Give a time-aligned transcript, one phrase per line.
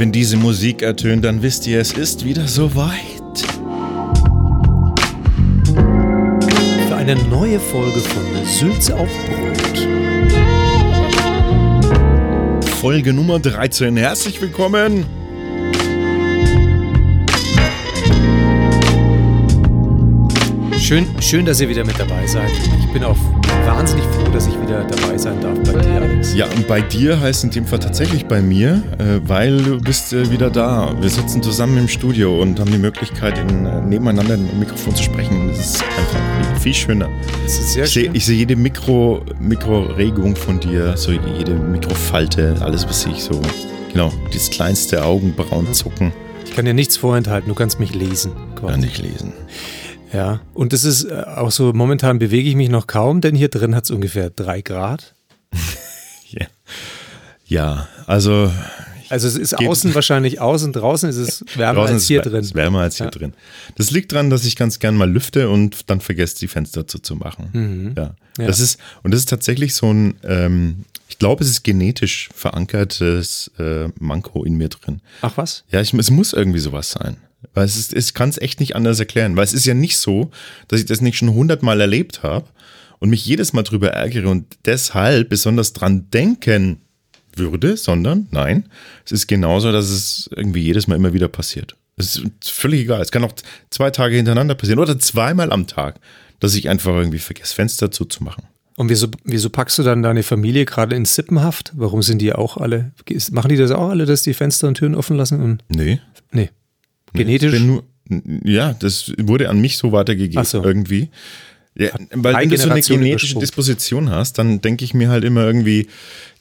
[0.00, 2.90] Wenn diese Musik ertönt, dann wisst ihr, es ist wieder soweit.
[6.88, 9.88] Für eine neue Folge von Sülze auf Brot.
[12.80, 13.98] Folge Nummer 13.
[13.98, 15.04] Herzlich willkommen.
[20.78, 22.52] Schön, schön, dass ihr wieder mit dabei seid.
[22.80, 23.18] Ich bin auch
[23.66, 26.34] wahnsinnig froh, dass ich wieder dabei sein darf bei dir, Alex.
[26.34, 30.12] Ja, und bei dir heißt in dem Fall tatsächlich bei mir, äh, weil du bist
[30.12, 30.94] äh, wieder da.
[31.00, 35.02] Wir sitzen zusammen im Studio und haben die Möglichkeit, in, äh, nebeneinander im Mikrofon zu
[35.02, 35.48] sprechen.
[35.48, 37.08] Das ist einfach viel schöner.
[37.44, 38.14] Das ist sehr Ich sehe schön.
[38.14, 43.40] ich seh jede Mikro, Mikroregung von dir, so jede Mikrofalte, alles, was ich so,
[43.92, 46.12] genau, das kleinste Augenbrauenzucken
[46.44, 48.32] Ich kann dir nichts vorenthalten, du kannst mich lesen.
[48.56, 48.72] quasi.
[48.74, 49.32] kann ich lesen.
[50.12, 53.48] Ja, und das ist äh, auch so, momentan bewege ich mich noch kaum, denn hier
[53.48, 55.14] drin hat es ungefähr drei Grad.
[56.32, 56.46] Ja,
[57.44, 58.52] ja also
[59.08, 62.40] Also es ist außen wahrscheinlich außen, draußen ist es wärmer als hier es drin.
[62.40, 63.10] ist wärmer als hier Ja.
[63.10, 63.34] drin.
[63.76, 67.94] Das liegt daran, dass ich ganz gern mal lüfte und dann vergesse, die Fenster zuzumachen.
[67.96, 68.14] Ja.
[68.38, 68.46] Ja.
[68.46, 73.50] Das ist, und das ist tatsächlich so ein, ähm, ich glaube, es ist genetisch verankertes
[73.58, 75.00] äh, Manko in mir drin.
[75.22, 75.64] Ach was?
[75.72, 77.16] Ja, ich, es muss irgendwie sowas sein.
[77.54, 79.36] Weil es ist, ich kann es echt nicht anders erklären.
[79.36, 80.30] Weil es ist ja nicht so,
[80.68, 82.46] dass ich das nicht schon hundertmal erlebt habe
[82.98, 86.80] und mich jedes Mal drüber ärgere und deshalb besonders dran denken
[87.34, 88.68] würde, sondern nein,
[89.04, 91.76] es ist genauso, dass es irgendwie jedes Mal immer wieder passiert.
[91.96, 93.00] Es ist völlig egal.
[93.00, 93.34] Es kann auch
[93.70, 96.00] zwei Tage hintereinander passieren oder zweimal am Tag,
[96.40, 98.44] dass ich einfach irgendwie vergesse, Fenster zuzumachen.
[98.76, 101.72] Und wieso, wieso packst du dann deine Familie gerade in Sippenhaft?
[101.74, 102.92] Warum sind die auch alle,
[103.30, 105.42] machen die das auch alle, dass die Fenster und Türen offen lassen?
[105.42, 106.00] Und, Nee.
[106.32, 106.48] nee.
[107.12, 107.60] Ich Genetisch?
[107.60, 107.84] nur,
[108.44, 110.62] ja, das wurde an mich so weitergegeben so.
[110.62, 111.10] irgendwie.
[111.76, 113.38] Ja, weil wenn du so eine genetische.
[113.38, 115.86] Disposition hast, dann denke ich mir halt immer irgendwie,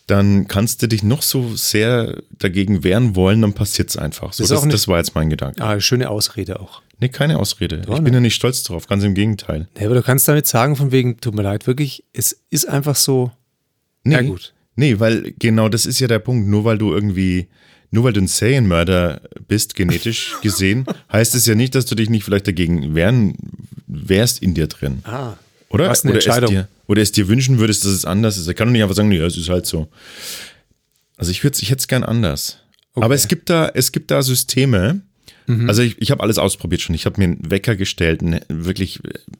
[0.08, 4.34] dann kannst du dich noch so sehr dagegen wehren wollen, dann passiert es einfach.
[4.34, 5.62] So, das, auch nicht- das war jetzt mein Gedanke.
[5.64, 6.82] Ah, schöne Ausrede auch.
[7.00, 7.82] Nee, keine Ausrede.
[7.84, 8.02] ich ne?
[8.02, 9.68] bin ja nicht stolz drauf, ganz im Gegenteil.
[9.78, 12.96] Nee, aber du kannst damit sagen, von wegen, tut mir leid, wirklich, es ist einfach
[12.96, 13.32] so.
[14.04, 14.54] Nee, Ja, gut.
[14.76, 16.48] Nee, weil genau das ist ja der Punkt.
[16.48, 17.48] Nur weil du irgendwie,
[17.92, 22.10] nur weil du ein Serienmörder bist, genetisch gesehen, heißt es ja nicht, dass du dich
[22.10, 23.36] nicht vielleicht dagegen wehren
[23.88, 25.00] wärst in dir drin.
[25.06, 25.34] Ah.
[25.70, 25.90] Oder?
[25.90, 26.52] Was eine oder, es Entscheidung.
[26.52, 28.48] dir, oder es dir wünschen würdest, dass es anders ist.
[28.48, 29.88] Er kann doch nicht einfach sagen, ja, es ist halt so.
[31.18, 32.60] Also ich, ich hätte es gern anders.
[32.94, 33.06] Okay.
[33.06, 35.02] Aber es gibt da, es gibt da Systeme.
[35.48, 35.68] Mhm.
[35.68, 36.96] Also ich, ich habe alles ausprobiert schon.
[36.96, 39.00] Ich habe mir einen Wecker gestellt, ne, wirklich,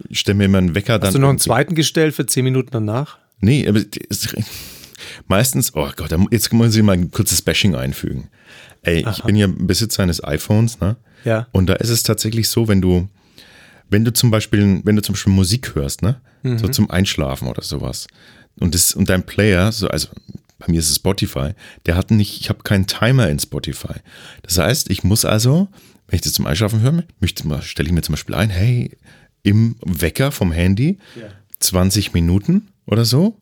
[0.10, 1.08] ich stelle mir immer einen Wecker dann.
[1.08, 3.18] Hast du noch einen zweiten gestellt für zehn Minuten danach?
[3.42, 4.36] Nee, aber es,
[5.28, 8.28] meistens, oh Gott, da- jetzt muss ich mal ein kurzes Bashing einfügen.
[8.82, 10.96] Ey, ich bin ja Besitzer eines iPhones, ne?
[11.26, 11.48] Ja.
[11.52, 13.10] Und da ist es tatsächlich so, wenn du,
[13.90, 16.22] wenn du zum Beispiel, wenn du zum Beispiel Musik hörst, ne?
[16.44, 16.74] So Mhm.
[16.74, 18.08] zum Einschlafen oder sowas.
[18.60, 20.08] Und das, und dein Player, so, also
[20.58, 21.52] bei mir ist es Spotify,
[21.86, 23.96] der hat nicht, ich habe keinen Timer in Spotify.
[24.44, 25.68] Das heißt, ich muss also,
[26.08, 28.98] wenn ich das zum Einschlafen höre, möchte mal, stelle ich mir zum Beispiel ein, hey,
[29.44, 30.98] im Wecker vom Handy
[31.60, 33.42] 20 Minuten oder so.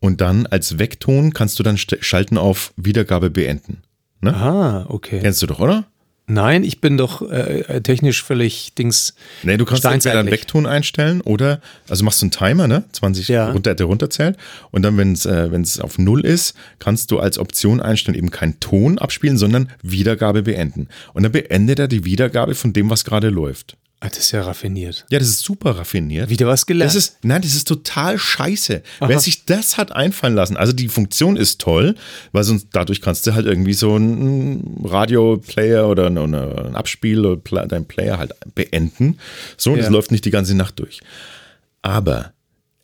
[0.00, 3.82] Und dann als Weckton kannst du dann schalten auf Wiedergabe beenden.
[4.22, 4.34] Ne?
[4.34, 5.20] Ah, okay.
[5.20, 5.84] Kennst du doch, oder?
[6.28, 9.14] Nein, ich bin doch äh, äh, technisch völlig Dings.
[9.42, 10.30] Nee, du kannst entweder einen.
[10.30, 12.84] Weckton einstellen oder, also machst du einen Timer, ne?
[12.92, 13.50] 20 Ja.
[13.50, 14.36] runter, der runterzählt.
[14.70, 18.30] Und dann, wenn es äh, wenn's auf Null ist, kannst du als Option einstellen, eben
[18.30, 20.88] keinen Ton abspielen, sondern Wiedergabe beenden.
[21.12, 23.76] Und dann beendet er die Wiedergabe von dem, was gerade läuft.
[24.04, 25.06] Ah, das ist ja raffiniert.
[25.10, 26.28] Ja, das ist super raffiniert.
[26.28, 26.88] Wieder was gelernt.
[26.88, 28.82] Das ist, nein, das ist total scheiße.
[28.98, 31.94] Wer sich das hat einfallen lassen, also die Funktion ist toll,
[32.32, 37.24] weil sonst dadurch kannst du halt irgendwie so einen Radio-Player oder eine, eine, ein Abspiel
[37.24, 39.18] oder Pla- dein Player halt beenden.
[39.56, 39.92] So, und das Ja.
[39.92, 41.00] läuft nicht die ganze Nacht durch.
[41.82, 42.32] Aber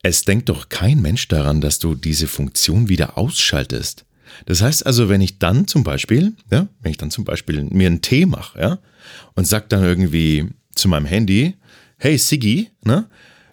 [0.04, 4.04] es denkt doch kein Mensch daran, dass du diese Funktion wieder ausschaltest.
[4.46, 7.88] Das heißt also, wenn ich dann zum Beispiel, ja, wenn ich dann zum Beispiel mir
[7.88, 8.78] einen Tee mache, ja,
[9.34, 10.46] und sag dann irgendwie
[10.78, 11.56] zu meinem Handy,
[11.98, 13.08] hey Siggi, ne,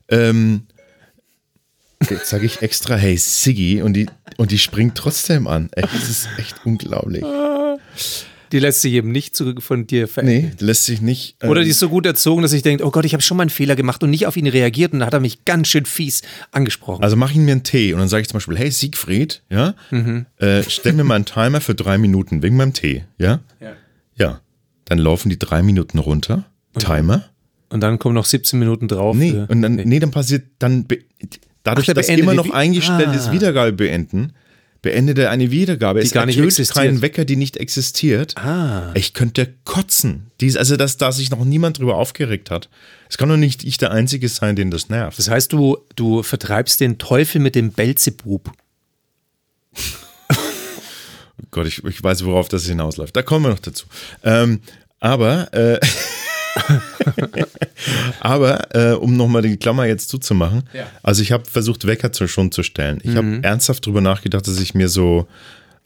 [0.09, 0.67] ähm,
[2.09, 4.07] jetzt sage ich extra, hey Siggi, und die,
[4.37, 5.69] und die springt trotzdem an.
[5.75, 7.23] Ey, das ist echt unglaublich.
[8.51, 10.51] die lässt sich eben nicht zu, von dir verändern.
[10.59, 11.35] Nee, lässt sich nicht.
[11.41, 13.37] äh, Oder die ist so gut erzogen, dass ich denke, oh Gott, ich habe schon
[13.37, 15.67] mal einen Fehler gemacht und nicht auf ihn reagiert und dann hat er mich ganz
[15.67, 16.21] schön fies
[16.51, 17.03] angesprochen.
[17.03, 19.73] Also mache ich mir einen Tee und dann sage ich zum Beispiel, hey Siegfried, ja,
[20.37, 23.39] äh, stell mir mal einen Timer für drei Minuten wegen meinem Tee, ja?
[23.59, 23.73] Ja.
[24.15, 24.41] Ja.
[24.85, 26.45] Dann laufen die drei Minuten runter,
[26.79, 27.29] Timer.
[27.69, 29.15] Und dann kommen noch 17 Minuten drauf.
[29.15, 29.99] Nee, für- und dann, nee.
[29.99, 30.85] dann passiert, dann,
[31.63, 33.31] dadurch, Ach, dass immer noch Wi- eingestellt ist, Ah.
[33.31, 34.33] Wiedergabe beenden,
[34.81, 35.99] beendet er eine Wiedergabe.
[36.01, 36.75] Die es gar nicht existiert.
[36.75, 38.37] keinen Wecker, die nicht existiert.
[38.37, 38.91] Ah.
[38.93, 40.27] Ich könnte kotzen.
[40.41, 42.69] Dies, also, dass da sich noch niemand drüber aufgeregt hat.
[43.09, 45.17] Es kann doch nicht ich der Einzige sein, den das nervt.
[45.17, 48.51] Das heißt, du, du vertreibst den Teufel mit dem Belzebub.
[51.51, 53.15] Gott, ich, ich weiß, worauf das hinausläuft.
[53.15, 53.85] Da kommen wir noch dazu.
[54.23, 54.59] Ähm,
[54.99, 55.79] aber, äh,
[58.19, 60.87] aber äh, um nochmal die Klammer jetzt zuzumachen, Ja.
[61.03, 62.99] also ich habe versucht, Wecker zu, schon zu stellen.
[63.03, 65.27] Ich habe ernsthaft drüber nachgedacht, dass ich mir so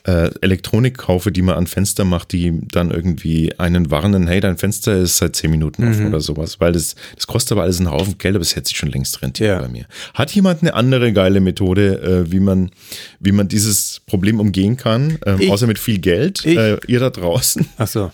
[0.05, 4.57] äh, Elektronik kaufe, die man an Fenster macht, die dann irgendwie einen warnen, hey, dein
[4.57, 7.91] Fenster ist seit zehn Minuten offen oder sowas, weil das, das kostet aber alles einen
[7.91, 9.59] Haufen Geld, aber es hätte sich schon längst rentiert Ja.
[9.59, 9.85] bei mir.
[10.13, 12.71] Hat jemand eine andere geile Methode, äh, wie, man,
[13.19, 15.51] wie man dieses Problem umgehen kann, Ich.
[15.51, 16.45] außer mit viel Geld?
[16.45, 17.67] Äh, ihr da draußen?
[17.77, 18.11] Ach so.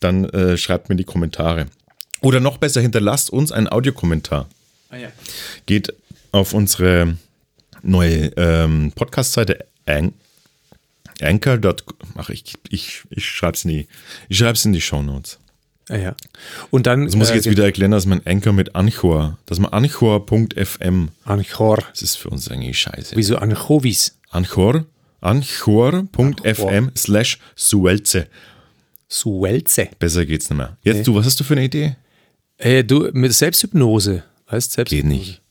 [0.00, 1.66] Dann äh, schreibt mir in die Kommentare.
[2.20, 4.48] Oder noch besser, hinterlasst uns einen Audiokommentar.
[4.90, 5.08] Ah, ja.
[5.66, 5.92] Geht
[6.32, 7.16] auf unsere
[7.82, 10.12] neue ähm, Podcast-Seite An
[11.20, 11.58] Anchor.
[12.16, 13.86] Ach, ich, ich, ich schreibe es nie.
[14.28, 15.38] Ich schreibe es in die Shownotes.
[15.88, 16.16] Ah, ja.
[16.70, 17.06] Und dann.
[17.06, 21.10] Das muss ich äh, jetzt wieder erklären, dass man Anchor mit Anchor, dass man Anchor.fm,
[21.24, 21.78] Anchor.
[21.90, 23.16] das ist für uns eigentlich scheiße.
[23.16, 24.18] Wieso Anchovies?
[24.30, 24.84] Anchor,
[25.20, 28.26] Anchor.fm slash Suelze.
[29.08, 29.88] Suelze.
[29.98, 30.76] Besser geht's nicht mehr.
[30.82, 31.96] Jetzt du, was hast du für eine Idee?
[32.58, 34.24] Äh, du, mit Selbsthypnose.
[34.48, 35.18] Weißt Geht Selbsthypnose.
[35.18, 35.42] nicht.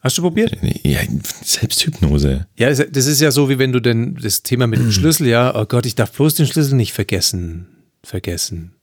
[0.00, 0.56] Hast du probiert?
[0.82, 1.00] Ja,
[1.44, 2.46] Selbsthypnose.
[2.56, 5.26] Ja, das das ist ja so, wie wenn du denn das Thema mit dem Schlüssel,
[5.26, 7.66] ja, oh Gott, ich darf bloß den Schlüssel nicht vergessen.
[8.02, 8.74] Vergessen.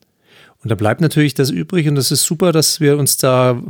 [0.64, 3.62] Und da bleibt natürlich das übrig und das ist super, dass wir uns da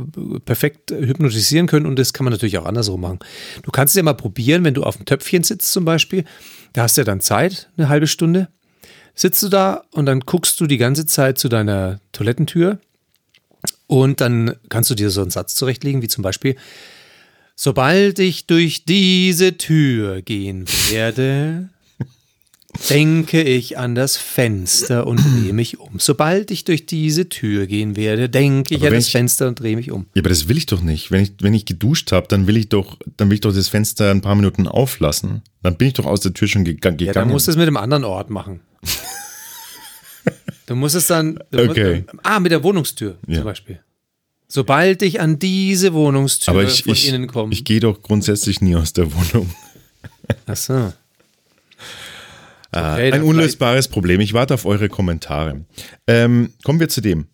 [0.44, 3.18] perfekt hypnotisieren können und das kann man natürlich auch andersrum machen.
[3.62, 6.24] Du kannst es ja mal probieren, wenn du auf dem Töpfchen sitzt zum Beispiel,
[6.72, 8.48] da hast du ja dann Zeit, eine halbe Stunde,
[9.20, 12.78] sitzt du da und dann guckst du die ganze Zeit zu deiner Toilettentür
[13.86, 16.56] und dann kannst du dir so einen Satz zurechtlegen, wie zum Beispiel,
[17.60, 21.70] Sobald ich durch diese Tür gehen werde,
[22.88, 25.98] denke ich an das Fenster und drehe mich um.
[25.98, 29.74] Sobald ich durch diese Tür gehen werde, denke ich an das ich- Fenster und drehe
[29.74, 30.06] mich um.
[30.14, 31.10] Ja, aber das will ich doch nicht.
[31.10, 33.66] Wenn ich, wenn ich geduscht habe, dann will ich doch, dann will ich doch das
[33.66, 35.42] Fenster ein paar Minuten auflassen.
[35.64, 37.06] Dann bin ich doch aus der Tür schon gega gegangen.
[37.08, 38.60] Ja, dann musst du es mit einem anderen Ort machen.
[40.66, 41.38] Du musst es dann.
[41.52, 42.04] Okay.
[42.12, 43.36] Musst, ah, mit der Wohnungstür Ja.
[43.36, 43.80] zum Beispiel.
[44.48, 47.52] Sobald ich an diese Wohnungstür aber ich, von ich, innen komme.
[47.52, 49.50] ich gehe doch grundsätzlich nie aus der Wohnung.
[50.46, 50.92] Ach so.
[52.70, 54.20] Ah, Okay, ein unlösbares Problem.
[54.20, 55.64] Ich warte auf eure Kommentare.
[56.06, 57.28] Ähm, kommen wir zu dem.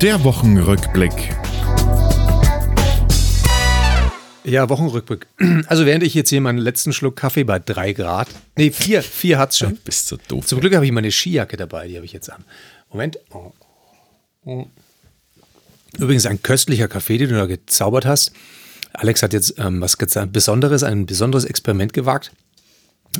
[0.00, 1.12] Der Wochenrückblick.
[4.44, 5.26] Ja, Wochenrückblick.
[5.66, 9.38] Also während ich jetzt hier meinen letzten Schluck Kaffee bei drei Grad, nee, vier, vier
[9.38, 9.76] hat's schon.
[9.84, 10.46] Bist du doof.
[10.46, 12.44] Zum Glück habe ich meine Skijacke dabei, die habe ich jetzt an.
[12.90, 13.18] Moment.
[15.98, 18.32] Übrigens ein köstlicher Kaffee, den du da gezaubert hast.
[18.92, 22.32] Alex hat jetzt ähm, was Besonderes, ein besonderes Experiment gewagt.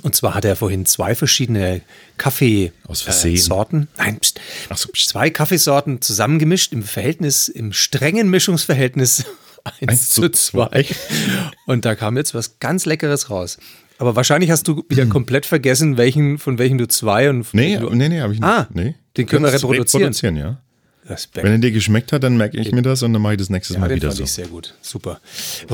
[0.03, 1.83] Und zwar hat er vorhin zwei verschiedene
[2.17, 3.83] Kaffeesorten.
[3.83, 4.41] Äh, nein, pst,
[4.75, 9.27] so, zwei Kaffeesorten zusammengemischt im Verhältnis, im strengen Mischungsverhältnis
[9.65, 10.87] 1 Eins zu zu 2.
[11.67, 13.59] Und da kam jetzt was ganz Leckeres raus.
[13.99, 17.77] Aber wahrscheinlich hast du wieder komplett vergessen, welchen, von welchen du zwei und von Nee,
[17.79, 18.49] du, nee, nee, habe ich nicht.
[18.49, 18.97] Ah, nee.
[19.17, 20.03] den können wir reproduzieren.
[20.13, 20.61] reproduzieren, ja.
[21.07, 21.45] Respekt.
[21.45, 23.51] Wenn er dir geschmeckt hat, dann merke ich mir das und dann mache ich das
[23.51, 24.25] nächstes Ja, Mal den wieder fand so.
[24.25, 24.75] ich sehr gut.
[24.83, 25.21] Super.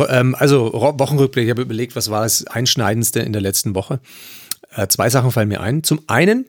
[0.09, 1.45] Ähm, also Wochenrückblick.
[1.45, 4.01] Ich habe überlegt, was war das Einschneidendste in der letzten Woche?
[4.75, 5.83] Äh, zwei Sachen fallen mir ein.
[5.83, 6.47] Zum einen,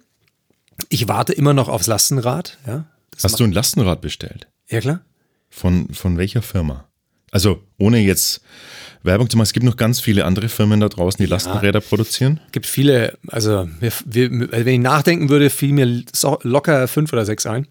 [0.90, 2.58] ich warte immer noch aufs Lastenrad.
[2.68, 2.86] Ja,
[3.22, 4.48] Hast du ein Lastenrad bestellt?
[4.70, 5.02] ja klar.
[5.50, 6.86] Von, von welcher Firma?
[7.32, 8.42] Also, ohne jetzt
[9.04, 12.40] Werbung zu machen, es gibt noch ganz viele andere Firmen da draußen, die Lastenräder produzieren.
[12.52, 17.26] gibt viele, also wir, wir, wenn ich nachdenken würde, fiel mir so, locker fünf oder
[17.26, 17.68] sechs ein.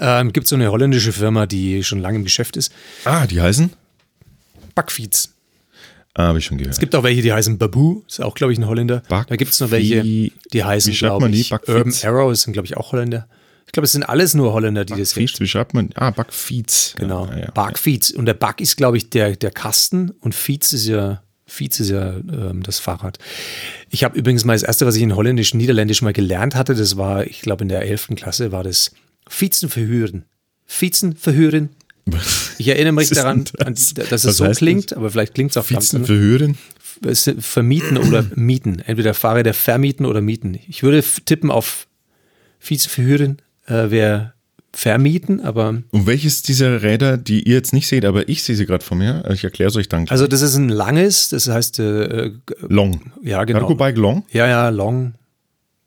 [0.00, 2.72] Ähm, gibt so eine holländische Firma, die schon lange im Geschäft ist.
[3.04, 3.70] Ah, die heißen?
[4.74, 5.34] Backfeeds.
[6.14, 6.72] Ah, habe ich schon gehört.
[6.74, 9.02] Es gibt auch welche, die heißen Babu, ist auch, glaube ich, ein Holländer.
[9.08, 11.52] Backfeed- Da gibt es noch welche, die heißen, glaube ich?
[11.52, 13.26] Urban Arrows sind, glaube ich, auch Holländer.
[13.74, 15.90] Ich glaube, es sind alles nur Holländer, die das Feeds, wie schreibt man?
[15.96, 16.94] Ah, Backfeeds.
[16.96, 17.26] Genau.
[17.26, 17.50] Ja, ja.
[17.50, 18.12] Barkfeeds.
[18.12, 21.90] Und der Bug ist, glaube ich, der, der Kasten und Feeds ist ja, Feeds ist
[21.90, 23.18] ja ähm, das Fahrrad.
[23.90, 26.96] Ich habe übrigens mal das erste, was ich in Holländisch, Niederländisch mal gelernt hatte, das
[26.96, 28.10] war, ich glaube, in der 11.
[28.14, 28.92] Klasse war das
[29.28, 30.24] Fietsen verhören.
[30.66, 31.70] Fietsen verhören.
[32.58, 33.94] Ich erinnere mich daran, denn an, das?
[33.94, 36.06] dass es Was so klingt, aber vielleicht klingt es auch ganz Feeds anders.
[36.06, 36.56] verhören?
[37.40, 38.78] Vermieten oder mieten.
[38.78, 40.60] Entweder Fahrräder vermieten oder mieten.
[40.68, 41.88] Ich würde tippen auf
[42.60, 44.34] Fietsen verhören, äh, wäre
[44.72, 48.66] vermieten, aber Und welches dieser Räder, die ihr jetzt nicht seht, aber ich sehe sie
[48.66, 50.08] gerade vor mir, ich erkläre es euch dann.
[50.08, 53.12] Also das ist ein langes, das heißt, äh, äh, Long.
[53.22, 53.60] ja genau.
[53.60, 54.24] Cargo-Bike Long?
[54.32, 55.14] Ja, ja, long,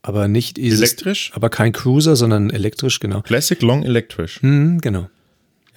[0.02, 1.32] aber nicht ist Elektrisch?
[1.36, 3.22] aber kein Cruiser, sondern elektrisch, genau.
[3.22, 4.40] Classic Long Electric.
[4.42, 5.10] Mhm, genau.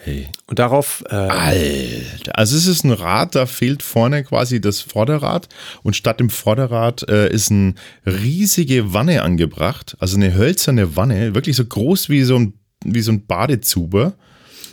[0.03, 0.29] Hey.
[0.47, 2.39] Und darauf, äh, Alter.
[2.39, 5.49] Also es ist ein Rad, da fehlt vorne quasi das Vorderrad
[5.83, 7.75] und statt dem Vorderrad äh, ist eine
[8.07, 13.13] riesige Wanne angebracht, also eine hölzerne Wanne, wirklich so groß wie so ein, wie so
[13.13, 14.15] ein Badezuber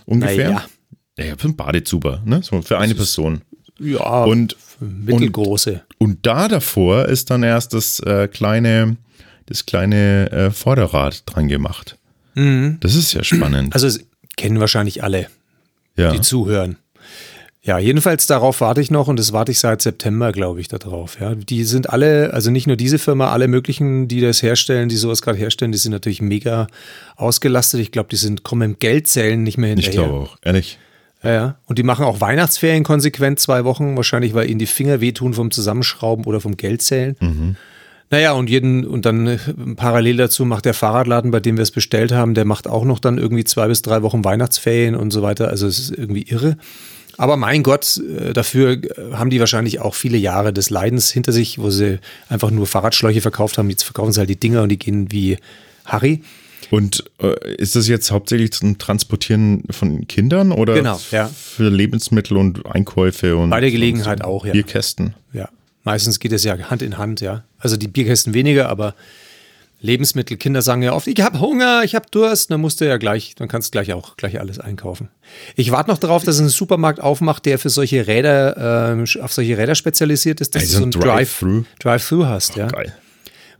[0.05, 0.51] ungefähr.
[0.51, 0.65] Naja.
[1.17, 2.41] Ja, ja, für ein Badezuber, ne?
[2.41, 3.41] So für eine Person.
[3.79, 5.81] Ja, Und, mittelgroße.
[5.97, 8.95] und da davor ist dann erst das äh, kleine,
[9.45, 11.97] das kleine äh, Vorderrad dran gemacht.
[12.35, 13.73] Das ist ja spannend.
[13.73, 14.05] Also es
[14.37, 15.27] kennen wahrscheinlich alle,
[15.97, 16.11] ja.
[16.11, 16.77] die zuhören.
[17.67, 21.19] Ja, jedenfalls darauf warte ich noch und das warte ich seit September, glaube ich, darauf.
[21.19, 24.95] Ja, die sind alle, also nicht nur diese Firma, alle möglichen, die das herstellen, die
[24.95, 26.67] sowas gerade herstellen, die sind natürlich mega
[27.17, 27.81] ausgelastet.
[27.81, 30.07] Ich glaube, die sind kommen im Geldzählen nicht mehr ich hinterher.
[30.07, 30.79] glaube auch, ehrlich.
[31.23, 31.55] Ja, ja.
[31.65, 35.51] Und die machen auch Weihnachtsferien konsequent zwei Wochen, wahrscheinlich, weil ihnen die Finger wehtun vom
[35.51, 37.17] Zusammenschrauben oder vom Geldzählen.
[37.19, 37.55] Mhm.
[38.09, 39.37] Naja, und jeden, und dann äh,
[39.75, 42.99] parallel dazu macht der Fahrradladen, bei dem wir es bestellt haben, der macht auch noch
[42.99, 45.49] dann irgendwie zwei bis drei Wochen Weihnachtsferien und so weiter.
[45.49, 46.57] Also es ist irgendwie irre.
[47.17, 51.31] Aber mein Gott, äh, dafür äh, haben die wahrscheinlich auch viele Jahre des Leidens hinter
[51.31, 51.99] sich, wo sie
[52.29, 53.69] einfach nur Fahrradschläuche verkauft haben.
[53.69, 55.37] Jetzt verkaufen sie halt die Dinger und die gehen wie
[55.83, 56.21] Harry.
[56.69, 61.27] Und äh, ist das jetzt hauptsächlich zum Transportieren von Kindern oder Genau, ja.
[61.27, 64.51] für Lebensmittel und Einkäufe und Bei der Gelegenheit auch, ja.
[64.51, 65.13] Bierkästen?
[65.33, 65.49] Ja,
[65.87, 67.43] meistens geht es ja Hand in Hand, ja.
[67.59, 68.93] Also die Bierkästen weniger, aber
[69.79, 72.97] Lebensmittel, Kinder sagen ja oft, ich habe Hunger, ich habe Durst, dann musst du ja
[72.97, 75.09] gleich, dann kannst du gleich auch gleich alles einkaufen.
[75.55, 79.31] Ich warte noch darauf, dass es einen Supermarkt aufmacht, der für solche Räder, ähm, auf
[79.33, 81.47] solche Räder spezialisiert ist, dass Also du so ein ein Drive-Thru?
[81.61, 82.67] Drive- Drive-Thru hast, ja.
[82.67, 82.93] Geil.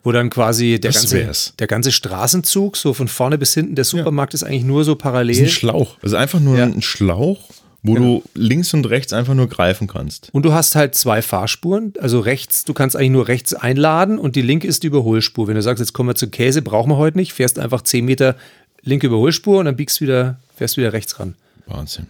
[0.04, 1.54] Wo dann quasi der Das ganze, wär's.
[1.60, 4.98] der ganze Straßenzug, so von vorne bis hinten, der Supermarkt ist eigentlich nur so Das
[4.98, 5.50] ist ein parallel.
[5.50, 5.98] Schlauch.
[6.02, 6.64] Also einfach nur Ja.
[6.66, 7.50] ein Schlauch,
[7.84, 10.30] wo du links und rechts einfach nur greifen kannst.
[10.34, 14.36] Und du hast halt zwei Fahrspuren, also rechts, du kannst eigentlich nur rechts einladen und
[14.36, 15.48] die linke ist die Überholspur.
[15.48, 18.06] Wenn du sagst, jetzt kommen wir zu Käse, brauchen wir heute nicht, fährst einfach 10
[18.06, 18.36] Meter
[18.82, 21.36] linke Überholspur und dann biegst wieder, fährst wieder rechts ran.
[21.66, 22.08] Wahnsinn.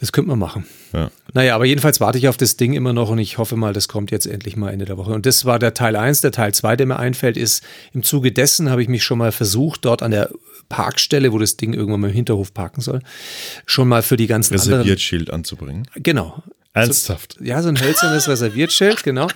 [0.00, 0.64] Das könnte man machen.
[0.92, 1.10] Ja.
[1.34, 3.88] Naja, aber jedenfalls warte ich auf das Ding immer noch und ich hoffe mal, das
[3.88, 5.10] kommt jetzt endlich mal Ende der Woche.
[5.12, 6.20] Und das war der Teil 1.
[6.20, 9.32] Der Teil 2, der mir einfällt, ist, im Zuge dessen habe ich mich schon mal
[9.32, 10.30] versucht, dort an der
[10.68, 13.00] Parkstelle, wo das Ding irgendwann mal im Hinterhof parken soll,
[13.66, 14.72] schon mal für die ganzen anderen.
[14.80, 15.88] Reserviertschild anzubringen.
[15.96, 16.42] Genau.
[16.74, 17.36] Ernsthaft.
[17.40, 19.28] Ja, so ein hölzernes Reserviertschild, genau.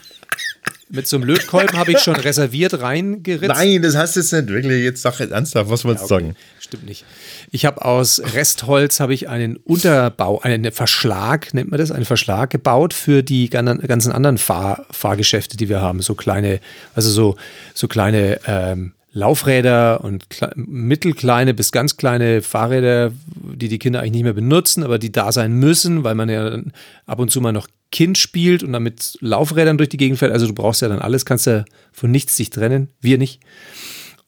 [0.91, 3.49] Mit so einem Lötkolben habe ich schon reserviert reingeritzt.
[3.49, 4.85] Nein, das heißt jetzt nicht wirklich.
[4.85, 6.37] Jetzt sag jetzt ernsthaft, was wolltest du sagen?
[6.61, 7.07] Stimmt nicht.
[7.51, 12.51] Ich habe aus Restholz habe ich einen Unterbau, einen Verschlag, nennt man das, einen Verschlag
[12.51, 16.03] gebaut für die gan- ganzen anderen Fahr Fahrgeschäfte, die wir haben.
[16.03, 16.61] So kleine,
[16.95, 17.37] also so,
[17.73, 24.13] so kleine ähm, Laufräder und kle mittelkleine bis ganz kleine Fahrräder, die die Kinder eigentlich
[24.13, 26.59] nicht mehr benutzen, aber die da sein müssen, weil man ja
[27.07, 30.33] ab und zu mal noch Kind spielt und dann mit Laufrädern durch die Gegend fährt.
[30.33, 33.41] Also du brauchst ja dann alles, kannst ja von nichts dich trennen, wir nicht.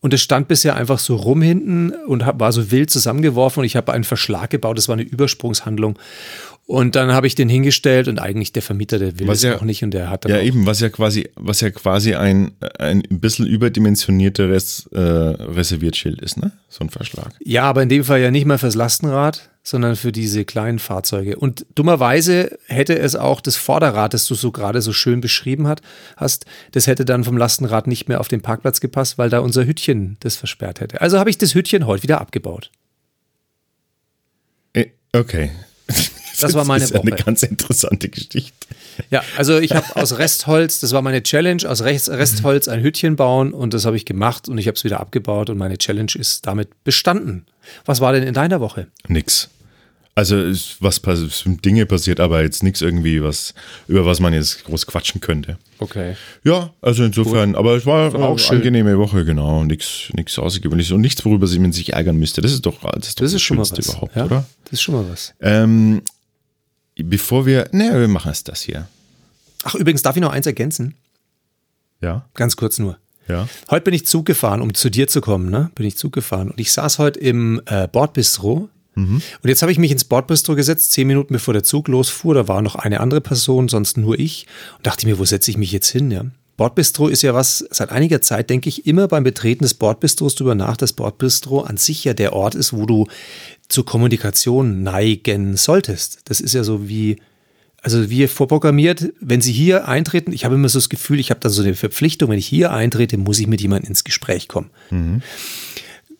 [0.00, 3.64] Und es stand bisher einfach so rum hinten und hab, war so wild zusammengeworfen und
[3.64, 4.76] ich habe einen Verschlag gebaut.
[4.76, 5.98] Das war eine Übersprungshandlung.
[6.66, 9.56] Und dann habe ich den hingestellt und eigentlich der Vermieter, der will Was es ja-
[9.58, 12.52] auch nicht und der hat dann Ja, eben, was ja quasi, was ja quasi ein,
[12.78, 16.52] ein bisschen überdimensionierteres äh, Reserviertschild ist, ne?
[16.70, 17.34] So ein Verschlag.
[17.44, 21.36] Ja, aber in dem Fall ja nicht mal fürs Lastenrad, sondern für diese kleinen Fahrzeuge.
[21.36, 25.82] Und dummerweise hätte es auch das Vorderrad, das du so gerade so schön beschrieben hat,
[26.16, 29.66] hast, das hätte dann vom Lastenrad nicht mehr auf den Parkplatz gepasst, weil da unser
[29.66, 31.02] Hütchen das versperrt hätte.
[31.02, 32.70] Also habe ich das Hütchen heute wieder abgebaut.
[34.72, 35.50] Äh, Okay.
[36.40, 37.22] Das war meine ist eine Woche.
[37.24, 38.52] ganz interessante Geschichte.
[39.10, 43.16] Ja, also ich habe aus Restholz, das war meine Challenge, aus Rest, Restholz ein Hütchen
[43.16, 46.12] bauen und das habe ich gemacht und ich habe es wieder abgebaut und meine Challenge
[46.14, 47.46] ist damit bestanden.
[47.84, 48.86] Was war denn in deiner Woche?
[49.08, 49.48] Nix.
[50.16, 53.52] Also ist was pass- es sind Dinge passiert, aber jetzt nichts irgendwie, was
[53.88, 55.58] über was man jetzt groß quatschen könnte.
[55.80, 56.14] Okay.
[56.44, 58.58] Ja, also insofern, aber es war, auch eine schön.
[58.58, 59.64] angenehme Woche, genau.
[59.64, 62.42] Nichts nichts Außergewöhnliches und nichts, worüber man sich ärgern müsste.
[62.42, 63.88] Das ist doch das, ist doch Das ist schon mal Schönste was.
[63.88, 64.24] überhaupt, ja?
[64.26, 64.44] oder?
[64.62, 65.34] Das ist schon mal was.
[65.40, 66.00] Ähm,
[66.96, 68.88] bevor wir, ne, wir machen es das hier.
[69.64, 70.94] Ach, übrigens, darf ich noch eins ergänzen?
[72.00, 72.98] Ja, Ganz kurz nur.
[73.28, 73.48] ja.
[73.70, 75.70] Heute bin ich Zug gefahren, um zu dir zu kommen, ne?
[75.74, 76.50] Bin ich Zug gefahren.
[76.50, 78.68] Und ich saß heute im äh, Bordbistro.
[78.96, 82.32] Und jetzt habe ich mich ins Bordbistro gesetzt, zehn Minuten bevor der Zug losfuhr.
[82.32, 84.46] Da war noch eine andere Person, sonst nur ich.
[84.76, 86.12] Und dachte mir, wo setze ich mich jetzt hin?
[86.12, 86.26] Ja?
[86.56, 90.54] Bordbistro ist ja was, seit einiger Zeit denke ich immer beim Betreten des Bordbistros drüber
[90.54, 93.08] nach, dass Bordbistro an sich ja der Ort ist, wo du
[93.68, 96.20] zur Kommunikation neigen solltest.
[96.26, 97.16] Das ist ja so wie,
[97.82, 101.40] also wie vorprogrammiert, wenn Sie hier eintreten, ich habe immer so das Gefühl, ich habe
[101.40, 104.70] dann so eine Verpflichtung, wenn ich hier eintrete, muss ich mit jemandem ins Gespräch kommen.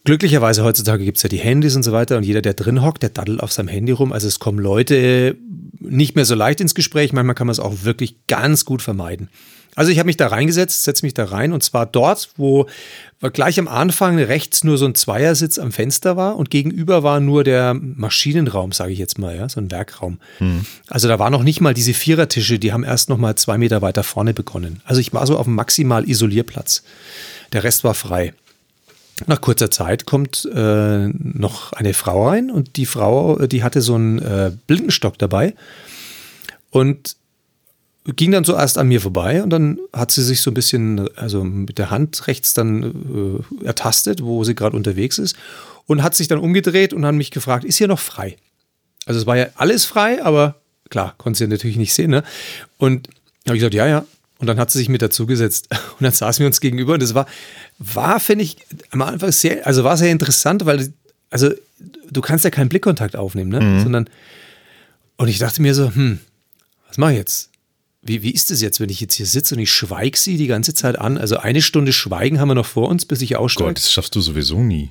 [0.05, 3.03] Glücklicherweise heutzutage gibt es ja die Handys und so weiter und jeder, der drin hockt,
[3.03, 4.13] der daddelt auf seinem Handy rum.
[4.13, 5.37] Also es kommen Leute
[5.81, 7.13] nicht mehr so leicht ins Gespräch.
[7.15, 9.29] Manchmal kann man es auch wirklich ganz gut vermeiden.
[9.77, 12.69] Also ich habe mich da reingesetzt, setze mich da rein und zwar dort, wo
[13.33, 17.43] gleich am Anfang rechts nur so ein Zweiersitz am Fenster war und gegenüber war nur
[17.43, 20.19] der Maschinenraum, sage ich jetzt mal, ja, so ein Werkraum.
[20.89, 23.83] Also da war noch nicht mal diese Vierertische, die haben erst noch mal zwei Meter
[23.83, 24.81] weiter vorne begonnen.
[24.85, 26.85] Also ich war so auf dem maximal Isolierplatz.
[27.53, 28.33] Der Rest war frei.
[29.27, 33.81] Nach kurzer Zeit kommt äh, noch eine Frau rein und die Frau, äh, die hatte
[33.81, 35.55] so einen äh, Blindenstock dabei
[36.71, 37.17] und
[38.17, 41.43] ging dann zuerst an mir vorbei und dann hat sie sich so ein bisschen, also
[41.45, 45.37] mit der Hand rechts dann äh, ertastet, wo sie gerade unterwegs ist
[45.87, 48.37] und hat sich dann umgedreht und hat mich gefragt, ist hier noch frei?
[49.07, 50.57] Also es war ja alles frei, aber
[50.91, 52.11] klar, konnte sie ja natürlich nicht sehen.
[52.11, 52.25] Ne?
[52.79, 53.09] Und
[53.47, 54.05] habe ich gesagt, ja, ja.
[54.39, 55.69] Und dann hat sie sich mit dazugesetzt
[55.99, 57.27] und dann saßen wir uns gegenüber und das war,
[57.93, 58.57] war finde ich,
[58.91, 60.93] am Anfang sehr, also war sehr interessant, weil,
[61.31, 61.51] also
[62.11, 63.61] du kannst ja keinen Blickkontakt aufnehmen, ne?
[63.61, 63.83] Mhm.
[63.83, 64.11] sondern,
[65.17, 66.21] und ich dachte mir so, hm,
[66.89, 67.51] was mache ich jetzt?
[68.03, 70.47] Wie, wie ist es jetzt, wenn ich jetzt hier sitze und ich schweige sie die
[70.47, 71.17] ganze Zeit an?
[71.17, 73.71] Also eine Stunde Schweigen haben wir noch vor uns, bis ich aussteige.
[73.71, 74.91] Gott, das schaffst du sowieso nie.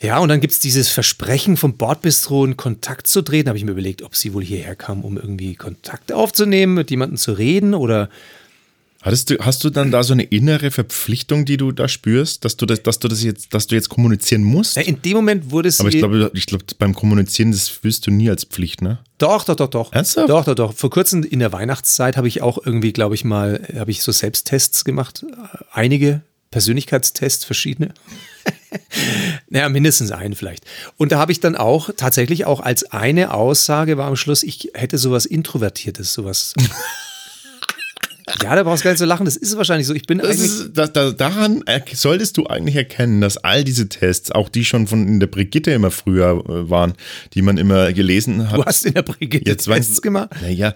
[0.00, 3.46] Ja, und dann gibt es dieses Versprechen vom Bordbistro, in Kontakt zu treten.
[3.46, 6.90] Da habe ich mir überlegt, ob sie wohl hierher kam, um irgendwie Kontakt aufzunehmen, mit
[6.90, 8.08] jemandem zu reden oder.
[9.00, 12.56] Hattest du, hast du dann da so eine innere Verpflichtung, die du da spürst, dass
[12.56, 14.76] du das, dass du das jetzt, dass du jetzt kommunizieren musst?
[14.76, 15.78] Ja, in dem Moment wurde es.
[15.78, 18.98] Aber ich glaube, ich glaube, beim Kommunizieren, das fühlst du nie als Pflicht, ne?
[19.18, 19.92] Doch, doch, doch, doch.
[19.92, 20.28] Ernsthaft?
[20.28, 20.74] Doch, doch, doch.
[20.74, 24.10] Vor kurzem in der Weihnachtszeit habe ich auch irgendwie, glaube ich mal, habe ich so
[24.10, 25.24] Selbsttests gemacht.
[25.70, 27.94] Einige Persönlichkeitstests, verschiedene.
[29.48, 30.64] naja, mindestens einen vielleicht.
[30.96, 34.70] Und da habe ich dann auch tatsächlich auch als eine Aussage war am Schluss, ich
[34.74, 36.54] hätte sowas Introvertiertes, sowas.
[38.42, 39.94] ja, da brauchst du gar nicht so lachen, das ist wahrscheinlich so.
[39.94, 40.50] Ich bin das eigentlich.
[40.50, 44.86] Ist, da, da, daran solltest du eigentlich erkennen, dass all diese Tests, auch die schon
[44.86, 46.94] von in der Brigitte immer früher äh, waren,
[47.34, 48.58] die man immer gelesen hat.
[48.58, 50.30] Du hast in der Brigitte Jetzt Tests gemacht?
[50.40, 50.74] Naja,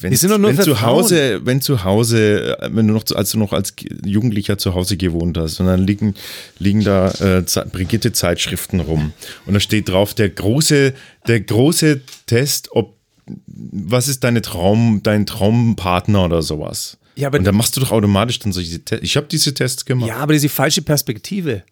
[0.00, 4.58] wenn, wenn zu Hause, wenn zu Hause, wenn du noch, als du noch als Jugendlicher
[4.58, 6.14] zu Hause gewohnt hast, und dann liegen,
[6.58, 9.12] liegen da äh, Brigitte-Zeitschriften rum.
[9.46, 10.94] Und da steht drauf, der große,
[11.26, 12.97] der große Test, ob
[13.46, 16.98] was ist deine Traum, dein Traumpartner oder sowas.
[17.16, 19.04] Ja, aber und dann machst du doch automatisch dann solche Tests.
[19.04, 20.08] Ich habe diese Tests gemacht.
[20.08, 21.64] Ja, aber das ist die falsche Perspektive.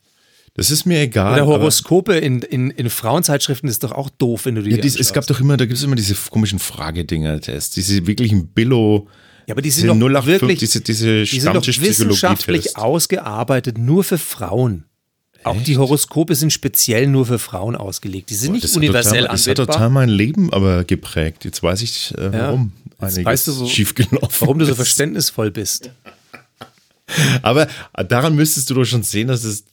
[0.54, 1.34] Das ist mir egal.
[1.34, 4.70] Oder Horoskope in, in, in Frauenzeitschriften ist doch auch doof, wenn du die.
[4.70, 8.48] Ja, dies, es gab doch immer, da gibt es immer diese komischen Fragedinger-Tests, diese wirklichen
[8.48, 9.06] Billo.
[9.46, 14.02] Ja, aber die sind doch 08, wirklich, diese, diese die sind doch wissenschaftlich ausgearbeitet, nur
[14.02, 14.84] für Frauen.
[15.46, 18.30] Auch die Horoskope sind speziell nur für Frauen ausgelegt.
[18.30, 21.44] Die sind Boah, nicht universell total, Das hat total mein Leben aber geprägt.
[21.44, 22.72] Jetzt weiß ich, äh, warum.
[23.00, 23.70] Ja, jetzt weißt du, so,
[24.40, 25.90] warum du so verständnisvoll bist.
[27.42, 27.68] aber
[28.08, 29.64] daran müsstest du doch schon sehen, dass es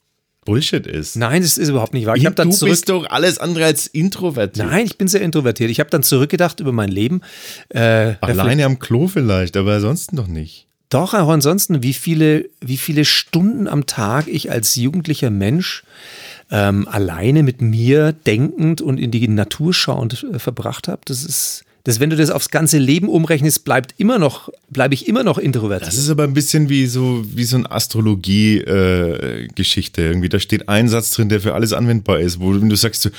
[0.46, 1.16] Bullshit ist.
[1.16, 2.16] Nein, das ist überhaupt nicht wahr.
[2.18, 4.68] Ich du zurück bist doch alles andere als introvertiert.
[4.68, 5.70] Nein, ich bin sehr introvertiert.
[5.70, 7.22] Ich habe dann zurückgedacht über mein Leben.
[7.70, 10.68] Äh, Alleine am Klo vielleicht, aber ansonsten doch nicht.
[10.94, 15.84] Doch, auch ansonsten, wie viele, wie viele Stunden am Tag ich als jugendlicher Mensch
[16.52, 21.02] ähm, alleine mit mir denkend und in die Natur schauend äh, verbracht habe.
[21.06, 25.10] Das ist dass wenn du das aufs ganze Leben umrechnest, bleibt immer noch, bleibe ich
[25.10, 25.90] immer noch introvertiert.
[25.90, 30.02] Das ist aber ein bisschen wie so, wie so eine Astrologie-Geschichte.
[30.02, 33.12] Äh, Irgendwie, da steht ein Satz drin, der für alles anwendbar ist, wo du sagst,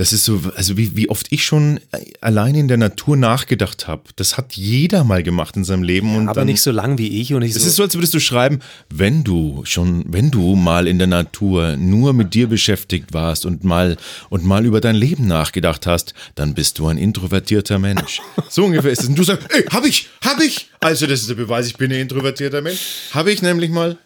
[0.00, 1.78] das ist so, also wie, wie oft ich schon
[2.22, 4.04] allein in der Natur nachgedacht habe.
[4.16, 6.16] Das hat jeder mal gemacht in seinem Leben.
[6.16, 7.34] Und aber dann, nicht so lang wie ich.
[7.34, 10.88] Und es so ist so, als würdest du schreiben, wenn du schon, wenn du mal
[10.88, 13.98] in der Natur nur mit dir beschäftigt warst und mal,
[14.30, 18.22] und mal über dein Leben nachgedacht hast, dann bist du ein introvertierter Mensch.
[18.48, 19.08] so ungefähr ist es.
[19.08, 20.70] Und du sagst, ey, hab ich, hab ich.
[20.80, 22.80] Also das ist der Beweis, ich bin ein introvertierter Mensch.
[23.12, 23.98] Habe ich nämlich mal.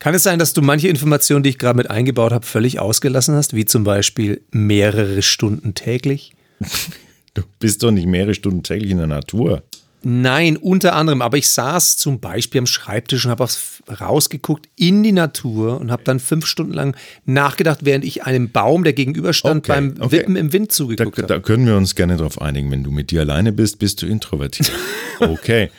[0.00, 3.34] Kann es sein, dass du manche Informationen, die ich gerade mit eingebaut habe, völlig ausgelassen
[3.34, 6.32] hast, wie zum Beispiel mehrere Stunden täglich?
[7.32, 9.62] Du bist doch nicht mehrere Stunden täglich in der Natur.
[10.02, 11.22] Nein, unter anderem.
[11.22, 13.46] Aber ich saß zum Beispiel am Schreibtisch und habe
[14.00, 18.82] rausgeguckt in die Natur und habe dann fünf Stunden lang nachgedacht, während ich einem Baum,
[18.82, 20.10] der gegenüberstand, okay, beim okay.
[20.10, 21.28] Wippen im Wind zugeguckt habe.
[21.28, 22.68] Da, da können wir uns gerne darauf einigen.
[22.72, 24.72] Wenn du mit dir alleine bist, bist du introvertiert.
[25.20, 25.70] Okay.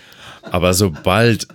[0.44, 1.48] Aber sobald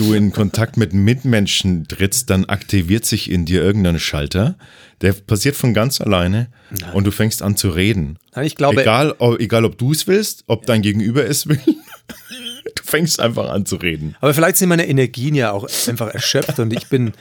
[0.00, 4.56] du in Kontakt mit Mitmenschen trittst, dann aktiviert sich in dir irgendein Schalter.
[5.00, 6.92] Der passiert von ganz alleine Nein.
[6.92, 8.18] und du fängst an zu reden.
[8.34, 11.60] Nein, ich glaube, egal, egal ob du es willst, ob dein Gegenüber es will.
[12.74, 14.16] du fängst einfach an zu reden.
[14.20, 17.12] Aber vielleicht sind meine Energien ja auch einfach erschöpft und ich bin,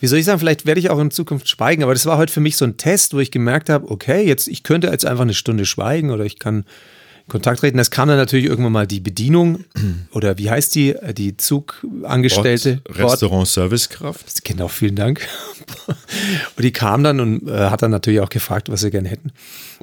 [0.00, 2.32] wie soll ich sagen, vielleicht werde ich auch in Zukunft schweigen, aber das war heute
[2.32, 5.22] für mich so ein Test, wo ich gemerkt habe, okay, jetzt, ich könnte jetzt einfach
[5.22, 6.64] eine Stunde schweigen oder ich kann
[7.28, 7.78] Kontakt treten.
[7.78, 9.64] Es kam dann natürlich irgendwann mal die Bedienung
[10.12, 12.82] oder wie heißt die, die Zugangestellte?
[12.88, 14.44] Restaurant-Servicekraft.
[14.44, 15.26] Genau, vielen Dank.
[16.56, 19.32] Und die kam dann und äh, hat dann natürlich auch gefragt, was sie gerne hätten.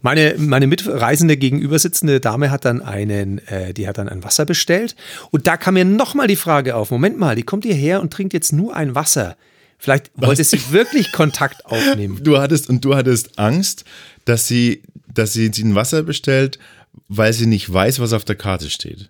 [0.01, 4.95] Meine, meine mitreisende gegenübersitzende Dame hat dann einen, äh, die hat dann ein Wasser bestellt.
[5.31, 8.33] Und da kam mir nochmal die Frage auf, Moment mal, die kommt hierher und trinkt
[8.33, 9.37] jetzt nur ein Wasser.
[9.77, 10.27] Vielleicht was?
[10.27, 12.19] wollte sie wirklich Kontakt aufnehmen.
[12.23, 13.85] Du hattest, und du hattest Angst,
[14.25, 14.81] dass sie,
[15.13, 16.59] dass sie ein Wasser bestellt
[17.07, 19.09] weil sie nicht weiß, was auf der Karte steht.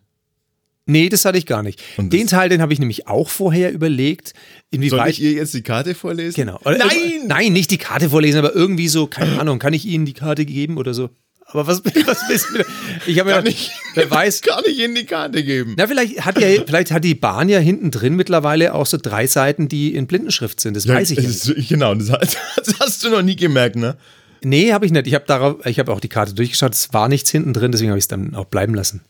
[0.87, 1.81] Nee, das hatte ich gar nicht.
[1.97, 4.33] Den Teil, den habe ich nämlich auch vorher überlegt.
[4.69, 6.35] Inwieweit Soll ich ihr jetzt die Karte vorlesen?
[6.35, 6.59] Genau.
[6.63, 7.23] Oder, nein!
[7.25, 10.45] Nein, nicht die Karte vorlesen, aber irgendwie so, keine Ahnung, kann ich Ihnen die Karte
[10.45, 11.09] geben oder so?
[11.47, 12.63] Aber was, was willst du?
[13.07, 14.41] Ich habe ja nicht, wer weiß.
[14.41, 15.73] Gar nicht in die Karte geben.
[15.77, 19.25] Na, vielleicht hat ja, vielleicht hat die Bahn ja hinten drin mittlerweile auch so drei
[19.25, 20.75] Seiten, die in Blindenschrift sind.
[20.75, 21.69] Das weiß ich ja nicht.
[21.69, 22.37] Genau, das
[22.79, 23.97] hast du noch nie gemerkt, ne?
[24.43, 25.07] Nee, habe ich nicht.
[25.07, 26.73] Ich habe darauf, ich habe auch die Karte durchgeschaut.
[26.73, 29.01] Es war nichts hinten drin, deswegen habe ich es dann auch bleiben lassen.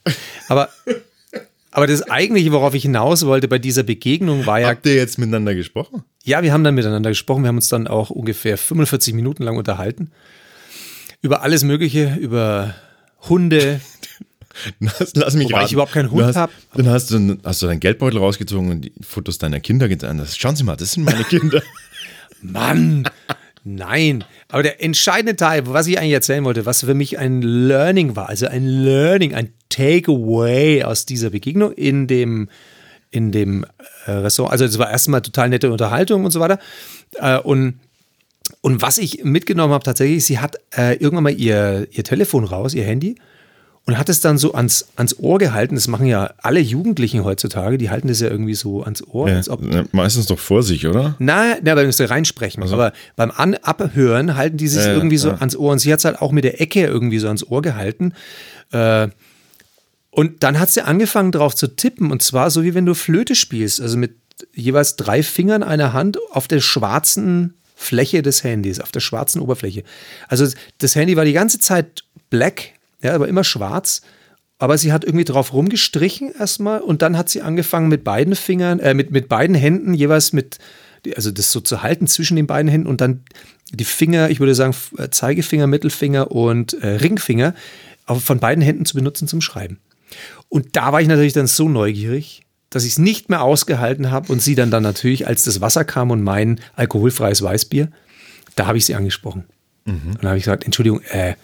[0.48, 0.70] Aber,
[1.72, 5.18] aber das eigentliche, worauf ich hinaus wollte bei dieser Begegnung, war ja, Habt ihr jetzt
[5.18, 6.04] miteinander gesprochen?
[6.24, 7.44] ja, wir haben dann miteinander gesprochen.
[7.44, 10.12] Wir haben uns dann auch ungefähr 45 Minuten lang unterhalten.
[11.22, 12.76] Über alles Mögliche, über
[13.30, 13.82] Hunde.
[14.80, 15.74] Lass, lass mich Wobei ich raten.
[15.74, 16.50] überhaupt keinen Hund hast- hab.
[16.76, 20.18] Dann hast du, hast du deinen Geldbeutel rausgezogen und die Fotos deiner Kinder getan.
[20.18, 21.62] Das, schauen Sie mal, das sind meine Kinder.
[22.42, 23.04] Mann,
[23.66, 24.24] nein.
[24.48, 28.30] Aber der entscheidende Teil, was ich eigentlich erzählen wollte, was für mich ein Learning war,
[28.30, 32.48] also ein Learning, ein Takeaway aus dieser Begegnung in dem,
[33.12, 33.66] in dem
[34.06, 34.54] äh, Restaurant.
[34.54, 36.60] Also es war erstmal total nette Unterhaltung und so weiter.
[37.16, 37.80] Äh, und
[38.62, 42.76] und was ich mitgenommen habe tatsächlich, sie hat äh, irgendwann mal ihr, ihr Telefon raus,
[42.76, 43.16] ihr Handy,
[43.88, 45.76] und hat es dann so ans, ans Ohr gehalten.
[45.76, 49.48] Das machen ja alle Jugendlichen heutzutage, die halten das ja irgendwie so ans Ohr, als
[49.48, 51.16] ob Ja, meistens doch vor sich, oder?
[51.20, 52.64] na, na, beim reinsprechen.
[52.64, 55.36] Aber beim An Abhören halten die sich Ja, ja, irgendwie so ja.
[55.36, 55.72] ans Ohr.
[55.72, 58.14] Und sie hat es halt auch mit der Ecke irgendwie so ans Ohr gehalten.
[58.72, 59.10] Äh,
[60.10, 62.10] und dann hat sie angefangen drauf zu tippen.
[62.12, 63.82] Und zwar so wie wenn du Flöte spielst.
[63.82, 64.16] Also mit
[64.54, 69.84] jeweils drei Fingern einer Hand auf der schwarzen Fläche des Handys, auf der schwarzen Oberfläche.
[70.28, 70.48] Also
[70.80, 72.72] das Handy war die ganze Zeit black,
[73.06, 74.02] ja, aber immer schwarz.
[74.58, 78.80] Aber sie hat irgendwie drauf rumgestrichen erstmal und dann hat sie angefangen mit beiden Fingern,
[78.80, 80.60] äh, mit, mit beiden Händen jeweils mit,
[81.16, 83.24] also das so zu halten zwischen den beiden Händen und dann
[83.72, 87.54] die Finger, ich würde sagen äh, Zeigefinger, Mittelfinger und äh, Ringfinger
[88.08, 89.80] von beiden Händen zu benutzen zum Schreiben.
[90.48, 94.32] Und da war ich natürlich dann so neugierig, dass ich es nicht mehr ausgehalten habe
[94.32, 97.90] und sie dann dann natürlich, als das Wasser kam und mein alkoholfreies Weißbier,
[98.56, 99.46] da habe ich sie angesprochen.
[100.14, 101.36] Und dann habe ich gesagt, Entschuldigung, äh,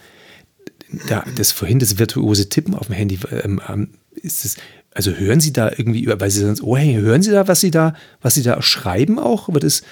[1.08, 4.56] da, das vorhin das virtuose Tippen auf dem Handy, ähm, ähm, ist das,
[4.94, 7.60] also hören Sie da irgendwie, über- weil Sie sonst, oh hey, hören Sie da, was
[7.60, 9.48] Sie da, was Sie da schreiben auch?
[9.52, 9.82] Wird das,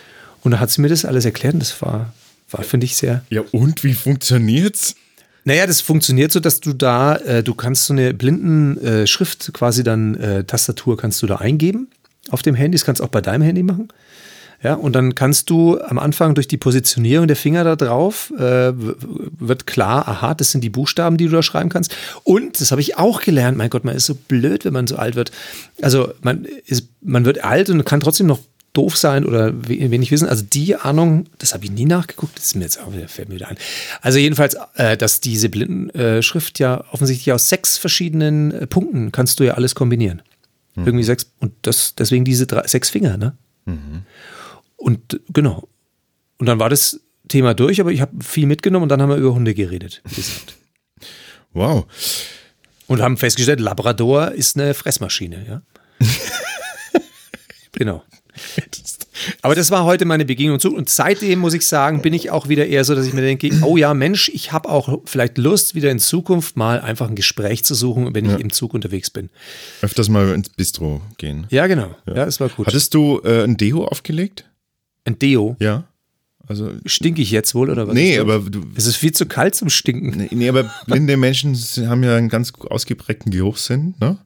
[0.43, 2.13] und da hat sie mir das alles erklärt und das war,
[2.51, 4.95] war finde ich sehr, Ja, und wie funktioniert's?
[5.45, 9.53] naja, das funktioniert so, dass du da, äh, du kannst so eine blinden äh, Schrift
[9.55, 11.89] quasi dann, äh, Tastatur kannst du da eingeben
[12.31, 12.77] auf dem Handy.
[12.77, 13.89] Das kannst du auch bei deinem Handy machen.
[14.63, 18.73] Ja, und dann kannst du am Anfang durch die Positionierung der Finger da drauf, äh,
[18.75, 21.97] wird klar, aha, das sind die Buchstaben, die du da schreiben kannst.
[22.25, 24.97] Und, das habe ich auch gelernt, mein Gott, man ist so blöd, wenn man so
[24.97, 25.33] alt wird.
[25.81, 28.39] Also man, ist, man wird alt und kann trotzdem noch
[28.75, 30.29] doof sein oder we- wenig wissen.
[30.29, 33.31] Also die Ahnung, das habe ich nie nachgeguckt, das ist mir jetzt auch wieder, fällt
[33.31, 33.57] mir wieder ein.
[34.03, 39.45] Also jedenfalls, äh, dass diese Blindenschrift ja offensichtlich aus sechs verschiedenen äh, Punkten kannst du
[39.45, 40.21] ja alles kombinieren.
[40.77, 43.33] Irgendwie sechs, und das, deswegen diese drei, sechs Finger, ne?
[44.81, 45.69] Und genau.
[46.39, 49.17] Und dann war das Thema durch, aber ich habe viel mitgenommen und dann haben wir
[49.17, 50.03] über Hunde geredet.
[51.53, 51.85] Wow.
[52.87, 55.63] Und haben festgestellt, Labrador ist eine Fressmaschine, ja.
[57.73, 58.05] genau.
[59.43, 60.75] Aber das war heute meine Begegnung zu.
[60.75, 63.51] Und seitdem muss ich sagen, bin ich auch wieder eher so, dass ich mir denke,
[63.63, 67.65] oh ja, Mensch, ich habe auch vielleicht Lust, wieder in Zukunft mal einfach ein Gespräch
[67.65, 69.31] zu suchen, wenn ich im Zug unterwegs bin.
[69.83, 71.49] Öfters mal ins Bistro gehen.
[71.51, 71.97] Ja, genau.
[72.07, 72.67] Ja, das war gut.
[72.67, 74.45] Hattest du äh, ein Deo aufgelegt?
[75.11, 75.57] Ein Deo.
[75.61, 75.85] Ja.
[76.47, 77.95] Also, Stink ich jetzt wohl oder was?
[77.95, 78.63] nee, aber du.
[78.75, 80.17] Es ist viel zu kalt zum Stinken.
[80.17, 81.55] Nee, nee, aber blinde Menschen
[81.87, 84.19] haben ja einen ganz ausgeprägten Geruchssinn, ne?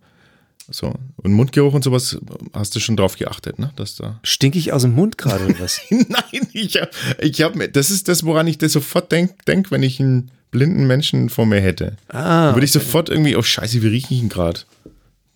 [0.70, 0.94] So.
[1.16, 2.16] Und Mundgeruch und sowas
[2.54, 3.72] hast du schon drauf geachtet, ne?
[3.76, 4.18] Dass da.
[4.22, 5.82] Stink ich aus dem Mund gerade oder was?
[5.90, 6.88] Nein, ich hab,
[7.20, 10.30] ich hab mir, das ist das, woran ich das sofort denke, denk, wenn ich einen
[10.50, 11.96] blinden Menschen vor mir hätte.
[12.08, 14.60] Ah, Dann würde ich sofort irgendwie, oh Scheiße, wie rieche ich ihn gerade?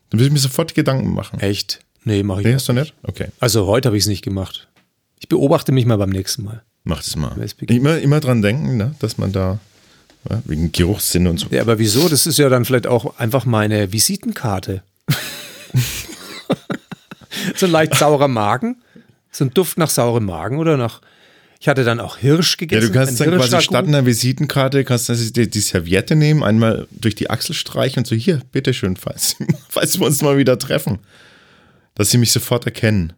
[0.09, 1.39] Dann würde ich mir sofort Gedanken machen.
[1.41, 1.81] Echt?
[2.05, 2.61] Nee, mache ich Nee, nicht.
[2.63, 2.95] hast du nicht?
[3.03, 4.69] Okay, Also heute habe ich es nicht gemacht.
[5.21, 6.63] Ich beobachte mich mal beim nächsten Mal.
[6.85, 7.37] mach das mal.
[7.69, 8.95] Immer, immer dran denken, ne?
[9.01, 9.59] dass man da,
[10.29, 11.47] ja, wegen Geruchssinn und so.
[11.51, 12.09] Ja, aber wieso?
[12.09, 14.83] Das ist ja dann vielleicht auch einfach meine Visitenkarte.
[17.57, 18.77] so ein leicht saurer Magen.
[19.31, 21.01] So ein Duft nach saurem Magen oder nach.
[21.61, 22.93] Ich hatte dann auch Hirsch Ja, gegessen.
[22.93, 27.17] du kannst dann quasi statt einer Visitenkarte, kannst du die, die Serviette nehmen, einmal durch
[27.17, 29.37] die Achsel streichen und so, hier, bitteschön, falls,
[29.69, 30.99] falls wir uns mal wieder treffen.
[31.95, 33.13] Dass sie mich sofort erkennen.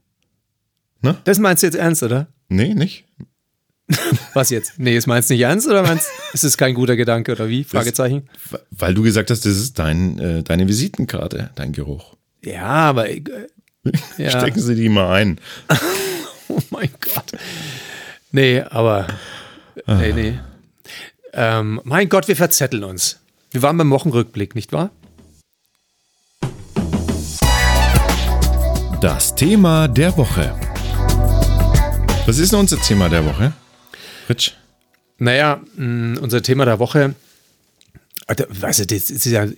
[1.25, 2.29] Das meinst du jetzt ernst, oder?
[2.49, 3.05] Nee, nicht?
[4.35, 4.79] Was jetzt?
[4.79, 7.65] Nee, das meinst du nicht ernst oder meinst ist es kein guter Gedanke oder wie?
[7.65, 8.29] Fragezeichen.
[8.71, 12.17] Weil du gesagt hast, das ist dein, äh, deine Visitenkarte, dein Geruch.
[12.45, 13.23] Ja, aber äh,
[14.19, 14.31] ja.
[14.31, 15.41] Stecken sie die mal ein.
[16.53, 17.31] Oh mein Gott.
[18.33, 19.07] Nee, aber.
[19.87, 20.39] Nee, nee.
[21.33, 23.21] Ähm, mein Gott, wir verzetteln uns.
[23.53, 24.91] Wir waren beim Wochenrückblick, nicht wahr?
[29.01, 30.59] Das Thema der Woche.
[32.31, 33.53] Was ist denn unser Thema der Woche?
[34.29, 34.57] Rich?
[35.19, 37.17] Naja, mh, unser Thema der Woche
[38.63, 39.49] Also das ist ja,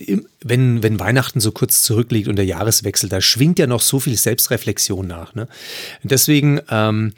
[0.40, 4.16] wenn, wenn Weihnachten so kurz zurückliegt und der Jahreswechsel, da schwingt ja noch so viel
[4.16, 5.34] Selbstreflexion nach.
[5.34, 5.48] Ne?
[6.02, 7.12] Deswegen, ähm,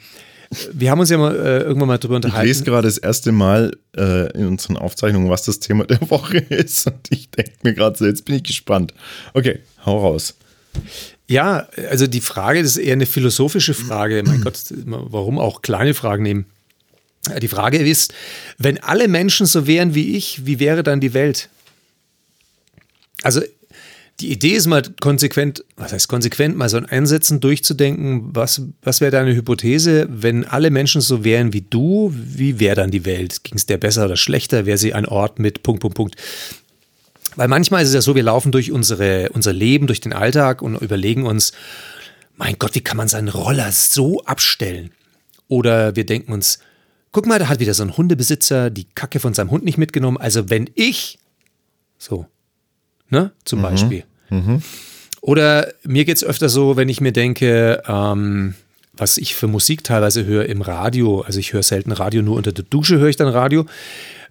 [0.73, 2.49] wir haben uns ja mal äh, irgendwann mal drüber unterhalten.
[2.49, 6.39] Ich lese gerade das erste Mal äh, in unseren Aufzeichnungen, was das Thema der Woche
[6.39, 6.85] ist.
[6.85, 8.93] Und ich denke mir gerade so, jetzt bin ich gespannt.
[9.33, 10.35] Okay, hau raus.
[11.27, 14.21] Ja, also die Frage, das ist eher eine philosophische Frage.
[14.25, 16.45] Mein Gott, warum auch kleine Fragen nehmen?
[17.41, 18.13] Die Frage ist,
[18.59, 21.49] wenn alle Menschen so wären wie ich, wie wäre dann die Welt?
[23.23, 23.41] Also
[24.19, 29.01] die Idee ist mal konsequent, was heißt konsequent, mal so ein Einsetzen durchzudenken, was, was
[29.01, 33.43] wäre deine Hypothese, wenn alle Menschen so wären wie du, wie wäre dann die Welt?
[33.43, 34.65] Ging es der besser oder schlechter?
[34.65, 36.15] Wäre sie ein Ort mit Punkt, Punkt, Punkt?
[37.35, 40.61] Weil manchmal ist es ja so, wir laufen durch unsere, unser Leben, durch den Alltag
[40.61, 41.51] und überlegen uns,
[42.37, 44.91] mein Gott, wie kann man seinen Roller so abstellen?
[45.47, 46.59] Oder wir denken uns,
[47.11, 50.17] guck mal, da hat wieder so ein Hundebesitzer die Kacke von seinem Hund nicht mitgenommen.
[50.17, 51.19] Also wenn ich,
[51.97, 52.25] so,
[53.09, 53.63] ne, zum mhm.
[53.63, 54.03] Beispiel.
[54.29, 54.61] Mhm.
[55.21, 58.55] Oder mir geht es öfter so, wenn ich mir denke, ähm,
[58.93, 61.21] was ich für Musik teilweise höre im Radio.
[61.21, 63.65] Also ich höre selten Radio, nur unter der Dusche höre ich dann Radio.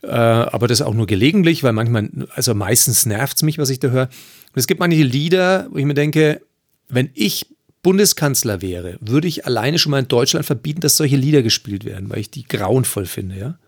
[0.06, 3.80] Äh, aber das auch nur gelegentlich, weil manchmal, also meistens nervt es mich, was ich
[3.80, 4.08] da höre.
[4.08, 6.40] Und es gibt manche Lieder, wo ich mir denke,
[6.88, 7.46] wenn ich
[7.82, 12.10] Bundeskanzler wäre, würde ich alleine schon mal in Deutschland verbieten, dass solche Lieder gespielt werden,
[12.10, 13.58] weil ich die grauenvoll finde, ja.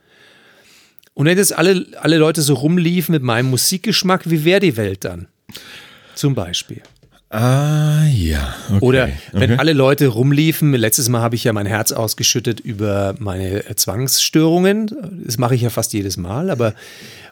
[1.15, 5.05] Und wenn jetzt alle, alle Leute so rumliefen mit meinem Musikgeschmack, wie wäre die Welt
[5.05, 5.29] dann?
[6.15, 6.83] Zum Beispiel.
[7.29, 8.55] Ah, ja.
[8.69, 8.79] Okay.
[8.85, 9.61] Oder wenn okay.
[9.61, 15.23] alle Leute rumliefen, letztes Mal habe ich ja mein Herz ausgeschüttet über meine Zwangsstörungen.
[15.25, 16.51] Das mache ich ja fast jedes Mal.
[16.51, 16.75] Aber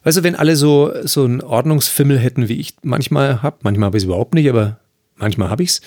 [0.02, 3.96] weißt du, wenn alle so, so einen Ordnungsfimmel hätten, wie ich manchmal habe, manchmal habe
[3.96, 4.78] ich es überhaupt nicht, aber
[5.16, 5.80] manchmal habe ich es,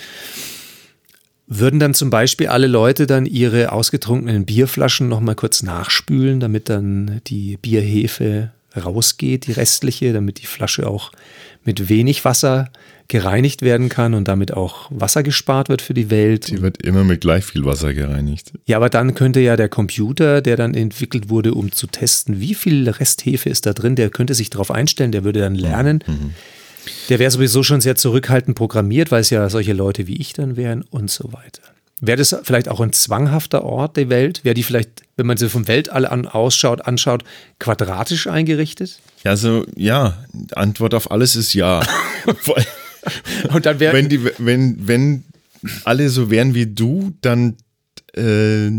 [1.47, 7.21] würden dann zum Beispiel alle Leute dann ihre ausgetrunkenen Bierflaschen nochmal kurz nachspülen, damit dann
[7.27, 11.11] die Bierhefe rausgeht, die restliche, damit die Flasche auch
[11.67, 12.69] mit wenig Wasser
[13.09, 16.49] gereinigt werden kann und damit auch Wasser gespart wird für die Welt.
[16.49, 18.53] Die wird immer mit gleich viel Wasser gereinigt.
[18.65, 22.55] Ja, aber dann könnte ja der Computer, der dann entwickelt wurde, um zu testen, wie
[22.55, 26.03] viel Resthefe ist da drin, der könnte sich darauf einstellen, der würde dann lernen.
[26.07, 26.33] Mhm.
[27.09, 30.55] Der wäre sowieso schon sehr zurückhaltend programmiert, weil es ja solche Leute wie ich dann
[30.55, 31.61] wären und so weiter.
[31.99, 34.45] Wäre das vielleicht auch ein zwanghafter Ort der Welt?
[34.45, 37.23] Wäre die vielleicht, wenn man sie vom Weltall an ausschaut, anschaut,
[37.59, 38.99] quadratisch eingerichtet?
[39.23, 41.85] Also ja, Antwort auf alles ist ja.
[43.53, 45.23] Und dann wäre wenn die, wenn wenn
[45.85, 47.55] alle so wären wie du, dann
[48.15, 48.69] äh,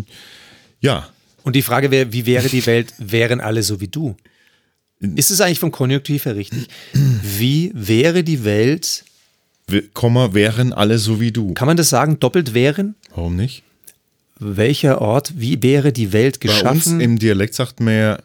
[0.80, 1.08] ja.
[1.44, 4.16] Und die Frage wäre, wie wäre die Welt, wären alle so wie du?
[5.00, 6.68] Ist es eigentlich vom Konjunktiv her richtig?
[6.92, 9.04] Wie wäre die Welt?
[9.94, 11.54] Komma, wären alle so wie du.
[11.54, 12.96] Kann man das sagen, doppelt wären?
[13.14, 13.62] Warum nicht?
[14.40, 16.64] Welcher Ort, wie wäre die Welt geschaffen?
[16.64, 18.18] Bei uns im Dialekt sagt man ja,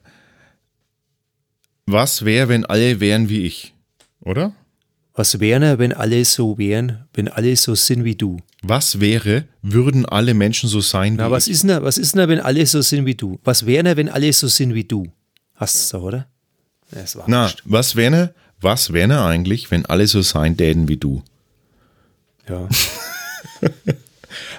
[1.85, 3.73] was wäre, wenn alle wären wie ich,
[4.21, 4.53] oder?
[5.15, 8.37] Was wäre, wenn alle so wären, wenn alle so sind wie du?
[8.63, 11.53] Was wäre, würden alle Menschen so sein Na, wie was ich?
[11.53, 13.39] Ist denn, was ist denn, wenn alle so sind wie du?
[13.43, 15.11] Was wäre, wenn alle so sind wie du?
[15.55, 16.27] Hast du es doch, oder?
[16.91, 17.61] Es war Na, nicht.
[17.65, 21.21] was wäre, was wäre eigentlich, wenn alle so sein täten wie du?
[22.49, 22.67] Ja.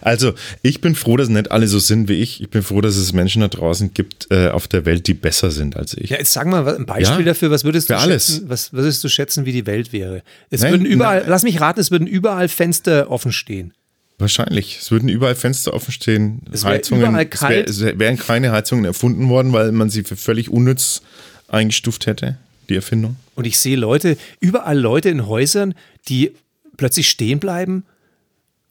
[0.04, 2.42] also, ich bin froh, dass nicht alle so sind wie ich.
[2.42, 5.50] Ich bin froh, dass es Menschen da draußen gibt äh, auf der Welt, die besser
[5.50, 6.10] sind als ich.
[6.10, 7.50] Ja, jetzt sag mal ein Beispiel ja, dafür.
[7.50, 10.22] Was würdest, du schätzen, was würdest du schätzen, wie die Welt wäre?
[10.50, 11.30] Es nein, würden überall, nein.
[11.30, 13.72] lass mich raten, es würden überall Fenster offen stehen.
[14.18, 14.78] Wahrscheinlich.
[14.78, 16.42] Es würden überall Fenster offen stehen.
[16.52, 17.16] Es Heizungen.
[17.16, 21.00] Es, wär, es wären keine Heizungen erfunden worden, weil man sie für völlig unnütz
[21.48, 22.36] eingestuft hätte,
[22.68, 23.16] die Erfindung.
[23.36, 25.74] Und ich sehe Leute, überall Leute in Häusern,
[26.08, 26.32] die
[26.76, 27.84] plötzlich stehen bleiben,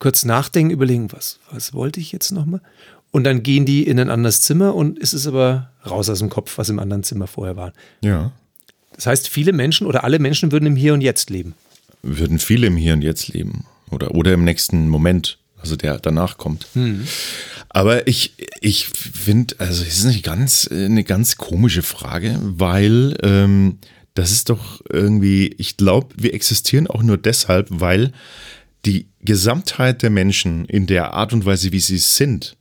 [0.03, 2.59] kurz nachdenken, überlegen, was, was wollte ich jetzt nochmal?
[3.11, 6.29] Und dann gehen die in ein anderes Zimmer und es ist aber raus aus dem
[6.29, 7.71] Kopf, was im anderen Zimmer vorher war.
[8.01, 8.33] Ja.
[8.97, 11.53] Das heißt, viele Menschen oder alle Menschen würden im Hier und Jetzt leben.
[12.01, 13.65] Würden viele im Hier und Jetzt leben.
[13.91, 16.67] Oder, oder im nächsten Moment, also der danach kommt.
[16.73, 17.07] Hm.
[17.69, 23.77] Aber ich, ich finde, also es ist eine ganz, eine ganz komische Frage, weil ähm,
[24.15, 28.11] das ist doch irgendwie, ich glaube, wir existieren auch nur deshalb, weil
[28.85, 32.57] die Gesamtheit der Menschen in der Art und Weise, wie sie sind,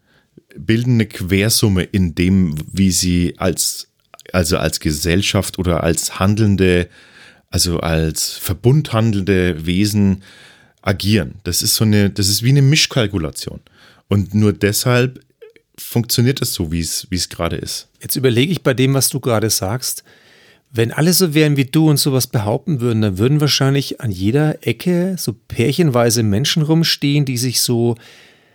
[0.56, 3.88] bilden eine Quersumme in dem, wie sie als,
[4.32, 6.88] also als Gesellschaft oder als handelnde,
[7.50, 10.22] also als verbundhandelnde Wesen
[10.82, 11.36] agieren.
[11.44, 13.60] Das ist so eine, das ist wie eine Mischkalkulation.
[14.08, 15.20] Und nur deshalb
[15.78, 17.88] funktioniert es so, wie es, wie es gerade ist.
[18.00, 20.04] Jetzt überlege ich bei dem, was du gerade sagst,
[20.72, 24.66] wenn alle so wären wie du und sowas behaupten würden, dann würden wahrscheinlich an jeder
[24.66, 27.96] Ecke so pärchenweise Menschen rumstehen, die sich so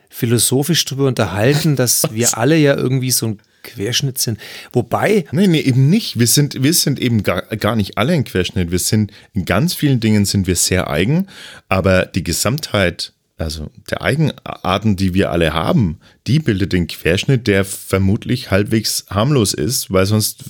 [0.09, 2.11] philosophisch darüber unterhalten, dass was?
[2.13, 4.39] wir alle ja irgendwie so ein Querschnitt sind.
[4.73, 5.25] Wobei.
[5.31, 6.17] Nee, nee, eben nicht.
[6.17, 8.71] Wir sind, wir sind eben gar, gar nicht alle ein Querschnitt.
[8.71, 11.27] Wir sind, in ganz vielen Dingen sind wir sehr eigen,
[11.69, 17.65] aber die Gesamtheit, also der Eigenarten, die wir alle haben, die bildet den Querschnitt, der
[17.65, 20.43] vermutlich halbwegs harmlos ist, weil sonst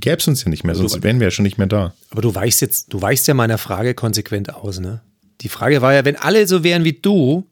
[0.00, 1.92] gäbe es uns ja nicht mehr, sonst wären wir ja schon nicht mehr da.
[2.10, 5.02] Aber du weichst jetzt, du weichst ja meiner Frage konsequent aus, ne?
[5.42, 7.46] Die Frage war ja, wenn alle so wären wie du,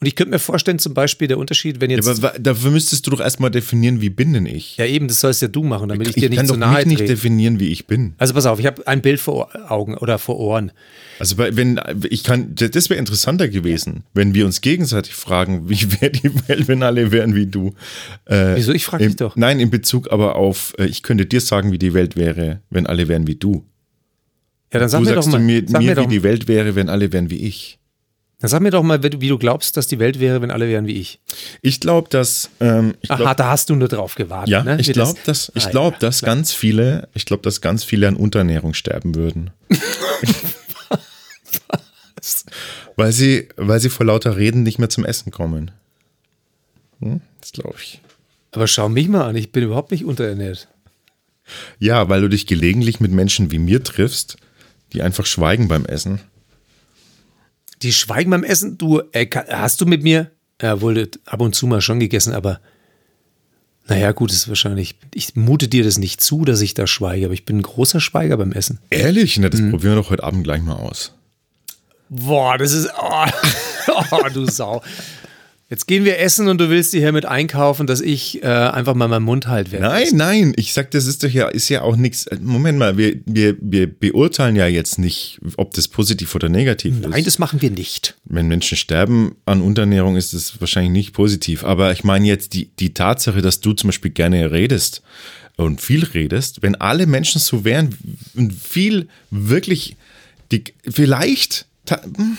[0.00, 2.06] und ich könnte mir vorstellen, zum Beispiel der Unterschied, wenn jetzt.
[2.06, 4.76] Ja, aber dafür müsstest du doch erstmal definieren, wie bin denn ich?
[4.76, 6.60] Ja, eben, das sollst ja du machen, damit ich, ich dir nicht kann zu doch
[6.60, 7.14] nahe mich nicht trete.
[7.14, 8.14] definieren, wie ich bin.
[8.16, 10.70] Also pass auf, ich habe ein Bild vor Augen oder vor Ohren.
[11.18, 16.12] Also wenn ich kann, das wäre interessanter gewesen, wenn wir uns gegenseitig fragen, wie wäre
[16.12, 17.74] die Welt, wenn alle wären wie du.
[18.26, 18.72] Äh, Wieso?
[18.72, 19.34] Ich frage dich doch.
[19.34, 22.86] Nein, in Bezug aber auf, äh, ich könnte dir sagen, wie die Welt wäre, wenn
[22.86, 23.64] alle wären wie du.
[24.72, 26.08] Ja, dann sag du mir doch sagst mal, zu mir, sag mir mir wie doch,
[26.08, 27.77] die Welt wäre, wenn alle wären wie ich.
[28.40, 30.86] Dann sag mir doch mal, wie du- glaubst, dass die Welt wäre, wenn alle wären
[30.86, 31.18] wie ich.
[31.60, 34.48] Ich glaube, dass ähm, ich Aha, glaub, da hast du nur drauf gewartet.
[34.50, 34.78] ja, ne?
[34.80, 36.34] ich glaube, dass ich Ah, glaube, ja, dass klar.
[36.36, 39.50] ganz viele, ich glaube, dass ganz viele an Unterernährung sterben würden.
[42.96, 45.70] weil sie, weil sie vor lauter Reden nicht mehr zum Essen kommen.
[47.00, 47.20] Hm?
[47.40, 48.00] Das glaube ich.
[48.52, 50.68] Aber schau mich mal an, ich bin überhaupt nicht unterernährt.
[51.78, 54.36] Ja, weil du dich gelegentlich mit Menschen wie mir triffst,
[54.92, 56.20] die einfach schweigen beim Essen.
[57.82, 58.78] Die schweigen beim Essen.
[58.78, 62.32] Du, äh, ka- hast du mit mir, ja, wohl ab und zu mal schon gegessen,
[62.32, 62.60] aber
[63.86, 67.34] naja, gut, ist wahrscheinlich, ich mute dir das nicht zu, dass ich da schweige, aber
[67.34, 68.80] ich bin ein großer Schweiger beim Essen.
[68.90, 69.38] Ehrlich?
[69.38, 69.70] Na, das Mhm.
[69.70, 71.14] probieren wir doch heute Abend gleich mal aus.
[72.10, 73.24] Boah, das ist, oh,
[74.10, 74.82] oh du Sau.
[75.70, 79.06] Jetzt gehen wir essen und du willst dir hiermit einkaufen, dass ich äh, einfach mal
[79.06, 79.86] meinen Mund halt werde.
[79.86, 82.24] Nein, nein, ich sag, das ist doch ja, ist ja auch nichts.
[82.40, 87.08] Moment mal, wir, wir, wir beurteilen ja jetzt nicht, ob das positiv oder negativ ist.
[87.08, 88.16] Nein, das machen wir nicht.
[88.24, 91.64] Wenn Menschen sterben an Unterernährung, ist das wahrscheinlich nicht positiv.
[91.64, 95.02] Aber ich meine jetzt die, die Tatsache, dass du zum Beispiel gerne redest
[95.56, 97.94] und viel redest, wenn alle Menschen so wären
[98.34, 99.96] und viel wirklich,
[100.50, 102.38] die, vielleicht, hm,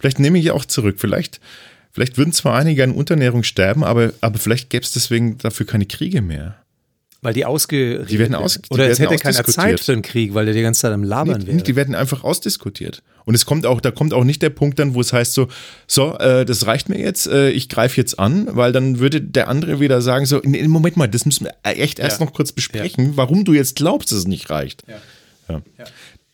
[0.00, 1.38] vielleicht nehme ich auch zurück, vielleicht,
[1.92, 5.86] vielleicht würden zwar einige an Unterernährung sterben, aber, aber vielleicht gäbe es deswegen dafür keine
[5.86, 6.56] Kriege mehr.
[7.22, 9.44] Weil die ausge Die werden aus- die Oder es werden hätte keiner.
[9.44, 11.56] Zeit für einen Krieg, weil der die ganze Zeit am Labern Nee, wäre.
[11.62, 13.02] die werden einfach ausdiskutiert.
[13.26, 15.48] Und es kommt auch, da kommt auch nicht der Punkt dann, wo es heißt so,
[15.86, 19.48] so, äh, das reicht mir jetzt, äh, ich greife jetzt an, weil dann würde der
[19.48, 22.24] andere wieder sagen so, nee, Moment mal, das müssen wir echt erst Ja.
[22.24, 24.84] noch kurz besprechen, warum du jetzt glaubst, dass es nicht reicht.
[25.48, 25.60] Ja.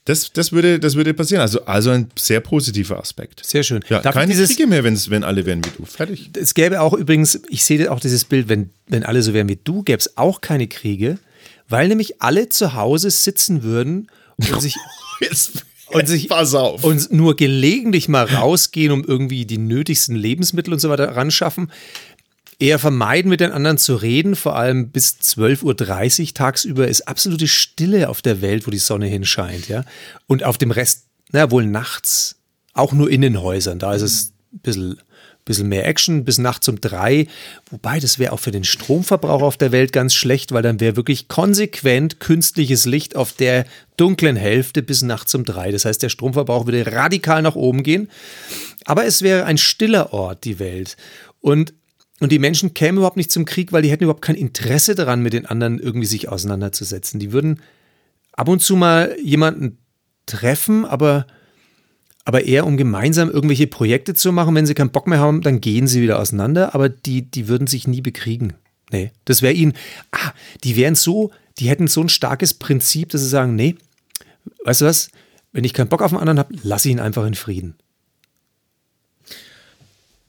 [0.06, 1.42] Das, das, würde, das würde passieren.
[1.42, 3.44] Also, also ein sehr positiver Aspekt.
[3.44, 3.84] Sehr schön.
[3.90, 5.84] Ja, Darf keine dieses- Kriege mehr, wenn's, wenn alle wären wie du.
[5.84, 6.30] Fertig.
[6.38, 9.58] Es gäbe auch übrigens, ich sehe auch dieses Bild, wenn, wenn alle so wären wie
[9.62, 11.18] du, gäbe es auch keine Kriege,
[11.68, 14.76] weil nämlich alle zu Hause sitzen würden und sich,
[15.20, 16.84] Jetzt, Und sich- pass auf.
[16.84, 21.70] und nur gelegentlich mal rausgehen, um irgendwie die nötigsten Lebensmittel und so weiter ranschaffen.
[22.58, 27.48] Eher vermeiden, mit den anderen zu reden, vor allem bis 12.30 Uhr tagsüber ist absolute
[27.48, 29.84] Stille auf der Welt, wo die Sonne hinscheint, ja.
[30.26, 32.36] Und auf dem Rest, na wohl nachts,
[32.72, 35.00] auch nur in den Häusern, da ist es ein bisschen,
[35.44, 37.26] bisschen mehr Action bis nachts um drei.
[37.70, 40.96] Wobei, das wäre auch für den Stromverbrauch auf der Welt ganz schlecht, weil dann wäre
[40.96, 43.66] wirklich konsequent künstliches Licht auf der
[43.96, 45.72] dunklen Hälfte bis nachts um drei.
[45.72, 48.10] Das heißt, der Stromverbrauch würde radikal nach oben gehen.
[48.84, 50.96] Aber es wäre ein stiller Ort, die Welt.
[51.40, 51.74] Und,
[52.20, 55.22] und die Menschen kämen überhaupt nicht zum Krieg, weil die hätten überhaupt kein Interesse daran,
[55.22, 57.20] mit den anderen irgendwie sich auseinanderzusetzen.
[57.20, 57.60] Die würden
[58.32, 59.78] ab und zu mal jemanden
[60.24, 61.26] treffen, aber,
[62.24, 64.54] aber eher um gemeinsam irgendwelche Projekte zu machen.
[64.54, 67.66] Wenn sie keinen Bock mehr haben, dann gehen sie wieder auseinander, aber die, die würden
[67.66, 68.54] sich nie bekriegen.
[68.90, 69.74] Nee, das wäre ihnen,
[70.12, 70.32] ah,
[70.64, 73.76] die wären so, die hätten so ein starkes Prinzip, dass sie sagen, nee,
[74.64, 75.10] weißt du was,
[75.52, 77.76] wenn ich keinen Bock auf den anderen habe, lass ich ihn einfach in Frieden.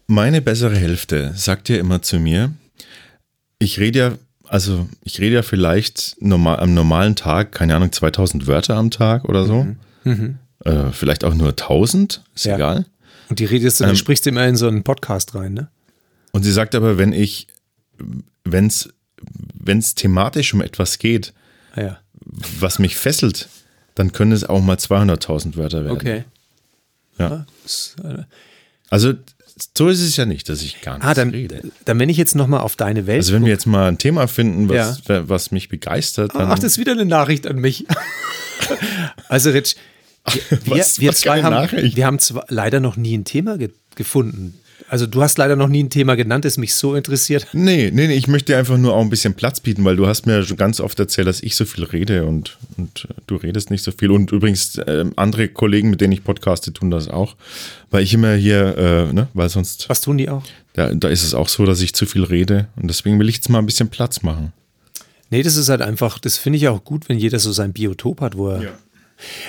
[0.07, 2.53] Meine bessere Hälfte sagt ja immer zu mir,
[3.59, 8.47] ich rede ja, also ich rede ja vielleicht normal, am normalen Tag, keine Ahnung, 2000
[8.47, 9.67] Wörter am Tag oder so.
[10.63, 12.55] Äh, vielleicht auch nur 1000, ist Ja.
[12.55, 12.85] egal.
[13.29, 15.67] Und die redest du, Ähm, dann sprichst du immer in so einen Podcast rein, ne?
[16.31, 17.47] Und sie sagt aber, wenn ich,
[18.45, 21.33] wenn es thematisch um etwas geht,
[21.75, 21.99] Ah, ja.
[22.21, 23.49] was mich fesselt,
[23.95, 25.97] dann können es auch mal 200.000 Wörter werden.
[25.97, 26.23] Okay.
[27.19, 27.45] Ja.
[27.63, 28.23] Das, äh,
[28.89, 29.13] Also
[29.77, 31.61] so ist es ja nicht, dass ich gar nichts ah, dann, rede.
[31.85, 33.17] dann, wenn ich jetzt nochmal auf deine Welt.
[33.19, 36.73] Also wenn wir jetzt mal ein Thema finden, was, was mich begeistert, dann Ach, das
[36.73, 37.85] ist wieder eine Nachricht an mich.
[39.29, 39.75] also, Rich,
[40.63, 41.95] wir, Was- wir was zwei haben, Nachricht?
[41.95, 44.59] wir haben zwar leider noch nie ein Thema ge gefunden.
[44.89, 47.47] Also du hast leider noch nie ein Thema genannt, das mich so interessiert.
[47.51, 50.07] Nee, nee, nee, ich möchte dir einfach nur auch ein bisschen Platz bieten, weil du
[50.07, 53.69] hast mir schon ganz oft erzählt, dass ich so viel rede und, und du redest
[53.69, 54.11] nicht so viel.
[54.11, 57.35] Und übrigens, äh, andere Kollegen, mit denen ich podcaste, tun das auch.
[57.89, 59.89] Weil ich immer hier, äh, ne, weil sonst.
[59.89, 60.43] Was tun die auch?
[60.73, 62.67] Da, da ist es auch so, dass ich zu viel rede.
[62.77, 64.53] Und deswegen will ich jetzt mal ein bisschen Platz machen.
[65.29, 68.21] Nee, das ist halt einfach, das finde ich auch gut, wenn jeder so sein Biotop
[68.21, 68.61] hat, wo er.
[68.61, 68.69] Ja.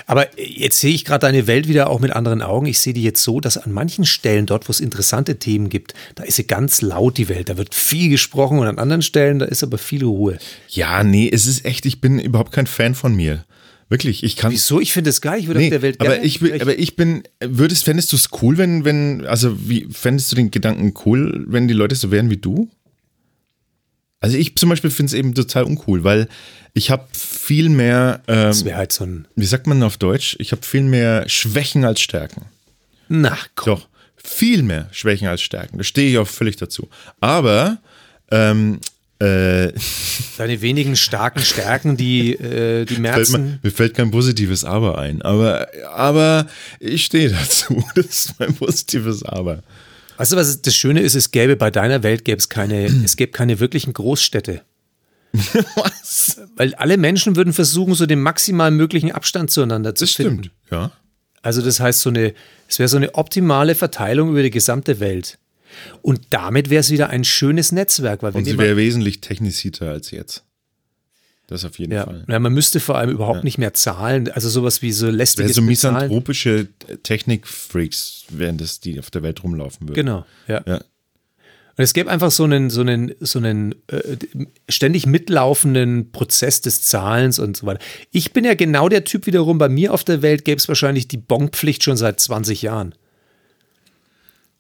[0.06, 2.66] Aber jetzt sehe ich gerade deine Welt wieder auch mit anderen Augen.
[2.66, 5.94] Ich sehe die jetzt so, dass an manchen Stellen dort, wo es interessante Themen gibt,
[6.14, 7.48] da ist sie ganz laut, die Welt.
[7.48, 10.38] Da wird viel gesprochen und an anderen Stellen, da ist aber viel Ruhe.
[10.68, 13.44] Ja, nee, es ist echt, ich bin überhaupt kein Fan von mir.
[13.90, 14.52] Wirklich, ich kann.
[14.52, 14.80] Wieso?
[14.80, 15.40] Ich finde es geil.
[15.40, 18.28] Ich würde nee, auf der Welt aber ich, aber ich bin, würdest, fändest du es
[18.42, 22.28] cool, wenn, wenn, also wie, fändest du den Gedanken cool, wenn die Leute so wären
[22.28, 22.68] wie du?
[24.20, 26.28] Also ich zum Beispiel finde es eben total uncool, weil
[26.74, 28.20] ich habe viel mehr.
[28.26, 29.28] Ähm, das wäre halt so ein.
[29.36, 30.36] Wie sagt man auf Deutsch?
[30.40, 32.46] Ich habe viel mehr Schwächen als Stärken.
[33.08, 33.76] Na, komm.
[33.76, 35.78] Doch, viel mehr Schwächen als Stärken.
[35.78, 36.88] Da stehe ich auch völlig dazu.
[37.20, 37.78] Aber
[38.30, 38.80] ähm,
[39.20, 39.72] äh,
[40.38, 43.34] Deine wenigen starken Stärken, die, äh, die Merzen.
[43.34, 46.46] Fällt mir, mir, fällt kein positives Aber ein, aber, aber
[46.78, 47.84] ich stehe dazu.
[47.94, 49.62] Das ist mein positives Aber.
[50.18, 51.14] Weißt du, was das Schöne ist?
[51.14, 54.62] Es gäbe bei deiner Welt gäbe es keine, es gäbe keine wirklichen Großstädte.
[55.32, 56.40] was?
[56.56, 60.44] Weil alle Menschen würden versuchen, so den maximal möglichen Abstand zueinander zu das finden.
[60.44, 60.92] Stimmt, ja.
[61.42, 62.34] Also das heißt, so eine,
[62.66, 65.38] es wäre so eine optimale Verteilung über die gesamte Welt.
[66.02, 68.22] Und damit wäre es wieder ein schönes Netzwerk.
[68.22, 70.44] Weil Und sie wäre wesentlich technisierter als jetzt.
[71.48, 72.04] Das auf jeden ja.
[72.04, 72.24] Fall.
[72.28, 73.44] Ja, man müsste vor allem überhaupt ja.
[73.44, 74.30] nicht mehr zahlen.
[74.30, 76.68] Also sowas wie so lästiges so misanthropische
[77.02, 79.94] Technikfreaks wären das, die auf der Welt rumlaufen würden.
[79.94, 80.62] Genau, ja.
[80.66, 80.76] ja.
[80.76, 84.16] Und es gäbe einfach so einen, so einen, so einen äh,
[84.68, 87.80] ständig mitlaufenden Prozess des Zahlens und so weiter.
[88.10, 91.08] Ich bin ja genau der Typ wiederum, bei mir auf der Welt gäbe es wahrscheinlich
[91.08, 92.94] die Bonpflicht schon seit 20 Jahren.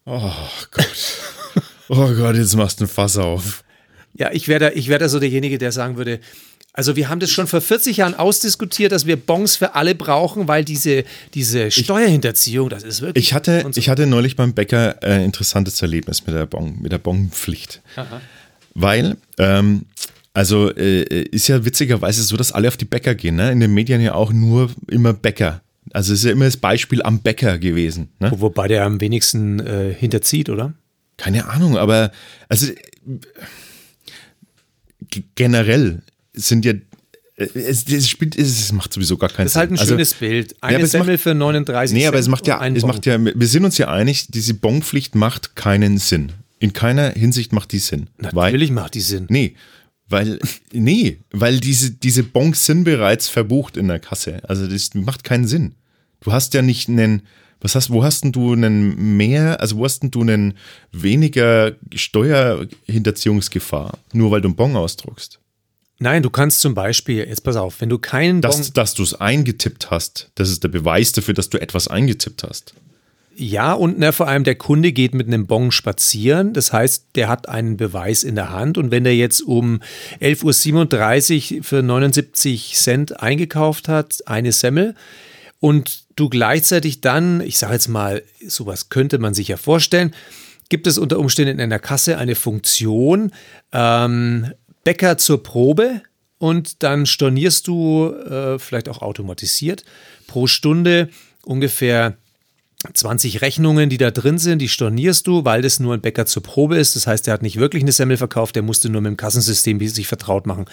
[0.06, 0.32] Oh
[0.70, 1.18] Gott.
[1.90, 3.62] Oh Gott, jetzt machst du ein Fass auf.
[4.14, 6.20] Ja, ich wäre da, ich wär da so derjenige, der sagen würde,
[6.72, 10.46] also wir haben das schon vor 40 Jahren ausdiskutiert, dass wir Bons für alle brauchen,
[10.46, 11.04] weil diese,
[11.34, 13.24] diese Steuerhinterziehung, das ist wirklich.
[13.24, 13.78] Ich hatte, so.
[13.80, 17.82] ich hatte neulich beim Bäcker ein interessantes Erlebnis mit der Bon, mit der Bonpflicht.
[18.74, 19.86] Weil, ähm,
[20.34, 23.50] also äh, ist ja witzigerweise so, dass alle auf die Bäcker gehen, ne?
[23.50, 25.62] In den Medien ja auch nur immer Bäcker.
[25.92, 28.10] Also ist ja immer das Beispiel am Bäcker gewesen.
[28.20, 28.30] Ne?
[28.36, 30.74] Wobei der am wenigsten äh, hinterzieht, oder?
[31.16, 32.12] Keine Ahnung, aber
[32.48, 32.68] also
[35.34, 36.02] generell
[36.38, 36.72] sind ja
[37.38, 39.46] es, es, spielt, es, macht sowieso gar keinen Sinn.
[39.46, 40.56] Das ist halt ein also, schönes Bild.
[40.60, 43.46] Eine ja, Semmel macht, für 39 Nee, aber es macht ja, es macht ja, wir
[43.46, 46.32] sind uns ja einig, diese Bonpflicht macht keinen Sinn.
[46.58, 48.08] In keiner Hinsicht macht die Sinn.
[48.18, 49.26] Natürlich weil, macht die Sinn.
[49.28, 49.54] Nee,
[50.08, 50.40] weil,
[50.72, 54.40] nee, weil diese, diese Bons sind bereits verbucht in der Kasse.
[54.48, 55.74] Also das macht keinen Sinn.
[56.20, 57.22] Du hast ja nicht einen,
[57.60, 60.54] was hast, wo hast denn du einen mehr, also wo hast denn du einen
[60.90, 65.38] weniger Steuerhinterziehungsgefahr, nur weil du einen Bon ausdruckst?
[66.00, 68.50] Nein, du kannst zum Beispiel, jetzt pass auf, wenn du keinen Bon.
[68.50, 72.44] Dass, dass du es eingetippt hast, das ist der Beweis dafür, dass du etwas eingetippt
[72.44, 72.74] hast.
[73.40, 76.54] Ja, und na, vor allem der Kunde geht mit einem Bon spazieren.
[76.54, 78.78] Das heißt, der hat einen Beweis in der Hand.
[78.78, 79.80] Und wenn der jetzt um
[80.20, 84.96] 11.37 Uhr für 79 Cent eingekauft hat, eine Semmel,
[85.60, 90.14] und du gleichzeitig dann, ich sage jetzt mal, sowas könnte man sich ja vorstellen,
[90.68, 93.32] gibt es unter Umständen in einer Kasse eine Funktion,
[93.72, 94.52] ähm,
[94.88, 96.00] Bäcker zur Probe
[96.38, 99.84] und dann stornierst du, äh, vielleicht auch automatisiert,
[100.26, 101.10] pro Stunde
[101.42, 102.16] ungefähr
[102.94, 106.42] 20 Rechnungen, die da drin sind, die stornierst du, weil das nur ein Bäcker zur
[106.42, 106.96] Probe ist.
[106.96, 109.78] Das heißt, der hat nicht wirklich eine Semmel verkauft, der musste nur mit dem Kassensystem
[109.86, 110.64] sich vertraut machen.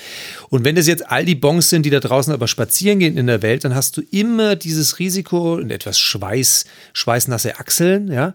[0.48, 3.28] Und wenn das jetzt all die Bons sind, die da draußen aber spazieren gehen in
[3.28, 6.64] der Welt, dann hast du immer dieses Risiko und etwas Schweiß,
[6.94, 8.34] schweißnasse Achseln, ja,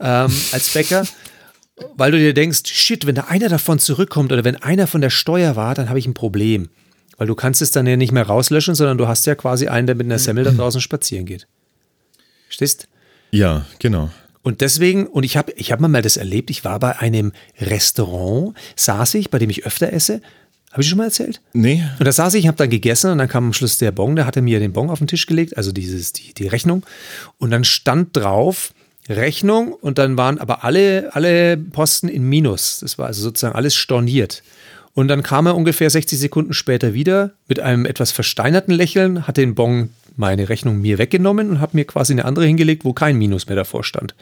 [0.00, 1.06] ähm, als Bäcker.
[1.96, 5.10] weil du dir denkst, shit, wenn da einer davon zurückkommt oder wenn einer von der
[5.10, 6.68] Steuer war, dann habe ich ein Problem.
[7.16, 9.86] Weil du kannst es dann ja nicht mehr rauslöschen, sondern du hast ja quasi einen,
[9.86, 11.46] der mit einer Semmel da draußen spazieren geht.
[12.48, 12.88] Stehst?
[13.30, 14.10] Ja, genau.
[14.42, 18.56] Und deswegen, und ich habe ich hab mal das erlebt, ich war bei einem Restaurant,
[18.74, 20.22] saß ich, bei dem ich öfter esse.
[20.72, 21.40] Habe ich schon mal erzählt?
[21.52, 21.84] Nee.
[21.98, 24.24] Und da saß ich, habe dann gegessen und dann kam am Schluss der Bon, der
[24.24, 26.86] hatte mir den Bon auf den Tisch gelegt, also dieses, die, die Rechnung.
[27.38, 28.72] Und dann stand drauf
[29.10, 32.80] Rechnung und dann waren aber alle, alle Posten in Minus.
[32.80, 34.42] Das war also sozusagen alles storniert.
[34.94, 39.36] Und dann kam er ungefähr 60 Sekunden später wieder mit einem etwas versteinerten Lächeln, hat
[39.36, 43.16] den Bon meine Rechnung mir weggenommen und habe mir quasi eine andere hingelegt, wo kein
[43.16, 44.14] Minus mehr davor stand.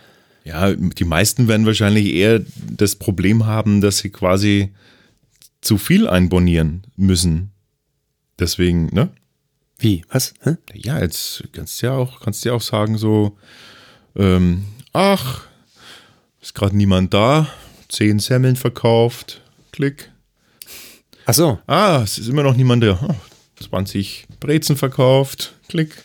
[0.44, 4.72] Ja, die meisten werden wahrscheinlich eher das Problem haben, dass sie quasi
[5.60, 7.50] zu viel einbonieren müssen.
[8.38, 9.08] Deswegen, ne?
[9.78, 10.04] Wie?
[10.10, 10.34] Was?
[10.42, 10.56] Hä?
[10.74, 13.36] Ja, jetzt kannst du ja auch, kannst du ja auch sagen, so,
[14.16, 15.42] ähm, ach,
[16.40, 17.48] ist gerade niemand da,
[17.88, 19.40] zehn Semmeln verkauft,
[19.72, 20.10] klick.
[21.26, 21.58] Ach so.
[21.66, 22.98] Ah, es ist immer noch niemand da.
[23.02, 23.14] Oh,
[23.64, 26.04] 20 Brezen verkauft, klick.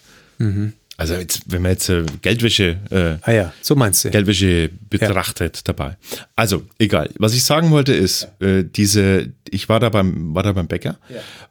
[0.97, 4.11] Also jetzt, wenn man jetzt äh, Geldwäsche, äh, Ah ja, so meinst du.
[4.11, 5.97] Geldwäsche betrachtet dabei.
[6.35, 7.09] Also, egal.
[7.17, 10.97] Was ich sagen wollte ist, äh, diese, ich war da beim, war da beim Bäcker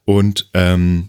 [0.04, 1.08] und ähm,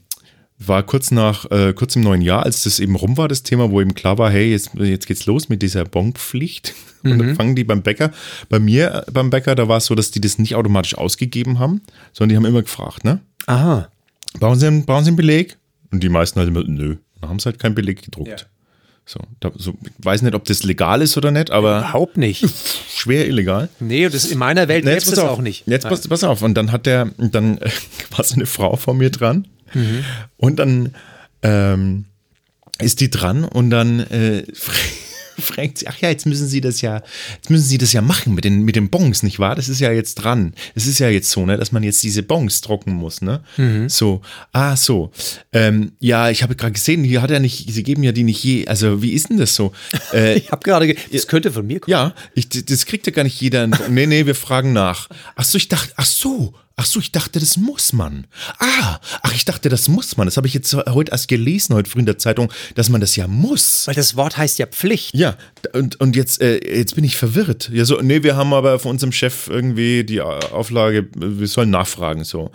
[0.68, 3.72] war kurz nach, äh, kurz im neuen Jahr, als das eben rum war, das Thema,
[3.72, 6.74] wo eben klar war, hey, jetzt, jetzt geht's los mit dieser Bonpflicht.
[7.04, 8.12] Und dann fangen die beim Bäcker.
[8.48, 11.60] Bei mir äh, beim Bäcker, da war es so, dass die das nicht automatisch ausgegeben
[11.60, 11.82] haben,
[12.14, 13.20] sondern die haben immer gefragt, ne?
[13.46, 13.90] Aha.
[14.40, 15.58] Brauchen Sie, einen, brauchen Sie einen Beleg?
[15.92, 16.96] Und die meisten halt immer, nö.
[17.20, 18.28] Dann haben sie halt keinen Beleg gedruckt.
[18.28, 18.48] Ja.
[19.06, 22.46] So, da, so, ich weiß nicht, ob das legal ist oder nicht, aber Überhaupt nicht.
[22.96, 23.70] schwer illegal.
[23.80, 25.68] Nee, das in meiner Welt Nee, das auch nicht.
[25.68, 26.42] Jetzt pass, pass auf.
[26.42, 27.60] Und dann hat der, dann
[28.12, 29.48] war so eine Frau vor mir dran.
[30.38, 30.94] Und dann
[31.42, 32.06] ähm,
[32.80, 34.44] ist die dran und dann äh,
[35.40, 37.02] fragt sie, ach ja, jetzt müssen sie das ja,
[37.36, 39.56] jetzt müssen sie das ja machen mit den, mit den Bons, nicht wahr?
[39.56, 40.54] Das ist ja jetzt dran.
[40.76, 43.42] Es ist ja jetzt so, ne, dass man jetzt diese Bons drucken muss, ne?
[43.90, 44.22] So,
[44.52, 45.12] ah, so.
[45.52, 48.44] Ähm, ja, ich habe gerade gesehen, die hat ja nicht, sie geben ja die nicht
[48.44, 49.74] je, also wie ist denn das so?
[50.14, 51.92] Äh, Ich habe gerade, ge- das könnte von mir kommen.
[51.92, 53.66] ja, ich, das kriegt ja gar nicht jeder.
[53.90, 55.10] Nee, nee, wir fragen nach.
[55.36, 58.26] Ach so, ich dachte, ach so, ach so, ich dachte, das muss man.
[58.60, 60.28] Ah, ach, ich dachte, das muss man.
[60.28, 63.16] Das habe ich jetzt heute erst gelesen, heute früh in der Zeitung, dass man das
[63.16, 63.86] ja muss.
[63.88, 65.14] Weil das Wort heißt ja Pflicht.
[65.14, 65.38] Ja,
[65.74, 67.70] und, und jetzt, äh, jetzt bin ich verwirrt.
[67.72, 72.24] Ja, so, nee, wir haben aber von unserem Chef irgendwie die Auflage, wir sollen nachfragen,
[72.24, 72.52] so.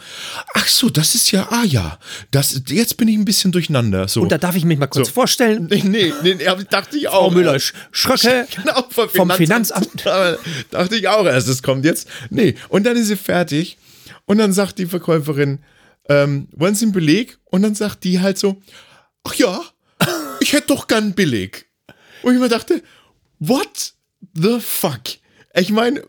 [0.54, 1.98] Ach so, das ist ja, ah ja,
[2.30, 4.22] das, jetzt bin ich ein bisschen durcheinander, so.
[4.22, 5.14] Und da darf ich mich mal kurz So.
[5.14, 5.68] vorstellen.
[5.70, 6.38] Nee, nee, nee,
[6.68, 7.28] dachte ich auch.
[7.28, 10.04] Frau Müller-Schröcke Genau, vom, vom Finanzamt.
[10.70, 12.08] Dachte ich auch erst, das kommt jetzt.
[12.30, 13.78] Nee, und dann ist sie fertig.
[14.28, 15.58] Und dann sagt die Verkäuferin,
[16.08, 17.38] ähm, wollen Sie einen Beleg?
[17.46, 18.60] Und dann sagt die halt so,
[19.24, 19.60] ach ja,
[20.40, 21.68] ich hätte doch gern Beleg.
[22.22, 22.82] Und ich mir dachte,
[23.38, 23.94] what
[24.34, 25.00] the fuck?
[25.54, 26.02] Ich meine,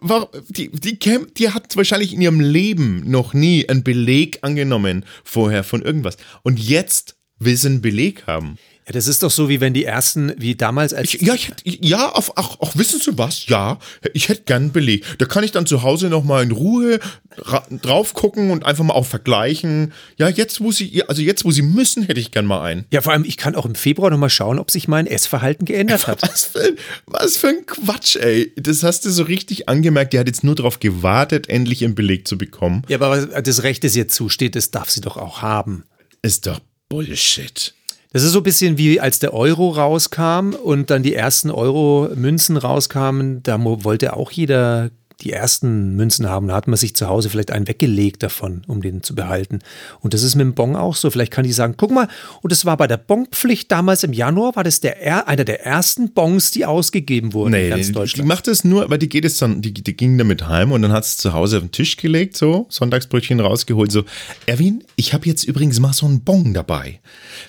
[0.50, 5.64] die, die, käm- die hat wahrscheinlich in ihrem Leben noch nie einen Beleg angenommen vorher
[5.64, 6.18] von irgendwas.
[6.44, 8.58] Und jetzt will sie einen Beleg haben.
[8.90, 11.14] Ja, das ist doch so, wie wenn die ersten, wie damals als.
[11.14, 13.46] Ich, ja, ich hätte, ja, auf, ach, ach, wissen Sie was?
[13.46, 13.78] Ja,
[14.16, 15.06] ich hätte gern einen Beleg.
[15.20, 17.00] Da kann ich dann zu Hause nochmal in Ruhe
[17.38, 19.94] ra- drauf gucken und einfach mal auch vergleichen.
[20.18, 22.86] Ja, jetzt, wo Sie, also jetzt, wo Sie müssen, hätte ich gern mal einen.
[22.92, 26.08] ja, vor allem, ich kann auch im Februar nochmal schauen, ob sich mein Essverhalten geändert
[26.08, 26.24] hat.
[26.28, 26.76] Was für,
[27.06, 28.52] was für ein Quatsch, ey.
[28.56, 30.14] Das hast du so richtig angemerkt.
[30.14, 32.82] Die hat jetzt nur darauf gewartet, endlich einen Beleg zu bekommen.
[32.88, 35.84] Ja, aber was- das Recht, das ihr zusteht, das darf sie doch auch haben.
[36.24, 36.60] Ist doch
[36.90, 37.76] Bullshit.
[38.12, 42.58] Das ist so ein bisschen wie als der Euro rauskam und dann die ersten Euro-Münzen
[42.58, 43.44] rauskamen.
[43.44, 44.90] Da wollte auch jeder
[45.22, 46.48] die ersten Münzen haben.
[46.48, 49.60] Da hat man sich zu Hause vielleicht einen weggelegt davon, um den zu behalten.
[50.00, 51.10] Und das ist mit dem Bon auch so.
[51.12, 52.08] Vielleicht kann ich sagen, guck mal,
[52.42, 55.66] und das war bei der Bonpflicht damals im Januar, war das der, er- einer der
[55.66, 58.28] ersten Bons, die ausgegeben wurden in Nee, ganz die, die Deutschland.
[58.28, 60.92] macht das nur, weil die geht jetzt dann, die, die ging damit heim und dann
[60.92, 64.04] hat sie zu Hause auf den Tisch gelegt, so, Sonntagsbrötchen rausgeholt, so,
[64.46, 67.00] Erwin, ich habe jetzt übrigens mal so einen Bon dabei.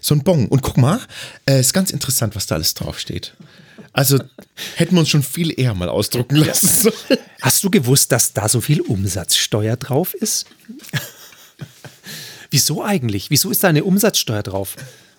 [0.01, 0.47] So einen Bon.
[0.49, 1.01] Und guck mal,
[1.49, 3.35] äh, ist ganz interessant, was da alles draufsteht.
[3.93, 4.19] Also
[4.77, 6.69] hätten wir uns schon viel eher mal ausdrucken lassen.
[6.69, 7.21] sollen.
[7.41, 10.47] Hast du gewusst, dass da so viel Umsatzsteuer drauf ist?
[12.51, 13.31] Wieso eigentlich?
[13.31, 14.77] Wieso ist da eine Umsatzsteuer drauf?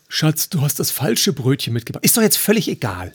[0.07, 2.03] Schatz, du hast das falsche Brötchen mitgebracht.
[2.03, 3.13] Ist doch jetzt völlig egal.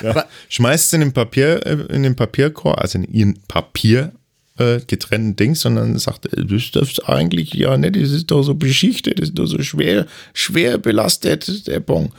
[0.00, 0.26] Ja.
[0.48, 4.12] Schmeißt es in den Papier, äh, in den Papierkorb, also in ihren Papier
[4.58, 8.54] äh, getrennten Dings, sondern sagt, äh, das ist eigentlich ja nicht, das ist doch so
[8.54, 12.12] beschichtet, das ist doch so schwer, schwer belastet, der Bon.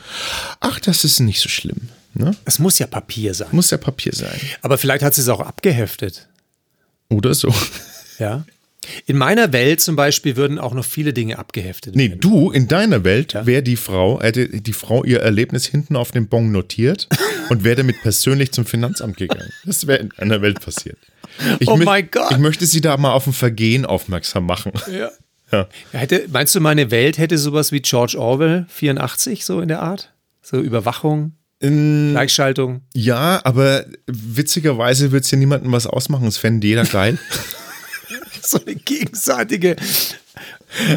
[0.59, 1.89] Ach, das ist nicht so schlimm.
[2.15, 2.35] Ne?
[2.45, 3.47] Es muss ja Papier sein.
[3.51, 4.39] Muss ja Papier sein.
[4.61, 6.27] Aber vielleicht hat sie es auch abgeheftet.
[7.09, 7.53] Oder so.
[8.19, 8.45] Ja.
[9.05, 12.19] In meiner Welt zum Beispiel würden auch noch viele Dinge abgeheftet Nee, werden.
[12.19, 16.27] du, in deiner Welt wäre die Frau, hätte die Frau ihr Erlebnis hinten auf dem
[16.27, 17.07] Bon notiert
[17.49, 19.49] und wäre damit persönlich zum Finanzamt gegangen.
[19.65, 20.97] Das wäre in einer Welt passiert.
[21.59, 22.31] Ich Oh mein Gott.
[22.31, 24.71] Ich möchte sie da mal auf ein Vergehen aufmerksam machen.
[24.91, 25.09] Ja.
[25.51, 25.67] Ja.
[25.91, 30.11] Hätte, meinst du, meine Welt hätte sowas wie George Orwell 84 so in der Art?
[30.41, 32.81] So Überwachung, Gleichschaltung.
[32.93, 36.27] Ja, aber witzigerweise wird es ja niemandem was ausmachen.
[36.27, 37.17] Es fände jeder geil.
[38.41, 39.77] so eine gegenseitige.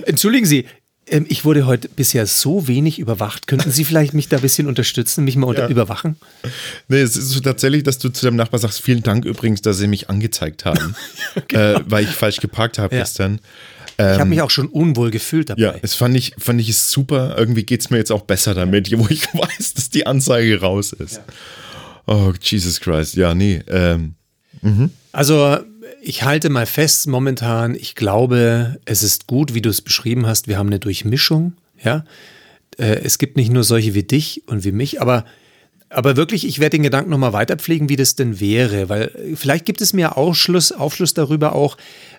[0.06, 0.66] Entschuldigen Sie,
[1.08, 3.46] ähm, ich wurde heute bisher so wenig überwacht.
[3.46, 5.68] Könnten Sie vielleicht mich da ein bisschen unterstützen, mich mal unter Ja.
[5.68, 6.16] überwachen?
[6.88, 9.78] nee, es ist so tatsächlich, dass du zu deinem Nachbar sagst, vielen Dank übrigens, dass
[9.78, 10.94] sie mich angezeigt haben,
[11.52, 13.02] äh, weil ich falsch geparkt habe Ja.
[13.02, 13.40] gestern.
[13.98, 15.60] ich habe mich auch schon unwohl gefühlt dabei.
[15.62, 17.34] Ja, es fand ich, fand ich es super.
[17.38, 20.92] Irgendwie geht es mir jetzt auch besser damit, wo ich weiß, dass die Anzeige raus
[20.92, 21.20] ist.
[22.06, 23.14] Oh, Jesus Christ.
[23.16, 23.62] Ja, nee.
[23.68, 24.14] Ähm,
[25.12, 25.58] Also
[26.06, 30.46] ich halte mal fest momentan, ich glaube, es ist gut, wie du es beschrieben hast,
[30.46, 32.04] wir haben eine Durchmischung, ja.
[32.78, 35.24] Äh, Es gibt nicht nur solche wie dich und wie mich, aber
[35.88, 39.80] Aber wirklich, ich werde den Gedanken nochmal weiterpflegen, wie das denn wäre, weil vielleicht gibt
[39.80, 41.76] es mir Aufschluss, Aufschluss darüber auch,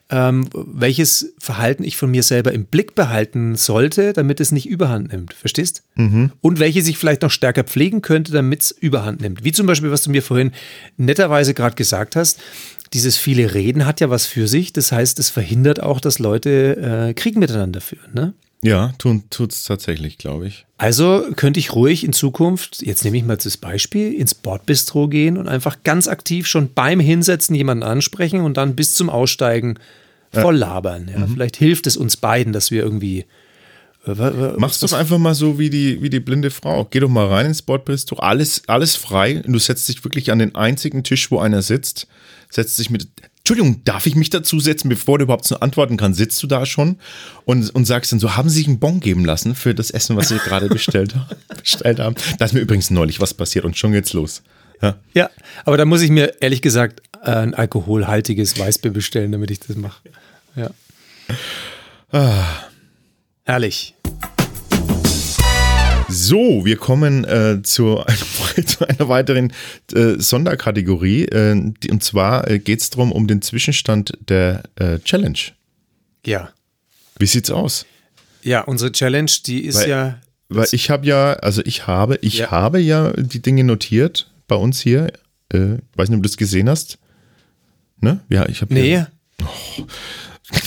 [0.09, 5.11] ähm, welches Verhalten ich von mir selber im Blick behalten sollte, damit es nicht überhand
[5.11, 5.33] nimmt.
[5.33, 5.83] Verstehst?
[5.95, 6.31] Mhm.
[6.39, 9.43] Und welche sich vielleicht noch stärker pflegen könnte, damit es überhand nimmt.
[9.43, 10.53] Wie zum Beispiel, was du mir vorhin
[10.95, 12.39] netterweise gerade gesagt hast.
[12.93, 14.73] Dieses viele Reden hat ja was für sich.
[14.73, 18.13] Das heißt, es verhindert auch, dass Leute äh, Krieg miteinander führen.
[18.13, 18.33] Ne?
[18.63, 20.65] Ja, tut es tatsächlich, glaube ich.
[20.77, 25.37] Also könnte ich ruhig in Zukunft, jetzt nehme ich mal das Beispiel, ins Bordbistro gehen
[25.37, 29.77] und einfach ganz aktiv schon beim Hinsetzen jemanden ansprechen und dann bis zum Aussteigen
[30.31, 31.09] voll labern.
[31.11, 31.19] Ja.
[31.19, 31.33] Mhm.
[31.33, 33.25] Vielleicht hilft es uns beiden, dass wir irgendwie.
[34.05, 36.85] Äh, Mach's doch einfach mal so wie die, wie die blinde Frau.
[36.89, 40.39] Geh doch mal rein ins Bordbistro, alles, alles frei und du setzt dich wirklich an
[40.39, 42.07] den einzigen Tisch, wo einer sitzt,
[42.49, 43.07] setzt dich mit
[43.49, 46.17] Entschuldigung, darf ich mich dazu setzen, bevor du überhaupt so antworten kannst?
[46.17, 46.99] Sitzt du da schon
[47.45, 50.17] und, und sagst dann so, haben Sie sich einen Bon geben lassen für das Essen,
[50.17, 51.15] was Sie gerade bestellt,
[51.61, 52.15] bestellt haben?
[52.39, 54.43] Da ist mir übrigens neulich was passiert und schon geht's los.
[54.81, 55.29] Ja, ja
[55.63, 60.01] aber da muss ich mir ehrlich gesagt ein alkoholhaltiges Weißbier bestellen, damit ich das mache.
[60.57, 60.71] Ja.
[62.11, 62.67] Ah.
[63.45, 63.95] Herrlich.
[66.09, 68.03] So, wir kommen äh, zu,
[68.65, 69.51] zu, einer weiteren
[69.93, 71.25] äh, Sonderkategorie.
[71.25, 75.39] Äh, die, und zwar äh, geht es darum, um den Zwischenstand der äh, Challenge.
[76.25, 76.49] Ja.
[77.19, 77.85] Wie sieht's aus?
[78.41, 80.21] Ja, unsere Challenge, die ist weil, ja.
[80.49, 82.51] Weil ich habe ja, also ich habe, ich ja.
[82.51, 85.11] habe ja die Dinge notiert bei uns hier.
[85.51, 86.99] Äh, weiß nicht, ob du das gesehen hast.
[87.99, 88.21] Ne?
[88.29, 88.73] Ja, ich habe.
[88.73, 88.93] Nee.
[88.93, 89.07] Ja,
[89.41, 89.85] oh,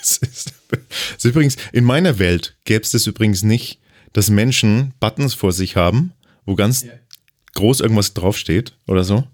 [0.00, 0.78] das, ist, das
[1.18, 3.78] ist übrigens, in meiner Welt gäbe es das übrigens nicht
[4.12, 6.12] dass Menschen Buttons vor sich haben,
[6.46, 6.90] wo ganz ja.
[7.54, 9.24] groß irgendwas draufsteht oder so.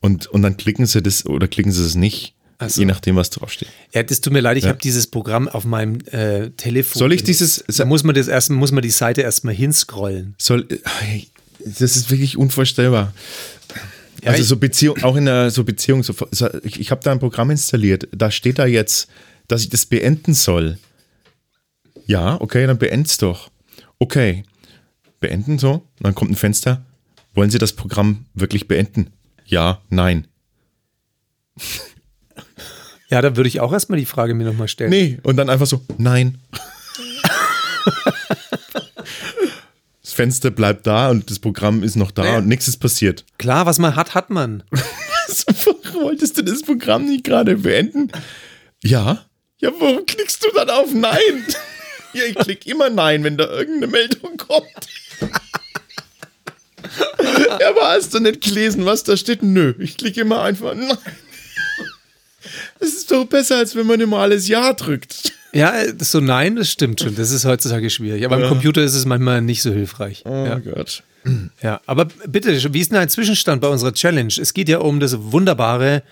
[0.00, 2.34] Und, und dann klicken sie das oder klicken sie es nicht.
[2.66, 2.82] So.
[2.82, 3.68] Je nachdem, was draufsteht.
[3.94, 4.70] Ja, das tut mir leid, ich ja.
[4.70, 6.98] habe dieses Programm auf meinem äh, Telefon.
[6.98, 7.64] Soll ich dieses.
[7.66, 10.34] Da muss man das erst, muss man die Seite erstmal hinscrollen.
[10.36, 10.68] Soll.
[11.64, 13.14] Das ist wirklich unvorstellbar.
[14.22, 16.14] Ja, also so Beziehung, auch in der so Beziehung, so,
[16.62, 19.08] ich, ich habe da ein Programm installiert, da steht da jetzt,
[19.48, 20.76] dass ich das beenden soll.
[22.06, 23.50] Ja, okay, dann beend's doch
[24.00, 24.42] okay,
[25.20, 25.86] beenden so.
[26.00, 26.84] dann kommt ein Fenster.
[27.34, 29.12] Wollen Sie das Programm wirklich beenden?
[29.46, 30.26] Ja, nein.
[33.08, 34.90] Ja, dann würde ich auch erstmal die Frage mir nochmal stellen.
[34.90, 36.38] Nee, und dann einfach so, nein.
[40.02, 42.36] das Fenster bleibt da und das Programm ist noch da nee.
[42.36, 43.24] und nichts ist passiert.
[43.38, 44.62] Klar, was man hat, hat man.
[46.02, 48.10] Wolltest du das Programm nicht gerade beenden?
[48.82, 49.24] Ja.
[49.58, 51.44] Ja, warum klickst du dann auf Nein?
[52.12, 54.66] Ja, ich klicke immer Nein, wenn da irgendeine Meldung kommt.
[57.60, 59.42] ja, aber hast du nicht gelesen, was da steht?
[59.42, 60.96] Nö, ich klicke immer einfach Nein.
[62.78, 65.32] Das ist doch besser, als wenn man immer alles Ja drückt.
[65.52, 67.14] Ja, so Nein, das stimmt schon.
[67.14, 68.24] Das ist heutzutage schwierig.
[68.24, 68.44] Aber ja.
[68.44, 70.22] im Computer ist es manchmal nicht so hilfreich.
[70.24, 70.58] Oh ja.
[70.58, 71.02] Gott.
[71.62, 74.32] Ja, aber bitte, wie ist denn ein Zwischenstand bei unserer Challenge?
[74.40, 76.02] Es geht ja um das wunderbare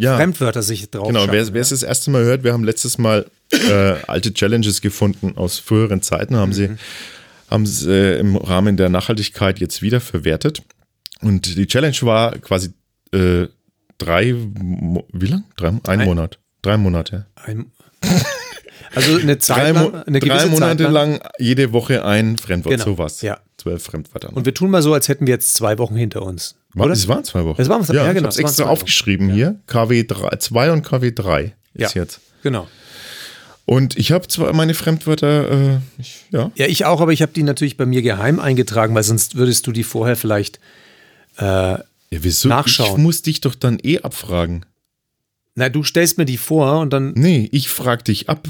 [0.00, 0.16] ja.
[0.16, 1.08] Fremdwörter sich drauf.
[1.08, 4.80] Genau, wer, wer es das erste Mal hört, wir haben letztes Mal äh, alte Challenges
[4.80, 6.54] gefunden aus früheren Zeiten, haben mhm.
[6.54, 6.70] sie,
[7.50, 10.62] haben sie äh, im Rahmen der Nachhaltigkeit jetzt wieder verwertet.
[11.20, 12.70] Und die Challenge war quasi
[13.12, 13.48] äh,
[13.98, 14.34] drei,
[15.12, 15.44] wie lang?
[15.56, 16.38] Drei, ein, ein Monat.
[16.62, 17.26] Drei Monate.
[17.34, 17.70] Ein,
[18.94, 20.92] also eine Zeit drei, lang, eine drei Monate lang.
[20.92, 22.84] lang jede Woche ein Fremdwort, genau.
[22.84, 23.22] sowas.
[23.22, 23.38] Ja.
[23.56, 24.32] Zwölf Fremdwörter.
[24.32, 26.54] Und wir tun mal so, als hätten wir jetzt zwei Wochen hinter uns.
[26.76, 26.92] Oder?
[26.92, 27.60] Es waren zwei Wochen.
[27.60, 28.28] Es waren zwei, ja, ja, genau.
[28.28, 29.58] Ich habe extra aufgeschrieben hier.
[29.66, 32.20] KW 2 und KW 3 ist ja, jetzt.
[32.42, 32.68] Genau.
[33.64, 36.50] Und ich habe zwar meine Fremdwörter, äh, ich, ja.
[36.54, 39.66] Ja, ich auch, aber ich habe die natürlich bei mir geheim eingetragen, weil sonst würdest
[39.66, 40.58] du die vorher vielleicht
[41.38, 42.48] äh, ja, wieso?
[42.48, 42.92] nachschauen.
[42.92, 44.64] Ich muss dich doch dann eh abfragen.
[45.54, 47.12] Na, du stellst mir die vor und dann.
[47.14, 48.48] Nee, ich frag dich ab.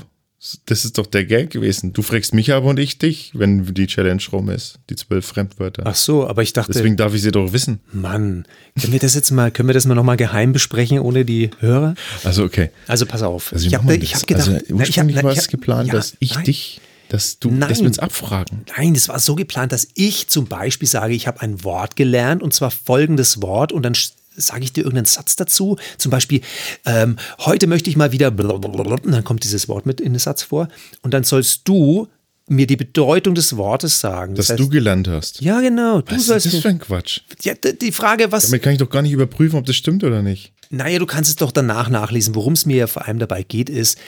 [0.67, 1.93] Das ist doch der Gag gewesen.
[1.93, 4.79] Du fragst mich aber und ich dich, wenn die Challenge rum ist.
[4.89, 5.83] Die zwölf Fremdwörter.
[5.85, 6.73] Ach so, aber ich dachte.
[6.73, 7.81] Deswegen darf ich sie doch wissen.
[7.93, 8.45] Mann,
[8.81, 11.97] können wir das jetzt mal, können wir das mal nochmal geheim besprechen ohne die Hörer?
[12.23, 12.71] Also okay.
[12.87, 13.53] Also pass auf.
[13.53, 16.37] Also ich habe hab gedacht, also, na, ich hab, war es geplant, ja, dass ich
[16.37, 18.65] nein, dich, dass du, nein, dass wir uns abfragen.
[18.77, 22.45] Nein, das war so geplant, dass ich zum Beispiel sage, ich habe ein Wort gelernt
[22.45, 23.97] und zwar folgendes Wort und dann
[24.39, 25.77] sage ich dir irgendeinen Satz dazu.
[25.99, 26.41] Zum Beispiel,
[26.87, 30.43] ähm, heute möchte ich mal wieder, und dann kommt dieses Wort mit in den Satz
[30.43, 30.69] vor.
[31.03, 32.09] Und dann sollst du
[32.49, 34.35] mir die Bedeutung des Wortes sagen.
[34.35, 35.41] Das Dass heißt, du gelernt hast.
[35.41, 36.01] Ja, genau.
[36.01, 37.21] Du was sollst ist das für ein Quatsch?
[37.43, 38.47] Ja, die Frage, was.
[38.47, 40.53] Damit kann ich doch gar nicht überprüfen, ob das stimmt oder nicht.
[40.71, 42.35] Naja, du kannst es doch danach nachlesen.
[42.35, 43.99] Worum es mir ja vor allem dabei geht, ist,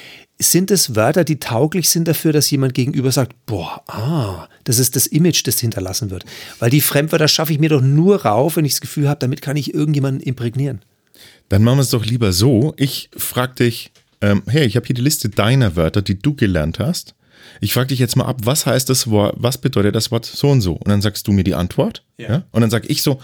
[0.41, 4.97] sind es Wörter, die tauglich sind dafür, dass jemand gegenüber sagt, boah, ah, das ist
[4.97, 6.25] das Image, das hinterlassen wird.
[6.59, 9.43] Weil die Fremdwörter schaffe ich mir doch nur rauf, wenn ich das Gefühl habe, damit
[9.43, 10.81] kann ich irgendjemanden imprägnieren.
[11.51, 12.75] Dann machen wir es doch lieber so.
[12.77, 16.79] Ich frage dich, ähm, hey, ich habe hier die Liste deiner Wörter, die du gelernt
[16.79, 17.15] hast.
[17.61, 20.51] ich frage dich jetzt mal ab, was heißt das Wort, was bedeutet das Wort so
[20.51, 20.75] und so?
[20.75, 22.05] Und dann sagst du mir die Antwort.
[22.17, 22.45] Ja.
[22.51, 23.21] Und dann sage ich so,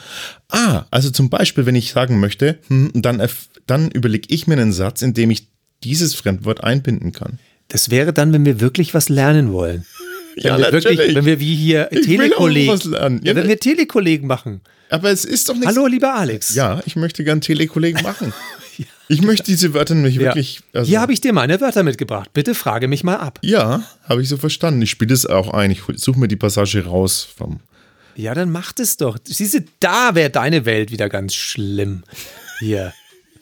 [0.48, 3.26] ah, also zum Beispiel, wenn ich sagen möchte, hm, dann,
[3.66, 5.48] dann überlege ich mir einen Satz, in dem ich
[5.84, 7.38] dieses Fremdwort einbinden kann.
[7.68, 9.84] Das wäre dann, wenn wir wirklich was lernen wollen.
[10.36, 11.16] Wenn Ja, wir wirklich, natürlich.
[11.16, 14.60] wenn wir wie hier Telekollegen, ja, Ja, wenn wir Telekollegen machen.
[14.90, 15.66] Aber es ist doch nicht.
[15.66, 16.54] Hallo, lieber Alex.
[16.54, 18.32] Ja, ich möchte gern Telekollegen machen.
[19.08, 20.22] Ich möchte diese Wörter nämlich Ja.
[20.22, 20.62] wirklich.
[20.72, 22.30] Also, Hier habe ich dir meine Wörter mitgebracht.
[22.34, 23.38] Bitte frage mich mal ab.
[23.40, 24.82] ja, habe ich so verstanden.
[24.82, 25.70] Ich spiele das auch ein.
[25.70, 27.60] Ich suche mir die Passage raus vom.
[28.16, 29.16] Ja, dann macht es doch.
[29.24, 32.02] Siehst du, da wäre deine Welt wieder ganz schlimm.
[32.58, 32.92] Hier.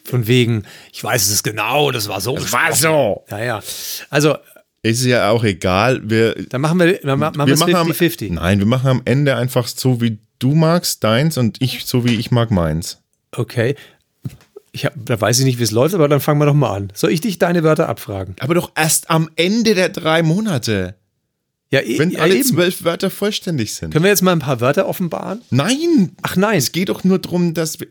[0.07, 2.37] Von wegen, ich weiß es genau, das war so.
[2.53, 3.25] war so.
[3.31, 3.63] Ja, ja.
[4.11, 4.37] Also,
[4.83, 6.03] Ist ja auch egal.
[6.05, 8.33] Wir, dann machen wir, dann machen wir machen am, 50-50.
[8.35, 12.17] Nein, wir machen am Ende einfach so, wie du magst, deins und ich so, wie
[12.17, 12.99] ich mag, meins.
[13.35, 13.77] Okay.
[14.73, 16.75] Ich hab, da weiß ich nicht, wie es läuft, aber dann fangen wir doch mal
[16.75, 16.93] an.
[16.95, 18.35] Soll ich dich deine Wörter abfragen?
[18.41, 20.97] Aber doch erst am Ende der drei Monate.
[21.71, 22.45] Ja, eh- Wenn ja, alle eben.
[22.45, 23.91] zwölf Wörter vollständig sind.
[23.93, 25.41] Können wir jetzt mal ein paar Wörter offenbaren?
[25.51, 26.13] Nein!
[26.23, 26.59] Ach nein.
[26.59, 27.87] Es geht doch nur darum, dass wir.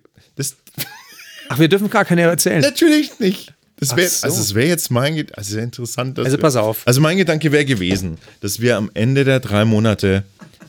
[1.49, 2.61] Ach, wir dürfen gar keine erzählen.
[2.61, 3.53] Natürlich nicht.
[3.77, 4.27] Das wär, so.
[4.27, 6.17] Also es wäre jetzt mein Gedanke, also sehr interessant.
[6.17, 6.83] Dass Also pass auf.
[6.85, 10.23] Also mein Gedanke wäre gewesen, dass wir am Ende der drei Monate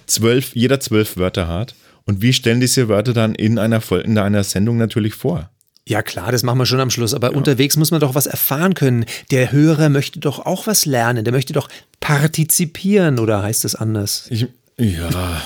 [0.06, 4.44] zwölf, jeder zwölf Wörter hat und wir stellen diese Wörter dann in einer, in einer
[4.44, 5.50] Sendung natürlich vor.
[5.86, 8.72] Ja klar, das machen wir schon am Schluss, aber unterwegs muss man doch was erfahren
[8.72, 9.04] können.
[9.30, 11.68] Der Hörer möchte doch auch was lernen, der möchte doch
[12.00, 14.26] partizipieren oder heißt das anders?
[14.30, 14.46] Ich,
[14.78, 15.42] ja,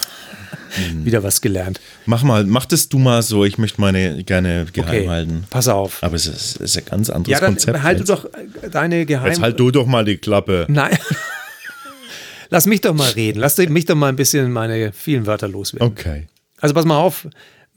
[1.05, 1.81] Wieder was gelernt.
[2.07, 5.45] mach mal, mach das du mal so, ich möchte meine gerne geheim Okay, halten.
[5.51, 6.03] pass auf.
[6.03, 7.83] Aber es ist, ist ein ganz anderes Ja, dann Konzept.
[7.83, 8.11] halt du jetzt.
[8.11, 8.25] doch
[8.63, 9.29] äh, deine Geheim...
[9.29, 10.67] jetzt halt du doch mal die Klappe.
[10.69, 10.97] Nein.
[12.51, 13.41] Lass mich doch mal reden.
[13.41, 15.87] Lass mich doch mal ein bisschen meine vielen Wörter loswerden.
[15.89, 16.27] Okay.
[16.61, 17.27] Also pass mal auf.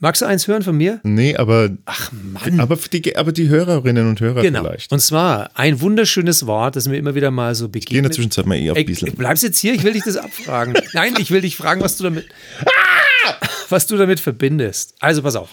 [0.02, 0.98] Magst du eins hören von mir?
[1.04, 2.58] Nee, aber, Ach Mann.
[2.58, 4.64] aber, die, aber die Hörerinnen und Hörer Genau.
[4.64, 4.90] vielleicht.
[4.90, 8.14] Und zwar ein wunderschönes Wort, das mir immer wieder mal so Geh in der begegnet.
[8.14, 9.12] Zwischenzeit mal eh auf Biesel.
[9.12, 9.74] bleibst jetzt hier?
[9.74, 10.74] Ich will dich das abfragen.
[10.92, 12.26] Nein, ich will dich fragen, was du damit,
[13.68, 14.94] was du damit verbindest.
[14.98, 15.50] Also pass auf.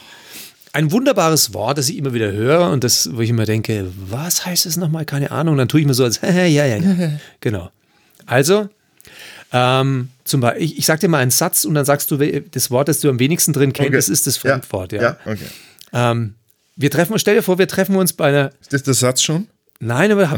[0.73, 4.47] Ein wunderbares Wort, das ich immer wieder höre und das, wo ich immer denke, was
[4.47, 5.05] heißt es nochmal?
[5.05, 5.57] Keine Ahnung.
[5.57, 6.79] Dann tue ich mir so als, ja, ja, ja.
[7.39, 7.69] Genau.
[8.25, 8.67] Also,
[9.51, 12.69] ähm, zum Beispiel, ich, ich sag dir mal einen Satz und dann sagst du das
[12.71, 13.95] Wort, das du am wenigsten drin kennst, Okay.
[13.97, 14.91] das ist das Fremdwort.
[14.91, 15.01] Ja.
[15.01, 15.45] Ja, okay.
[15.93, 16.35] Ähm,
[16.75, 19.47] wir treffen, stell dir vor, wir treffen uns bei einer, Ist das der Satz schon?
[19.79, 20.31] nein, aber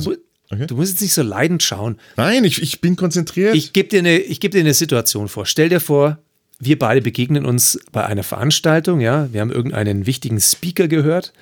[0.50, 0.66] okay.
[0.68, 2.00] du musst jetzt nicht so leidend schauen.
[2.18, 3.56] Nein, ich, ich bin konzentriert.
[3.56, 5.46] Ich gebe dir, eine- ich geb dir eine Situation vor.
[5.46, 6.18] Stell dir vor,
[6.60, 9.28] wir beide begegnen uns bei einer Veranstaltung, ja.
[9.34, 11.34] Wir haben irgendeinen wichtigen Speaker gehört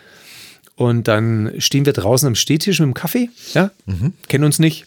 [0.75, 3.69] und dann stehen wir draußen am Stehtisch mit dem Kaffee, ja.
[4.27, 4.85] Kennen uns nicht.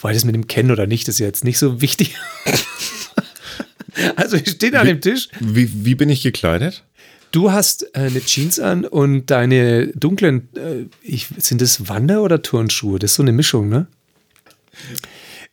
[0.00, 2.16] Wobei das mit dem Kennen oder nicht, ist ja jetzt nicht so wichtig.
[4.16, 5.28] also wir stehen an dem Tisch.
[5.40, 6.84] wie, wie bin ich gekleidet?
[7.30, 12.42] Du hast äh, eine Jeans an und deine dunklen, äh, ich, sind das Wander- oder
[12.42, 12.98] Turnschuhe?
[12.98, 13.86] Das ist so eine Mischung, ne?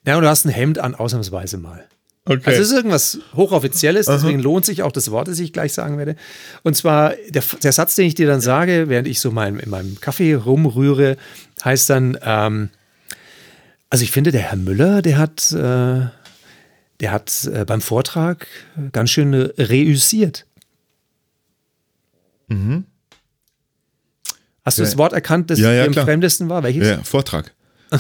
[0.06, 1.86] Ja, und du hast ein Hemd an, ausnahmsweise mal.
[2.28, 2.42] Okay.
[2.46, 6.00] Also es ist irgendwas Hochoffizielles, deswegen lohnt sich auch das Wort, das ich gleich sagen
[6.00, 6.16] werde.
[6.64, 9.70] Und zwar der, der Satz, den ich dir dann sage, während ich so mein, in
[9.70, 11.18] meinem Kaffee rumrühre,
[11.64, 12.70] heißt dann, ähm,
[13.96, 16.08] also ich finde, der Herr Müller, der hat, äh,
[17.00, 18.46] der hat äh, beim Vortrag
[18.92, 20.46] ganz schön reüssiert.
[24.66, 24.86] Hast du Ja.
[24.90, 26.06] das Wort erkannt, das Ja, ja, am klar.
[26.06, 26.62] fremdesten war?
[26.64, 26.88] Welches?
[26.88, 27.54] ja, Vortrag.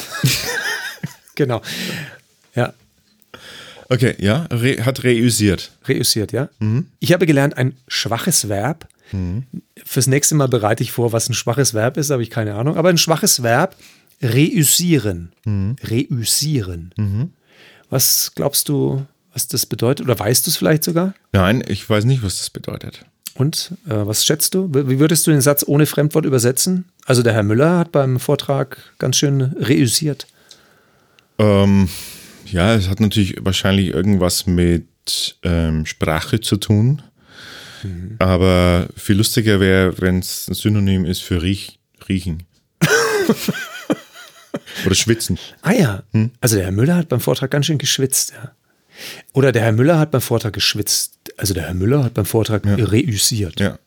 [1.36, 1.62] Genau.
[2.56, 2.74] Ja,
[3.90, 5.72] Okay, ja, re, hat reüssiert.
[5.88, 6.50] reüssiert, ja.
[6.60, 6.88] Mhm.
[7.00, 8.88] Ich habe gelernt, ein schwaches Verb.
[9.86, 12.76] Fürs nächste Mal bereite ich vor, was ein schwaches Verb ist, habe ich keine Ahnung.
[12.78, 13.76] Aber ein schwaches Verb,
[14.22, 15.34] reüssieren.
[15.46, 15.76] Mhm.
[15.84, 16.94] Reüssieren.
[17.90, 20.06] Was glaubst du, was das bedeutet?
[20.06, 21.14] Oder weißt du es vielleicht sogar?
[21.34, 23.06] Nein, ich weiß nicht, was das bedeutet.
[23.36, 24.70] Und äh, was schätzt du?
[24.74, 26.86] Wie würdest du den Satz ohne Fremdwort übersetzen?
[27.06, 30.26] Also der Herr Müller hat beim Vortrag ganz schön reüssiert.
[31.38, 31.90] Ähm,
[32.46, 37.02] ja, es hat natürlich wahrscheinlich irgendwas mit ähm, Sprache zu tun.
[37.84, 38.16] Mhm.
[38.20, 42.44] Aber viel lustiger wäre, wenn es ein Synonym ist für riech, riechen.
[44.86, 45.38] Oder schwitzen.
[45.62, 46.32] Ah ja, Hm?
[46.42, 48.34] also der Herr Müller hat beim Vortrag ganz schön geschwitzt.
[48.36, 48.52] Ja.
[49.34, 51.14] Oder der Herr Müller hat beim Vortrag geschwitzt.
[51.38, 53.60] Also der Herr Müller hat beim Vortrag reüssiert.
[53.60, 53.78] Ja.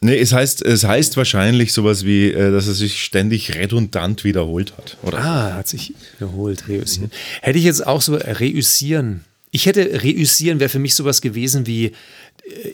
[0.00, 4.74] Nee, es heißt, es heißt wahrscheinlich sowas wie, äh, dass er sich ständig redundant wiederholt
[4.76, 4.98] hat.
[5.02, 5.18] Oder?
[5.18, 7.10] Ah, hat sich wiederholt, reüssieren.
[7.40, 9.24] Hätte ich jetzt auch so äh, reüssieren.
[9.52, 11.92] Ich hätte reüssieren wäre für mich sowas gewesen wie,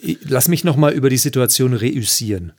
[0.03, 2.51] äh, lass mich noch mal über die Situation reüssieren.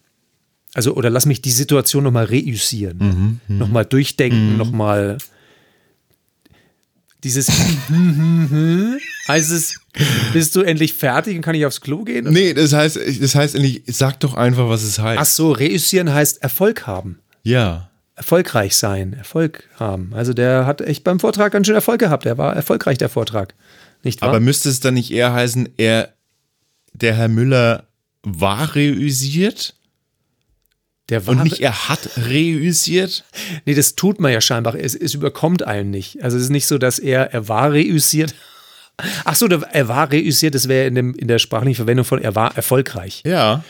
[0.75, 3.41] Also, oder lass mich die Situation noch mal reüssieren.
[3.49, 5.19] noch mal durchdenken, noch mal
[7.23, 7.49] dieses
[9.29, 9.81] heißt es,
[10.33, 12.27] bist du endlich fertig und kann ich aufs Klo gehen?
[12.31, 15.21] Nee, das heißt, das heißt eigentlich, sag doch einfach, was es heißt.
[15.21, 17.21] Ach so, reüssieren heißt Erfolg haben.
[17.43, 17.91] Ja.
[18.15, 20.13] erfolgreich sein, Erfolg haben.
[20.15, 22.27] Also der hat echt beim Vortrag ganz schön Erfolg gehabt.
[22.27, 23.55] Er war erfolgreich, der Vortrag.
[24.03, 24.29] Nicht wahr?
[24.31, 26.15] Aber müsste es dann nicht eher heißen, er,
[26.93, 27.85] der Herr Müller
[28.23, 29.75] war reüsiert
[31.11, 33.25] der und nicht er hat reüsiert?
[33.67, 34.75] Nee, das tut man ja scheinbar.
[34.75, 36.23] Es, es überkommt einen nicht.
[36.23, 38.35] Also es ist nicht so, dass er, er war reüsiert.
[39.25, 42.21] Ach so, der- er war reüsiert, das wäre in, dem- in der sprachlichen Verwendung von
[42.23, 43.23] er war erfolgreich.
[43.27, 43.65] Ja.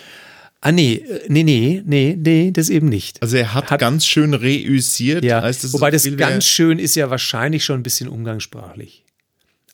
[0.60, 3.20] Ah, nee, äh, nee, nee, nee, nee, das eben nicht.
[3.22, 5.24] Also er hat, Hat- ganz schön reüsiert.
[5.24, 8.08] Ja, das so wobei das viel wie ganz schön ist ja wahrscheinlich schon ein bisschen
[8.08, 9.04] umgangssprachlich.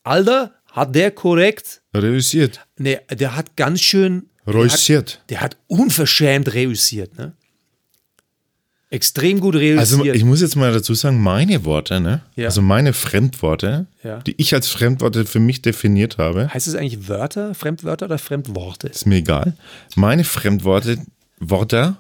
[0.03, 1.83] Alter, hat der korrekt?
[1.93, 2.61] er reüsiert.
[2.79, 4.27] Nee, der hat ganz schön.
[4.47, 5.23] Der hat, Reüsiert.
[5.29, 7.35] der hat unverschämt reüssiert, ne?
[8.93, 9.79] Extrem gut reüssiert.
[9.79, 12.23] Also ich muss jetzt mal dazu sagen, meine Worte, ne?
[12.35, 12.47] Ja.
[12.47, 14.19] Also meine Fremdworte, Ja.
[14.19, 18.89] die ich als Fremdworte für mich definiert habe, heißt es eigentlich Wörter, Fremdwörter oder Fremdworte?
[18.89, 19.57] ist mir egal.
[19.95, 20.99] Meine Fremdworte,
[21.39, 21.97] Worte,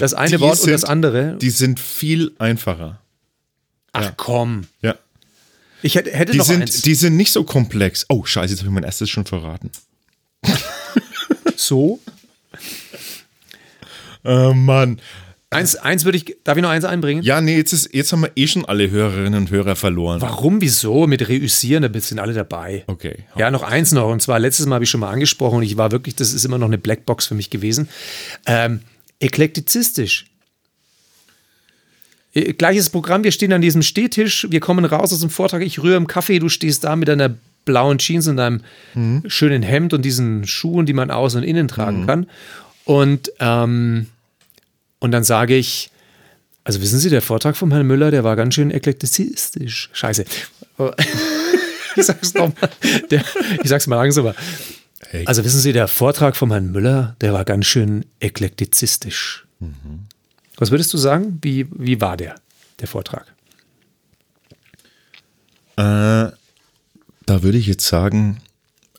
[0.00, 1.36] Das eine Wort und sind- das andere.
[1.40, 3.00] die sind viel einfacher.
[3.92, 4.66] Ach komm.
[4.82, 4.96] Ja.
[5.80, 6.82] Ich hätte, hätte Die noch sind, eins.
[6.82, 8.04] die sind nicht so komplex.
[8.10, 9.70] Oh, scheiße, jetzt habe ich mein erstes schon verraten.
[11.56, 12.00] so.
[14.28, 15.00] Oh Mann.
[15.50, 16.36] Eins, eins würde ich.
[16.44, 17.22] Darf ich noch eins einbringen?
[17.22, 20.20] Ja, nee, jetzt, ist, jetzt haben wir eh schon alle Hörerinnen und Hörer verloren.
[20.20, 21.06] Warum, wieso?
[21.06, 22.84] Mit Reüssieren, da sind alle dabei.
[22.86, 23.24] Okay.
[23.36, 24.10] Ja, noch eins noch.
[24.10, 26.44] Und zwar letztes Mal habe ich schon mal angesprochen und ich war wirklich, das ist
[26.44, 27.88] immer noch eine Blackbox für mich gewesen.
[28.44, 28.80] Ähm,
[29.20, 30.26] eklektizistisch.
[32.34, 35.82] Äh, Gleiches Programm, wir stehen an diesem Stehtisch, wir kommen raus aus dem Vortrag, ich
[35.82, 38.60] rühre im Kaffee, du stehst da mit deiner blauen Jeans und deinem
[39.28, 42.26] schönen Hemd und diesen Schuhen, die man außen und innen tragen kann.
[42.84, 44.08] Und, ähm,
[45.00, 45.90] und dann sage ich,
[46.64, 49.88] also wissen Sie, der Vortrag von Herrn Müller, der war ganz schön eklektizistisch.
[49.92, 50.24] Scheiße.
[51.96, 52.70] ich sag's nochmal.
[53.62, 54.34] Ich sag's mal langsamer.
[55.24, 59.46] Also wissen Sie, der Vortrag von Herrn Müller, der war ganz schön eklektizistisch.
[60.56, 61.38] Was würdest du sagen?
[61.42, 62.34] Wie, wie war der,
[62.80, 63.26] der Vortrag?
[65.76, 66.34] Äh,
[67.26, 68.40] da würde ich jetzt sagen,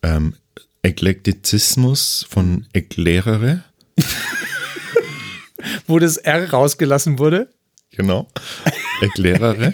[0.01, 0.35] ähm,
[0.81, 3.63] Eklektizismus von Eklärere.
[5.87, 7.49] Wo das R rausgelassen wurde?
[7.91, 8.27] Genau.
[9.01, 9.73] Eklärere.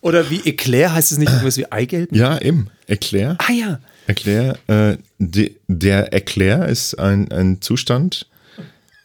[0.00, 2.14] Oder wie Eclair heißt es nicht irgendwas wie Eigelb?
[2.14, 2.68] ja, eben.
[2.86, 3.38] Eklär.
[3.38, 3.80] Ah ja.
[4.06, 8.26] Erklär, äh, de, der Erklär ist ein, ein Zustand,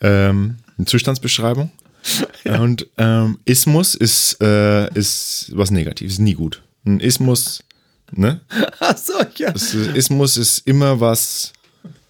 [0.01, 1.71] ähm, eine Zustandsbeschreibung.
[2.43, 6.61] Und ähm, Ismus ist, äh, ist was Negatives, nie gut.
[6.85, 7.63] Ein Ismus,
[8.11, 8.41] ne?
[8.79, 9.51] Ach so, ja.
[9.51, 11.53] Das ist, Ismus ist immer was.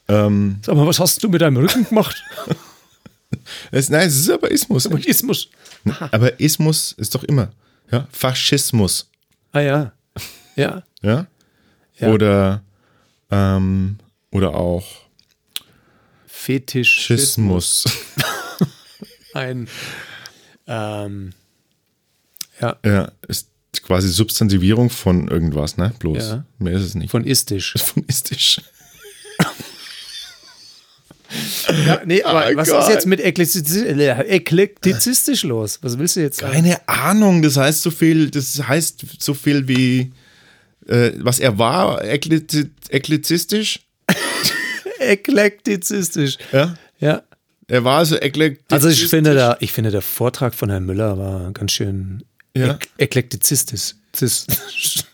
[0.07, 2.23] Ähm, Sag mal, was hast du mit deinem Rücken gemacht?
[3.71, 4.85] Es, nein, es ist aber Ismus.
[4.85, 5.49] Ismus.
[6.11, 7.51] Aber Ismus ist doch immer.
[7.91, 8.07] Ja?
[8.11, 9.09] Faschismus.
[9.51, 9.93] Ah ja.
[10.55, 10.83] Ja.
[11.01, 11.27] Ja?
[11.97, 12.07] Ja.
[12.09, 12.63] Oder,
[13.31, 13.97] ähm,
[14.31, 14.85] oder auch
[16.27, 17.01] Fetisch.
[17.01, 17.83] Schismus.
[19.33, 19.67] Ein.
[20.67, 21.33] Ähm,
[22.61, 23.49] ja, Ja, ist
[23.83, 25.93] quasi Substantivierung von irgendwas, ne?
[25.99, 26.17] Bloß.
[26.29, 26.45] Ja.
[26.57, 27.11] Mehr ist es nicht.
[27.11, 27.73] von istisch.
[27.77, 28.61] von istisch.
[31.85, 32.83] Ja, nee, aber Oh was Gott.
[32.83, 35.79] ist jetzt mit äh, eklektizistisch los?
[35.81, 36.53] Was willst du jetzt sagen?
[36.53, 40.11] Keine Ahnung, das heißt so viel, das heißt so viel wie,
[40.87, 43.79] äh, was er war, eklezistisch.
[44.99, 46.37] Eklektizistisch.
[46.51, 46.75] Ja.
[46.99, 47.23] Ja.
[47.67, 48.73] Er war also eklektizistisch.
[48.73, 52.23] Also ich finde, der, ich finde, der Vortrag von Herrn Müller war ganz schön
[52.55, 52.73] Ja.
[52.73, 53.95] ek eklektizistisch.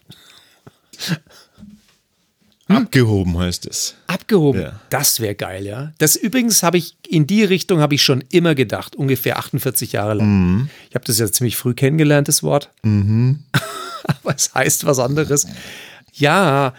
[2.68, 3.96] Zis- Abgehoben heißt es.
[4.08, 4.62] Abgehoben.
[4.62, 4.80] Ja.
[4.90, 5.94] Das wäre geil, ja.
[6.00, 10.16] Das übrigens habe ich, in die Richtung habe ich schon immer gedacht, ungefähr 48 Jahre
[10.16, 10.28] lang.
[10.28, 10.70] Mhm.
[10.90, 12.72] Ich habe das ja ziemlich früh kennengelernt, das Wort.
[12.84, 15.48] Aber es heißt was anderes.
[16.14, 16.74] Ja,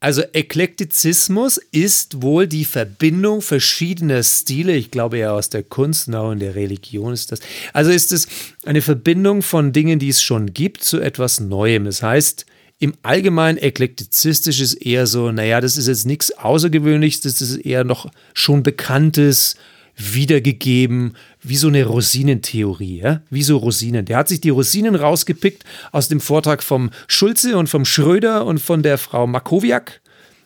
[0.00, 4.74] also Eklektizismus ist wohl die Verbindung verschiedener Stile.
[4.76, 7.40] Ich glaube eher aus der Kunst, na, und der Religion ist das.
[7.72, 8.28] Also ist es
[8.64, 11.84] eine Verbindung von Dingen, die es schon gibt, zu etwas Neuem.
[11.86, 12.46] Das heißt,
[12.78, 17.84] im Allgemeinen eklektizistisch ist eher so, naja, das ist jetzt nichts Außergewöhnliches, das ist eher
[17.84, 19.56] noch schon Bekanntes,
[19.98, 23.20] wiedergegeben, wie so eine Rosinentheorie, ja?
[23.30, 24.04] wie so Rosinen.
[24.04, 28.60] Der hat sich die Rosinen rausgepickt aus dem Vortrag vom Schulze und vom Schröder und
[28.60, 30.00] von der Frau Makowiak,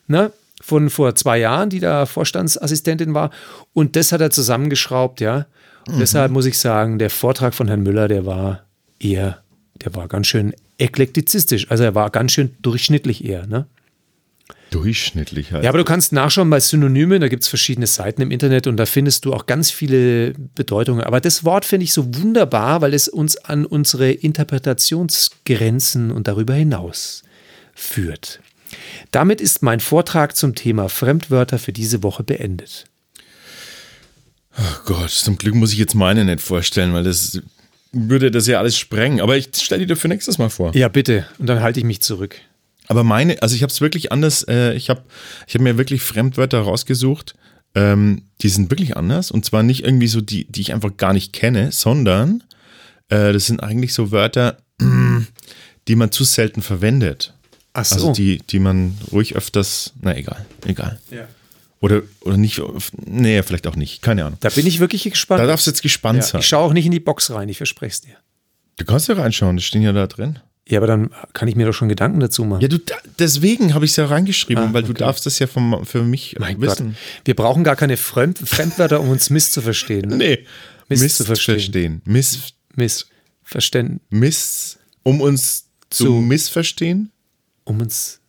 [0.08, 0.32] ne?
[0.60, 3.30] von vor zwei Jahren, die da Vorstandsassistentin war.
[3.74, 5.46] Und das hat er zusammengeschraubt, ja.
[5.88, 8.62] Und deshalb muss ich sagen, der Vortrag von Herrn Müller, der war
[9.00, 9.42] eher,
[9.84, 11.70] der war ganz schön eklektizistisch.
[11.70, 13.66] Also er war ganz schön durchschnittlich eher, ne?
[14.70, 15.64] Durchschnittlich halt.
[15.64, 18.78] Ja, aber du kannst nachschauen bei Synonymen, da gibt es verschiedene Seiten im Internet und
[18.78, 21.04] da findest du auch ganz viele Bedeutungen.
[21.04, 26.54] Aber das Wort finde ich so wunderbar, weil es uns an unsere Interpretationsgrenzen und darüber
[26.54, 27.22] hinaus
[27.74, 28.40] führt.
[29.10, 32.86] Damit ist mein Vortrag zum Thema Fremdwörter für diese Woche beendet.
[34.58, 37.42] Oh Gott, zum Glück muss ich jetzt meine nicht vorstellen, weil das
[37.92, 39.20] würde das ja alles sprengen.
[39.20, 40.74] Aber ich stelle dir für nächstes Mal vor.
[40.74, 41.26] Ja, bitte.
[41.38, 42.36] Und dann halte ich mich zurück.
[42.88, 45.02] Aber meine, also ich habe es wirklich anders, äh, ich habe
[45.46, 47.34] ich hab mir wirklich Fremdwörter rausgesucht,
[47.74, 49.30] ähm, die sind wirklich anders.
[49.30, 52.42] Und zwar nicht irgendwie so die, die ich einfach gar nicht kenne, sondern
[53.08, 54.58] äh, das sind eigentlich so Wörter,
[55.88, 57.34] die man zu selten verwendet.
[57.72, 57.94] Ach so.
[57.94, 60.98] Also die, die man ruhig öfters, na egal, egal.
[61.10, 61.26] ja.
[61.82, 62.62] Oder, oder nicht,
[63.04, 64.38] nee, vielleicht auch nicht, keine Ahnung.
[64.40, 65.40] Da bin ich wirklich gespannt.
[65.42, 66.40] Da darfst du jetzt gespannt ja, sein.
[66.40, 68.16] ich schaue auch nicht in die Box rein, ich verspreche es dir.
[68.76, 70.38] Du kannst ja reinschauen, die stehen ja da drin.
[70.68, 72.60] Ja, aber dann kann ich mir doch schon Gedanken dazu machen.
[72.62, 72.78] Ja, du,
[73.18, 75.00] deswegen habe ich es ja reingeschrieben, Ah, weil du okay.
[75.00, 76.70] darfst das ja vom, für mich mein Gott.
[76.70, 76.96] wissen.
[77.24, 80.08] Wir brauchen gar keine Fremd Fremdwörter, um uns misszuverstehen.
[80.08, 80.16] Ne?
[80.16, 80.46] Nee,
[80.88, 82.00] Miss zu verstehen.
[82.04, 82.52] missverstehen.
[82.76, 83.06] Miss,
[83.44, 87.10] Missverständen, miss, um uns zu, Zu- missverstehen?
[87.64, 88.20] um uns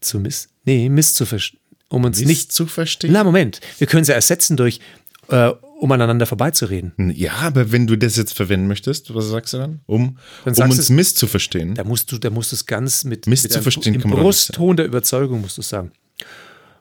[0.00, 0.48] zu miss.
[0.64, 1.59] Nee, misszuverstehen.
[1.90, 2.52] Um uns nicht.
[2.52, 3.12] zu verstehen?
[3.12, 3.60] Na, Moment.
[3.78, 4.80] Wir können ja ersetzen durch,
[5.28, 5.48] äh,
[5.80, 6.92] um aneinander vorbeizureden.
[7.16, 9.80] Ja, aber wenn du das jetzt verwenden möchtest, was sagst du dann?
[9.86, 11.74] Um, Dann um uns es- misszuverstehen.
[11.74, 14.86] Da musst du, da musst du es ganz mit, Misszuverstehen mit einem, im Brustton der
[14.86, 15.90] Überzeugung musst du sagen.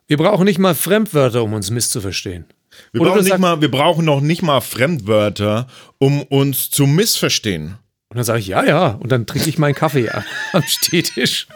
[0.08, 2.46] Wir brauchen nicht mal Fremdwörter, um uns misszuverstehen.
[2.92, 6.86] Wir Oder brauchen, nicht sagst- mal, wir brauchen noch nicht mal Fremdwörter, um uns zu
[6.88, 7.78] missverstehen.
[8.10, 8.88] Und dann sage ich, ja, ja.
[8.90, 10.10] Und dann trinke ich meinen Kaffee
[10.54, 11.48] am Stehtisch.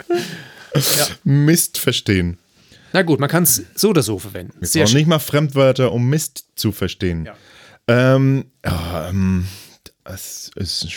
[1.23, 2.37] Mist verstehen.
[2.93, 4.53] Na gut, man kann es so oder so verwenden.
[4.59, 4.97] Wir Sehr brauchen schön.
[4.99, 7.25] nicht mal Fremdwörter, um Mist zu verstehen.
[7.25, 7.35] Ja.
[7.87, 9.47] Ähm, ja, ähm,
[10.03, 10.87] das ist.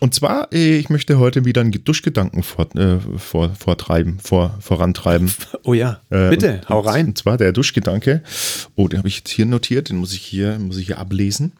[0.00, 5.30] Und zwar, äh, ich möchte heute wieder einen Duschgedanken fort, äh, vor, vortreiben, vor, vorantreiben.
[5.64, 7.08] Oh ja, Äh, bitte, und, hau rein.
[7.08, 8.22] Und zwar der Duschgedanke.
[8.74, 11.52] Oh, den habe ich jetzt hier notiert, den muss ich hier, muss ich hier ablesen.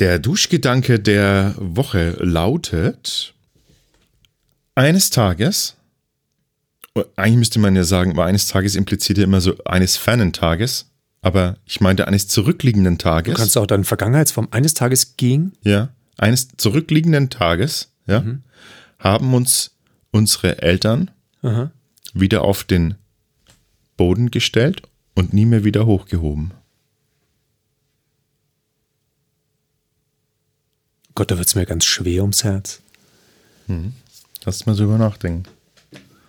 [0.00, 3.34] Der Duschgedanke der Woche lautet:
[4.74, 5.76] Eines Tages,
[7.16, 10.90] eigentlich müsste man ja sagen, aber eines Tages impliziert ja immer so eines fernen Tages,
[11.20, 13.34] aber ich meinte eines zurückliegenden Tages.
[13.34, 15.52] Du kannst auch deine Vergangenheitsform eines Tages ging.
[15.64, 18.24] ja, eines zurückliegenden Tages, ja,
[18.98, 19.76] haben uns
[20.12, 21.10] unsere Eltern
[21.42, 21.72] Aha.
[22.14, 22.94] wieder auf den
[23.98, 24.80] Boden gestellt
[25.14, 26.52] und nie mehr wieder hochgehoben.
[31.20, 32.80] Gott, da wird es mir ganz schwer ums Herz.
[34.46, 35.42] Lass mal so über nachdenken.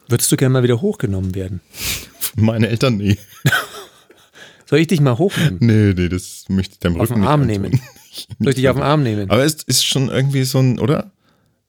[0.10, 1.62] Würdest du gerne mal wieder hochgenommen werden?
[2.36, 3.18] Meine Eltern nie.
[4.66, 5.60] Soll ich dich mal hochnehmen?
[5.62, 7.62] Nee, nee, das möchte ich deinem Auf Rücken den nicht Arm antun.
[7.62, 7.82] nehmen?
[8.40, 9.30] Soll ich dich auf den Arm nehmen?
[9.30, 11.14] Aber es ist schon irgendwie so ein, oder?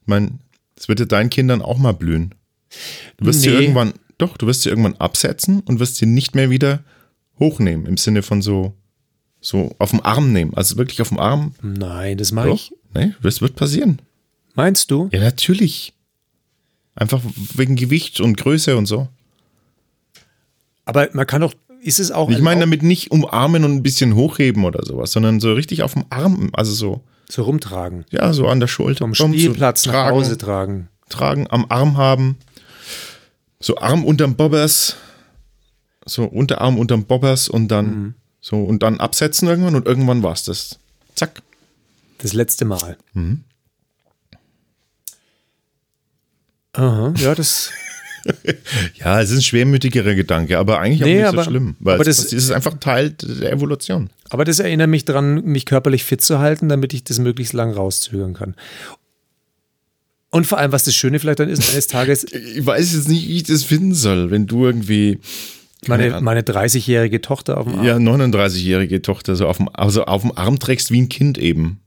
[0.00, 0.40] Ich meine,
[0.76, 2.34] es wird ja deinen Kindern auch mal blühen.
[3.18, 3.60] Du wirst sie Nee.
[3.60, 6.82] irgendwann, doch, du wirst sie irgendwann absetzen und wirst sie nicht mehr wieder
[7.38, 8.72] hochnehmen, im Sinne von so,
[9.40, 10.54] so auf dem Arm nehmen.
[10.54, 11.54] Also wirklich auf dem Arm.
[11.62, 12.72] Nein, das mache ich.
[12.94, 14.00] Nee, das wird passieren.
[14.54, 15.08] Meinst du?
[15.12, 15.92] Ja, natürlich.
[16.94, 17.20] Einfach
[17.54, 19.08] wegen Gewicht und Größe und so.
[20.84, 24.14] Aber man kann doch, ist es auch, Ich meine damit nicht umarmen und ein bisschen
[24.14, 28.04] hochheben oder sowas, sondern so richtig auf dem Arm, also so, so rumtragen?
[28.10, 28.98] ja, so an der Schulter.
[29.06, 30.88] Vom Komm, so Spielplatz nach tragen, Hause tragen.
[31.08, 32.36] Tragen, am Arm haben.
[33.60, 34.96] So Arm unterm Bobbers.
[36.04, 38.14] So Unterarm unterm Bobbers und dann Mhm.
[38.40, 40.78] so und dann absetzen irgendwann und irgendwann war's das.
[41.14, 41.42] Zack.
[42.22, 42.96] Das letzte Mal.
[43.14, 43.42] Mhm.
[46.74, 47.70] Aha, ja, das.
[48.94, 51.74] Ja, es ist ein schwermütigerer Gedanke, aber eigentlich auch Nee, nicht aber- so schlimm.
[51.80, 54.10] Weil aber es, das- ist einfach Teil der Evolution.
[54.30, 57.72] Aber das erinnert mich daran, mich körperlich fit zu halten, damit ich das möglichst lang
[57.72, 58.54] rauszögern kann.
[60.30, 63.26] Und vor allem, was das Schöne vielleicht dann ist, eines Tages, Ich weiß jetzt nicht,
[63.26, 65.18] wie ich das finden soll, wenn du irgendwie
[65.88, 67.84] meine, meine 30-jährige Tochter auf dem Arm.
[67.84, 71.80] ja 39-jährige Tochter so auf dem, also auf dem Arm trägst wie ein Kind eben.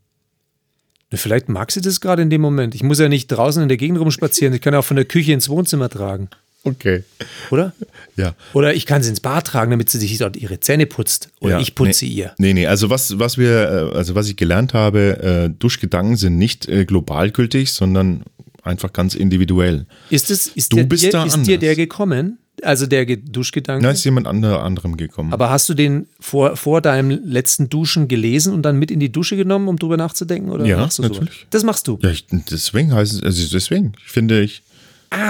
[1.13, 2.75] Vielleicht mag sie das gerade in dem Moment.
[2.75, 4.53] Ich muss ja nicht draußen in der Gegend rumspazieren.
[4.53, 6.29] Ich kann ja auch von der Küche ins Wohnzimmer tragen,
[6.63, 7.03] Okay.
[7.51, 7.73] oder?
[8.15, 8.33] Ja.
[8.53, 11.29] Oder ich kann sie ins Bad tragen, damit sie sich dort ihre Zähne putzt.
[11.39, 11.59] Oder ja.
[11.59, 12.11] ich putze nee.
[12.11, 12.33] ihr.
[12.39, 16.37] Nee, nee, also was, was wir, äh, also was ich gelernt habe, äh, Duschgedanken sind
[16.37, 18.23] nicht äh, global gültig, sondern
[18.63, 19.85] einfach ganz individuell.
[20.09, 22.39] Ist, es, ist, Du der, bist dir, da ist dir der gekommen?
[22.65, 23.83] Also der Ge- Duschgedanke?
[23.83, 25.31] Da ist jemand ander, anderem gekommen.
[25.33, 29.11] Aber hast du den vor, vor deinem letzten Duschen gelesen und dann mit in die
[29.11, 30.49] Dusche genommen, um drüber nachzudenken?
[30.49, 31.17] Oder Ja, machst du sowas?
[31.19, 31.47] natürlich.
[31.51, 31.99] Das machst du.
[32.01, 34.63] ja, ich, deswegen heißt es, also deswegen, ich finde, ich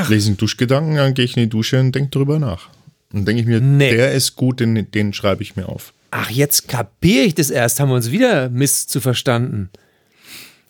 [0.10, 2.70] lese einen Duschgedanken, dann gehe ich in die Dusche und denke drüber nach.
[3.14, 3.92] Und denke ich mir, Nee.
[3.96, 5.94] der ist gut, den, den schreibe ich mir auf.
[6.12, 7.80] Ach, jetzt kapiere ich das erst.
[7.80, 9.70] Haben wir uns wieder miss zu verstanden.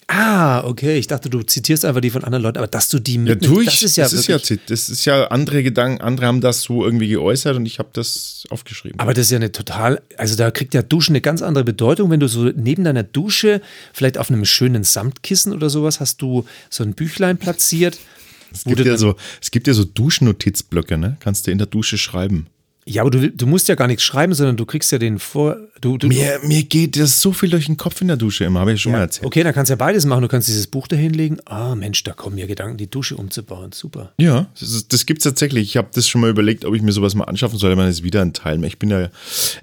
[0.07, 0.97] Ah, okay.
[0.97, 3.47] Ich dachte, du zitierst einfach die von anderen Leuten, aber dass du die Ja, mitnimmst,
[3.47, 3.69] tue ich.
[3.69, 4.37] das ist ja das, ist ja,
[4.67, 8.43] das ist ja andere Gedanken, andere haben das so irgendwie geäußert und ich habe das
[8.49, 8.99] aufgeschrieben.
[8.99, 12.11] aber das ist ja eine total, also da kriegt ja Duschen eine ganz andere Bedeutung,
[12.11, 13.61] wenn du so neben deiner Dusche,
[13.93, 17.97] vielleicht auf einem schönen Samtkissen oder sowas, hast du so ein Büchlein platziert
[18.55, 21.17] Es gibt, ja so, es gibt ja so Duschnotizblöcke, ne?
[21.19, 22.47] Kannst du in der Dusche schreiben.
[22.87, 25.57] Ja, aber du, du musst ja gar nichts schreiben, sondern du kriegst ja den vor.
[25.81, 28.59] Du, du, Mir, mir geht das so viel durch den Kopf in der Dusche immer,
[28.59, 29.25] habe ich schon mal ja, erzählt.
[29.25, 30.21] okay, dann kannst du ja beides machen.
[30.21, 31.39] Du kannst dieses Buch da hinlegen.
[31.45, 33.71] Ah, Mensch, da kommen mir Gedanken, die Dusche umzubauen.
[33.71, 34.13] Super.
[34.19, 35.63] Ja, das, das gibt's tatsächlich.
[35.69, 37.91] Ich habe das schon mal überlegt, ob ich mir sowas mal anschaffen soll, aber dann
[37.91, 38.63] ist wieder ein Teil.
[38.65, 39.09] Ich bin ja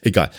[0.01, 0.33] egal.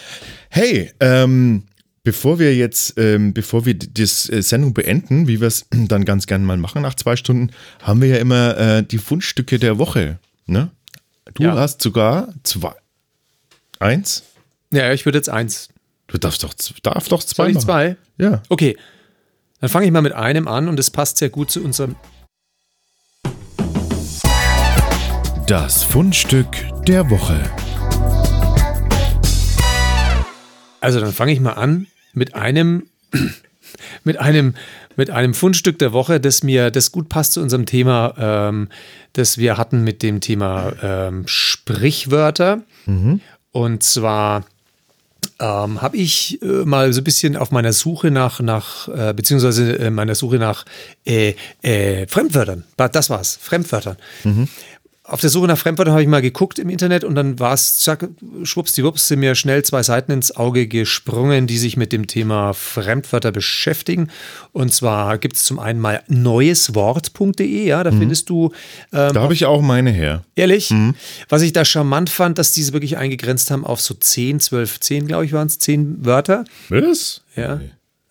[0.49, 1.63] Hey, ähm,
[2.03, 6.03] bevor wir jetzt, ähm, bevor wir die das, äh, Sendung beenden, wie wir es dann
[6.03, 9.77] ganz gerne mal machen nach zwei Stunden, haben wir ja immer äh, die Fundstücke der
[9.77, 10.19] Woche.
[10.47, 10.69] Ne?
[11.35, 11.55] Du Ja.
[11.55, 12.73] hast sogar zwei.
[13.79, 14.23] Eins?
[14.71, 15.69] Ja, ich würde jetzt eins.
[16.07, 16.53] Du darfst doch,
[16.83, 17.43] darf doch zwei.
[17.43, 17.65] Soll ich machen.
[17.65, 17.97] zwei?
[18.17, 18.41] Ja.
[18.49, 18.77] Okay.
[19.59, 21.95] Dann fange ich mal mit einem an und das passt sehr gut zu unserem.
[25.47, 26.47] Das Fundstück
[26.87, 27.39] der Woche.
[30.81, 32.87] Also dann fange ich mal an mit einem,
[34.03, 34.55] mit einem,
[34.95, 38.69] mit einem Fundstück der Woche, das mir, das gut passt zu unserem Thema, ähm,
[39.13, 42.61] das wir hatten mit dem Thema ähm, Sprichwörter.
[43.51, 44.45] Und zwar
[45.39, 49.77] ähm, habe ich äh, mal so ein bisschen auf meiner Suche nach, nach äh, beziehungsweise
[49.79, 50.65] äh, meiner Suche nach
[51.05, 53.97] äh, äh, Fremdwörtern, das war's, Fremdwörtern.
[55.05, 57.77] Auf der Suche nach Fremdwörtern habe ich mal geguckt im Internet und dann war es,
[57.79, 58.07] zack,
[58.43, 63.33] schwuppsdiwupps, sind mir schnell zwei Seiten ins Auge gesprungen, die sich mit dem Thema Fremdwörter
[63.33, 64.07] beschäftigen.
[64.53, 68.53] Und zwar gibt es zum einen mal neueswort.de, ja, da findest du
[68.93, 70.23] ähm, Da habe ich auch meine her.
[70.35, 70.73] Ehrlich,
[71.27, 75.07] was ich da charmant fand, dass diese wirklich eingegrenzt haben auf so 10, 12, 10,
[75.07, 76.45] glaube ich, waren es, 10 Wörter.
[76.69, 77.23] Was?
[77.35, 77.59] Ja.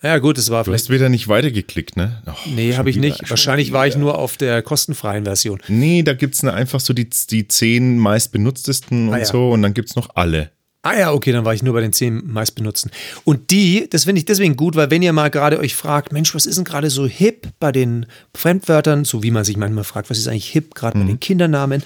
[0.03, 0.85] Ja, gut, es war Du vielleicht.
[0.85, 2.21] hast wieder nicht weitergeklickt, ne?
[2.27, 3.31] Ach, Nee, habe ich wieder, nicht.
[3.31, 4.05] Wahrscheinlich war ich wieder.
[4.05, 5.61] nur auf der kostenfreien Version.
[5.69, 9.25] Nee, da gibt es einfach so die, die zehn meistbenutztesten und Ah, ja.
[9.25, 10.51] so und dann gibt es noch alle.
[10.85, 12.91] Ah ja, okay, dann war ich nur bei den zehn meistbenutzten.
[13.23, 16.35] Und die, das finde ich deswegen gut, weil wenn ihr mal gerade euch fragt, Mensch,
[16.35, 20.11] was ist denn gerade so hip bei den Fremdwörtern, so wie man sich manchmal fragt,
[20.11, 21.85] was ist eigentlich hip gerade bei den Kindernamen,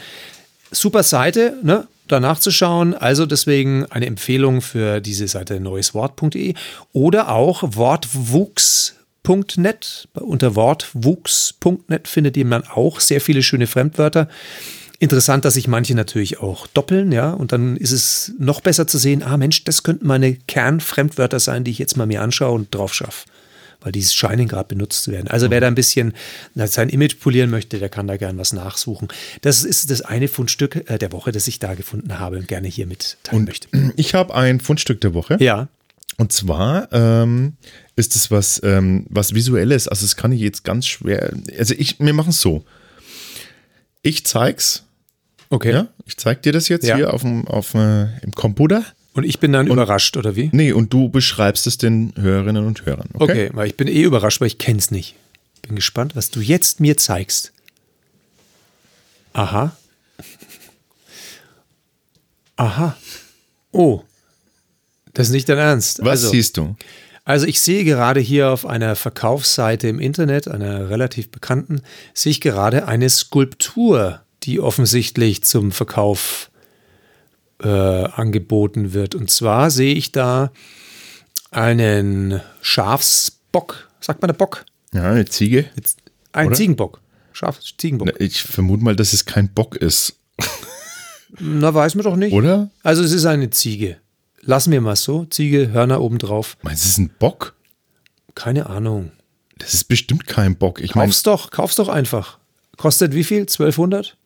[0.71, 1.87] super Seite, ne?
[2.09, 2.95] Da nachzuschauen.
[2.95, 6.55] Also deswegen eine Empfehlung für diese Seite neueswort.de
[6.93, 8.95] oder auch wortwuchs.net.
[10.15, 14.29] Unter wortwuchs.net findet ihr man auch sehr viele schöne Fremdwörter.
[14.99, 18.97] Interessant, dass sich manche natürlich auch doppeln, ja, und dann ist es noch besser zu
[18.97, 22.75] sehen, ah Mensch, das könnten meine Kernfremdwörter sein, die ich jetzt mal mir anschaue und
[22.75, 23.27] drauf schaffe.
[23.81, 25.29] Weil die scheinen gerade benutzt zu werden.
[25.29, 26.13] Also wer da ein bisschen
[26.55, 29.09] sein Image polieren möchte, der kann da gern was nachsuchen.
[29.43, 32.69] Das ist das eine Fundstück äh, der Woche, das ich da gefunden habe und gerne
[32.69, 33.69] hier mitteilen möchte.
[33.97, 35.37] Ich habe ein Fundstück der Woche.
[35.41, 35.69] Ja,
[36.19, 37.55] Und zwar ähm,
[37.95, 39.87] ist es was, ähm, was Visuelles.
[39.89, 41.33] Also, das kann ich jetzt ganz schwer.
[41.59, 42.65] Also, ich, wir machen es so.
[44.03, 44.85] Ich zeig's.
[45.51, 45.73] okay.
[45.73, 46.97] Ja, ich zeig dir das jetzt Ja.
[46.97, 48.85] hier auf dem, auf, äh, im Computer.
[49.17, 50.51] Und ich bin dann überrascht, oder wie?
[50.53, 53.09] Nee, und du beschreibst es den Hörerinnen und Hörern.
[53.15, 53.47] Okay.
[53.47, 55.15] Okay, weil ich bin eh überrascht, weil ich kenne es nicht.
[55.63, 57.53] Bin gespannt, was du jetzt mir zeigst.
[59.33, 59.75] Aha.
[62.57, 62.95] Aha.
[63.73, 64.03] Oh.
[65.15, 66.01] Das ist nicht dein Ernst.
[66.01, 66.77] Was also, siehst du?
[67.25, 71.81] also ich sehe gerade hier auf einer Verkaufsseite im Internet, einer relativ bekannten,
[72.13, 76.51] sehe ich gerade eine Skulptur, die offensichtlich zum Verkauf
[77.63, 79.15] äh, angeboten wird.
[79.15, 80.53] Und zwar sehe ich da
[81.51, 83.89] einen Schafsbock.
[84.01, 84.65] Sagt man der Bock?
[84.93, 85.67] Ja, eine Ziege.
[85.77, 85.99] Jetzt,
[86.33, 86.57] ein Oder?
[86.57, 87.01] Ziegenbock.
[87.33, 88.19] Schaf, Ziegenbock.
[88.19, 90.17] Ich vermute mal, dass es kein Bock ist.
[91.39, 92.33] Na, weiß man doch nicht.
[92.33, 92.71] Oder?
[92.83, 93.99] Also es ist eine Ziege.
[94.43, 95.25] Lassen wir mal so.
[95.27, 96.57] Ziege, Hörner obendrauf.
[96.63, 97.55] Meinst du, es ist ein Bock?
[98.35, 99.13] Keine Ahnung.
[99.59, 100.81] Das ist bestimmt kein Bock.
[100.81, 102.39] Ich Kauf's doch, kauf's doch einfach.
[102.77, 103.41] Kostet wie viel?
[103.41, 104.17] 1200?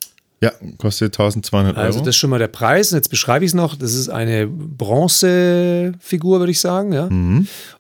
[0.43, 1.86] Ja, kostet 1200 Euro.
[1.86, 2.93] Also das ist schon mal der Preis.
[2.93, 3.76] Und jetzt beschreibe ich es noch.
[3.76, 6.93] Das ist eine Bronzefigur, würde ich sagen.
[6.93, 7.09] Ja?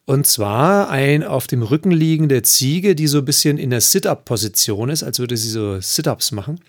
[0.04, 4.90] Und zwar ein auf dem Rücken liegende Ziege, die so ein bisschen in der Sit-Up-Position
[4.90, 6.60] ist, als würde sie so Sit-Ups machen.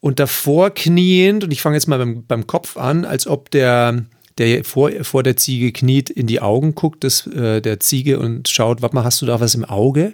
[0.00, 4.04] Und davor kniend, und ich fange jetzt mal beim, beim Kopf an, als ob der,
[4.38, 8.48] der vor, vor der Ziege kniet, in die Augen guckt, des, äh, der Ziege und
[8.48, 10.12] schaut, warte mal, hast du da was im Auge?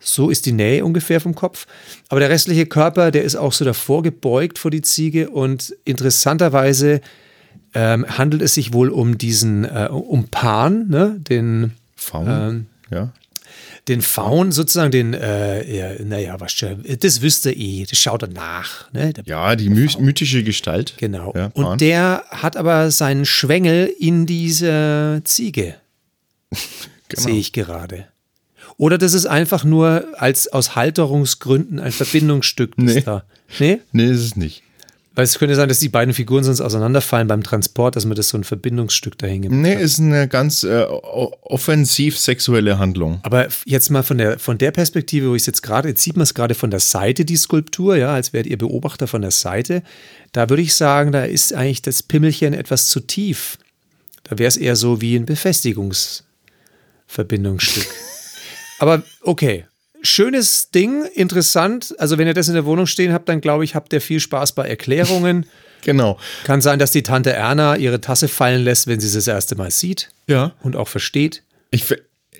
[0.00, 1.66] So ist die Nähe ungefähr vom Kopf.
[2.08, 7.00] Aber der restliche Körper, der ist auch so davor gebeugt vor die Ziege und interessanterweise
[7.74, 11.16] ähm, handelt es sich wohl um diesen, äh, um Pan, ne?
[11.18, 12.26] den, Faun?
[12.28, 13.12] ähm, ja.
[13.88, 16.54] Den Faun sozusagen, den, äh, ja, naja, was,
[17.00, 18.92] das wüsste eh, das schaut er nach.
[18.92, 19.12] Ne?
[19.12, 20.94] Der ja, die my mythische Gestalt.
[20.98, 21.32] Genau.
[21.36, 25.76] Ja, und der hat aber seinen Schwengel in dieser Ziege,
[27.08, 27.22] Genau.
[27.22, 28.06] sehe ich gerade.
[28.76, 32.78] Oder das ist einfach nur als aus Halterungsgründen ein Verbindungsstück.
[32.78, 33.00] Nee.
[33.00, 33.24] Da.
[33.58, 33.80] Nee?
[33.92, 34.62] Nee, ist es nicht.
[35.20, 38.30] Weil es könnte sein, dass die beiden Figuren sonst auseinanderfallen beim Transport, dass man das
[38.30, 39.54] so ein Verbindungsstück dahin gibt.
[39.54, 43.20] Nee, ist eine ganz äh, offensiv sexuelle Handlung.
[43.22, 46.16] Aber jetzt mal von der, von der Perspektive, wo ich es jetzt gerade, jetzt sieht
[46.16, 49.30] man es gerade von der Seite, die Skulptur, ja, als wärt ihr Beobachter von der
[49.30, 49.82] Seite.
[50.32, 53.58] Da würde ich sagen, da ist eigentlich das Pimmelchen etwas zu tief.
[54.24, 57.88] Da wäre es eher so wie ein Befestigungsverbindungsstück.
[58.78, 59.66] Aber okay,
[60.02, 61.94] schönes Ding, interessant.
[61.98, 64.20] Also, wenn ihr das in der Wohnung stehen habt, dann glaube ich, habt ihr viel
[64.20, 65.46] Spaß bei Erklärungen.
[65.82, 66.18] genau.
[66.44, 69.56] Kann sein, dass die Tante Erna ihre Tasse fallen lässt, wenn sie es das erste
[69.56, 70.10] Mal sieht.
[70.26, 70.52] Ja.
[70.62, 71.42] Und auch versteht.
[71.70, 71.84] Ich,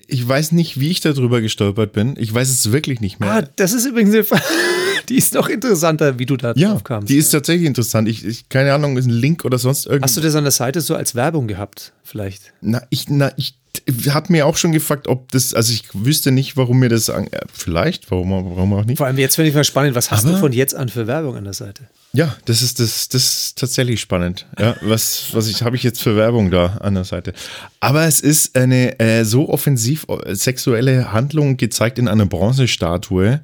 [0.06, 2.14] ich weiß nicht, wie ich darüber gestolpert bin.
[2.18, 3.30] Ich weiß es wirklich nicht mehr.
[3.30, 4.42] Ah, das ist übrigens eine Frage.
[5.08, 7.08] Die ist noch interessanter, wie du da ja, drauf kamst.
[7.08, 8.08] Die ist tatsächlich interessant.
[8.08, 10.10] Ich, ich, keine Ahnung, ist ein Link oder sonst irgendwas.
[10.10, 12.52] Hast du das an der Seite so als Werbung gehabt, vielleicht?
[12.60, 13.59] Na, ich, na, ich
[14.08, 17.24] hat mir auch schon gefragt, ob das, also ich wüsste nicht, warum mir das, äh,
[17.52, 18.98] vielleicht, warum, warum auch nicht.
[18.98, 21.06] Vor allem jetzt finde ich mal spannend, was hast Aber, du von jetzt an für
[21.06, 21.84] Werbung an der Seite?
[22.12, 24.46] Ja, das ist das, das ist tatsächlich spannend.
[24.58, 27.32] Ja, was, was ich habe ich jetzt für Werbung da an der Seite?
[27.78, 33.40] Aber es ist eine äh, so offensiv äh, sexuelle Handlung gezeigt in einer Bronzestatue,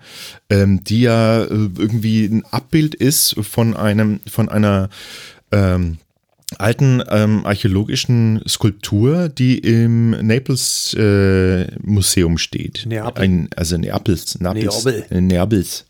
[0.51, 4.89] ähm, die ja äh, irgendwie ein Abbild ist von einem, von einer
[5.53, 5.99] ähm,
[6.59, 12.85] alten ähm, archäologischen Skulptur, die im Naples äh, Museum steht.
[12.87, 13.23] Neapel.
[13.23, 14.39] Ein, also Neapels.
[14.41, 15.07] Naples, Neapel.
[15.11, 15.87] Äh, Neapels.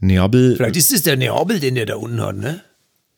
[0.00, 0.56] Neapel.
[0.56, 2.60] Vielleicht ist es der Neapel, den der da unten hat, ne?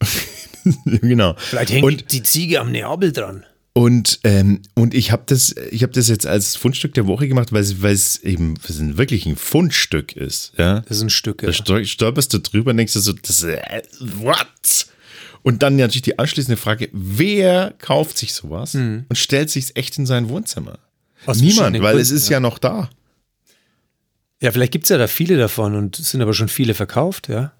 [0.84, 1.34] genau.
[1.38, 3.44] Vielleicht hängt und, die Ziege am Neapel dran.
[3.74, 7.60] Und, ähm, und ich habe das, hab das jetzt als Fundstück der Woche gemacht, weil
[7.62, 8.56] es eben
[8.96, 10.54] wirklich ein Fundstück ist.
[10.56, 10.80] Ja?
[10.80, 11.50] Das ist ein Stück, ja.
[11.50, 14.86] Da stolperst du drüber und denkst du so, das, äh, what?
[15.46, 19.04] Und dann natürlich die anschließende Frage, wer kauft sich sowas mhm.
[19.08, 20.80] und stellt sich es echt in sein Wohnzimmer?
[21.24, 22.38] Aus Niemand, weil Gründen, es ist ja.
[22.38, 22.90] ja noch da.
[24.42, 27.28] Ja, vielleicht gibt es ja da viele davon und es sind aber schon viele verkauft,
[27.28, 27.52] ja.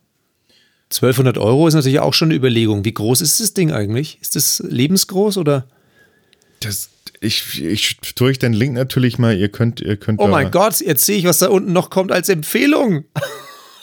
[0.87, 2.85] 1200 Euro ist natürlich auch schon eine Überlegung.
[2.85, 4.19] Wie groß ist das Ding eigentlich?
[4.21, 5.69] Ist das lebensgroß oder?
[6.59, 6.91] Das,
[7.21, 9.37] ich, ich tue euch den Link natürlich mal.
[9.39, 10.19] Ihr könnt, ihr könnt.
[10.19, 13.05] Oh mein Gott, jetzt sehe ich, was da unten noch kommt als Empfehlung.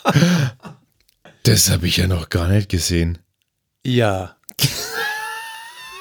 [1.44, 3.20] das habe ich ja noch gar nicht gesehen.
[3.86, 4.36] Ja.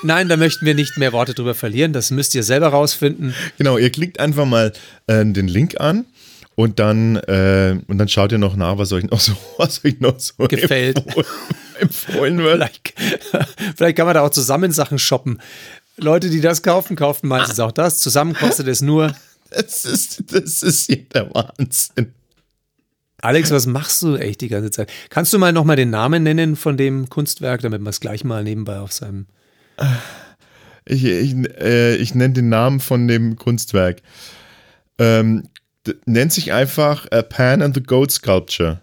[0.04, 1.92] Nein, da möchten wir nicht mehr Worte drüber verlieren.
[1.92, 3.34] Das müsst ihr selber rausfinden.
[3.58, 4.72] Genau, ihr klickt einfach mal
[5.06, 6.06] äh, den Link an
[6.54, 10.00] und dann, äh, und dann schaut ihr noch nach, was euch noch so, was euch
[10.00, 10.98] noch so gefällt.
[10.98, 11.26] Empfohlen,
[11.80, 12.56] empfohlen wird.
[12.56, 12.94] Vielleicht,
[13.76, 15.40] vielleicht, kann man da auch zusammen Sachen shoppen.
[15.96, 17.98] Leute, die das kaufen, kaufen meistens auch das.
[17.98, 19.14] Zusammen kostet es nur.
[19.54, 22.14] Das ist, das ist hier der Wahnsinn.
[23.22, 24.92] Alex, was machst du echt die ganze Zeit?
[25.08, 28.42] Kannst du mal nochmal den Namen nennen von dem Kunstwerk, damit man es gleich mal
[28.42, 29.26] nebenbei auf seinem.
[30.84, 34.02] Ich, ich, äh, ich nenne den Namen von dem Kunstwerk.
[34.98, 35.44] Ähm,
[36.04, 38.80] nennt sich einfach A Pan and the Goat Sculpture.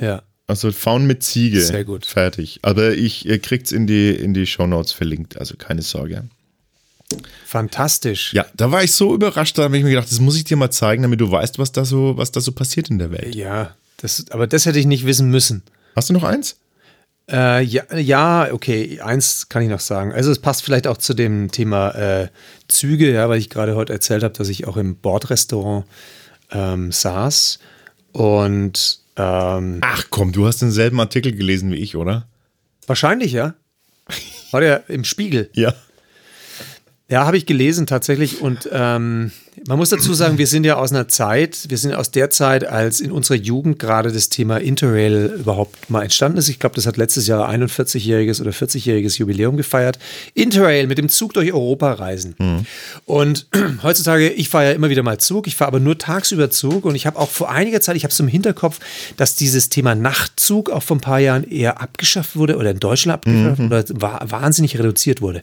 [0.00, 0.22] Ja.
[0.46, 1.60] Also Faun mit Ziege.
[1.60, 2.06] Sehr gut.
[2.06, 2.60] Fertig.
[2.62, 6.24] Aber ich, ihr kriegt es in die, in die Show Notes verlinkt, also keine Sorge.
[7.44, 8.32] Fantastisch.
[8.32, 10.56] Ja, da war ich so überrascht, da habe ich mir gedacht, das muss ich dir
[10.56, 13.34] mal zeigen, damit du weißt, was da so, was da so passiert in der Welt.
[13.34, 15.62] Ja, das, aber das hätte ich nicht wissen müssen.
[15.96, 16.56] Hast du noch eins?
[17.30, 20.12] Äh, ja, ja, okay, eins kann ich noch sagen.
[20.12, 22.28] Also es passt vielleicht auch zu dem Thema äh,
[22.68, 25.86] Züge, ja, weil ich gerade heute erzählt habe, dass ich auch im Bordrestaurant
[26.50, 27.60] ähm, saß
[28.12, 32.26] und ähm, Ach komm, du hast denselben Artikel gelesen wie ich, oder?
[32.86, 33.54] Wahrscheinlich, ja.
[34.50, 35.48] War der im Spiegel?
[35.54, 35.74] Ja.
[37.08, 38.40] Ja, habe ich gelesen tatsächlich.
[38.40, 39.32] Und ähm,
[39.66, 42.66] man muss dazu sagen, wir sind ja aus einer Zeit, wir sind aus der Zeit,
[42.66, 46.48] als in unserer Jugend gerade das Thema Interrail überhaupt mal entstanden ist.
[46.48, 49.98] Ich glaube, das hat letztes Jahr 41-jähriges oder 40-jähriges Jubiläum gefeiert.
[50.34, 52.34] Interrail mit dem Zug durch Europa reisen.
[52.38, 52.66] Mhm.
[53.04, 53.46] Und
[53.82, 56.94] heutzutage, ich fahre ja immer wieder mal Zug, ich fahre aber nur tagsüber Zug und
[56.94, 58.80] ich habe auch vor einiger Zeit, ich habe es im Hinterkopf,
[59.16, 63.14] dass dieses Thema Nachtzug auch vor ein paar Jahren eher abgeschafft wurde oder in Deutschland
[63.14, 63.66] abgeschafft mhm.
[63.66, 63.84] oder
[64.30, 65.42] wahnsinnig reduziert wurde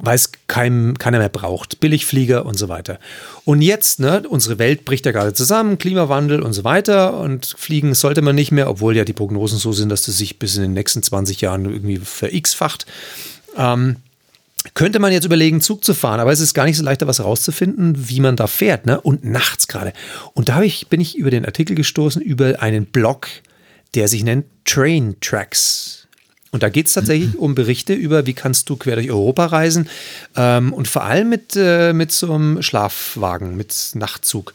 [0.00, 1.80] weil es kein, keiner mehr braucht.
[1.80, 2.98] Billigflieger und so weiter.
[3.44, 7.18] Und jetzt, ne, unsere Welt bricht ja gerade zusammen, Klimawandel und so weiter.
[7.18, 10.38] Und fliegen sollte man nicht mehr, obwohl ja die Prognosen so sind, dass das sich
[10.38, 12.86] bis in den nächsten 20 Jahren irgendwie ver-x-facht.
[13.56, 13.96] Ähm,
[14.72, 17.06] könnte man jetzt überlegen, Zug zu fahren, aber es ist gar nicht so leicht, da
[17.06, 18.98] was rauszufinden, wie man da fährt, ne?
[19.00, 19.92] Und nachts gerade.
[20.32, 23.28] Und da ich, bin ich über den Artikel gestoßen, über einen Blog,
[23.94, 26.03] der sich nennt Train Tracks.
[26.54, 29.88] Und da geht es tatsächlich um Berichte über, wie kannst du quer durch Europa reisen
[30.36, 34.54] ähm, und vor allem mit, äh, mit so einem Schlafwagen, mit Nachtzug.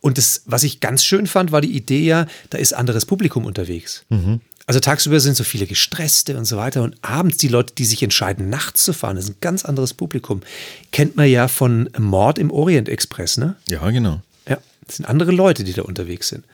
[0.00, 3.46] Und das, was ich ganz schön fand, war die Idee ja, da ist anderes Publikum
[3.46, 4.04] unterwegs.
[4.10, 4.42] Mhm.
[4.66, 8.04] Also tagsüber sind so viele Gestresste und so weiter und abends die Leute, die sich
[8.04, 10.42] entscheiden, nachts zu fahren, das ist ein ganz anderes Publikum.
[10.92, 13.56] Kennt man ja von Mord im Orient Express, ne?
[13.68, 14.22] Ja, genau.
[14.48, 16.44] Ja, das sind andere Leute, die da unterwegs sind.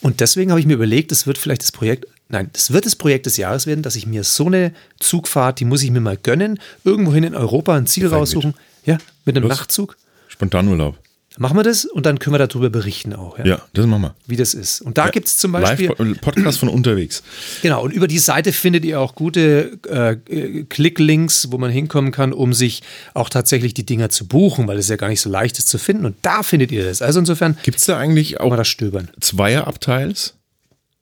[0.00, 2.96] Und deswegen habe ich mir überlegt, das wird vielleicht das Projekt, nein, das wird das
[2.96, 6.16] Projekt des Jahres werden, dass ich mir so eine Zugfahrt, die muss ich mir mal
[6.16, 8.54] gönnen, irgendwohin in Europa ein Ziel raussuchen.
[8.84, 9.58] Ja, mit einem Los.
[9.58, 9.96] Nachtzug.
[10.28, 10.98] Spontanurlaub.
[11.40, 14.14] Machen wir das und dann können wir darüber berichten auch, ja, Ja, das machen wir.
[14.26, 14.80] wie das ist.
[14.80, 17.22] Und da gibt es zum Beispiel, Live-Podcast von unterwegs.
[17.62, 22.10] genau, und über die Seite findet ihr auch gute äh, äh, Klicklinks, wo man hinkommen
[22.12, 22.82] kann, um sich
[23.14, 25.78] auch tatsächlich die Dinger zu buchen, weil es ja gar nicht so leicht ist zu
[25.78, 26.04] finden.
[26.06, 27.02] Und da findet ihr das.
[27.02, 29.08] Also insofern Gibt es da eigentlich auch man da stöbern.
[29.20, 30.34] Zweierabteils?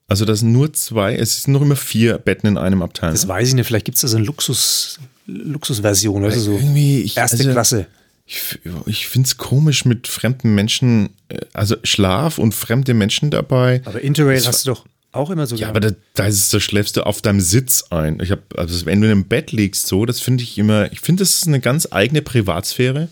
[0.09, 3.11] Also das sind nur zwei, es sind noch immer vier Betten in einem Abteil.
[3.11, 3.29] Das ne?
[3.31, 7.17] weiß ich nicht, vielleicht gibt es da so eine Luxus, Luxusversion, also so Irgendwie, ich-
[7.17, 7.87] erste also- Klasse.
[8.27, 13.83] Ich, ich finde es komisch mit fremden Menschen, äh, also Schlaf und fremde Menschen dabei.
[13.85, 15.77] Aber Interrail Das hast du doch auch immer so Ja, gehabt.
[15.77, 18.21] aber da, da ist da schläfst du auf deinem Sitz ein.
[18.21, 21.01] Ich habe, also wenn du in einem Bett liegst, so, das finde ich immer, ich
[21.01, 23.09] finde, das ist eine ganz eigene Privatsphäre.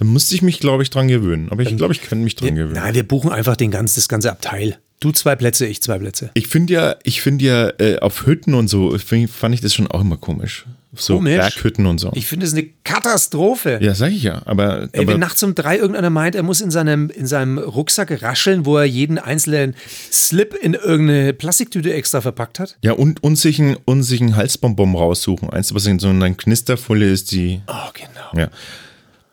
[0.00, 1.50] Da musste ich mich, glaube ich, dran gewöhnen.
[1.50, 2.72] Aber ich glaube, ich kann mich dran gewöhnen.
[2.72, 4.78] nein, wir buchen einfach den ganz, das ganze Abteil.
[4.98, 6.30] Du zwei Plätze, ich zwei Plätze.
[6.32, 9.74] Ich finde ja, ich finde ja, äh, auf Hütten und so, find, fand ich das
[9.74, 10.64] schon auch immer komisch.
[10.94, 11.36] So Komisch?
[11.36, 12.12] Berghütten und so.
[12.14, 13.78] Ich finde es eine Katastrophe.
[13.82, 14.40] ja, sag ich ja.
[14.46, 17.58] Aber, Ey, aber wenn nachts um drei irgendeiner meint, er muss in seinem, in seinem
[17.58, 19.74] Rucksack rascheln, wo er jeden einzelnen
[20.10, 22.78] Slip in irgendeine Plastiktüte extra verpackt hat.
[22.82, 25.50] ja, und, sich einen, und sich einen Halsbonbon raussuchen.
[25.50, 27.60] Eins, was in so einer Knisterfolie ist, die.
[27.66, 28.42] Oh, genau.
[28.42, 28.50] Ja.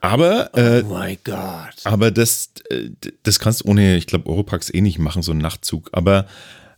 [0.01, 1.75] Aber, äh, Oh mein Gott.
[1.83, 2.89] aber das, äh,
[3.23, 5.89] das kannst du ohne, ich glaube, Europax eh nicht machen, so einen Nachtzug.
[5.91, 6.27] Aber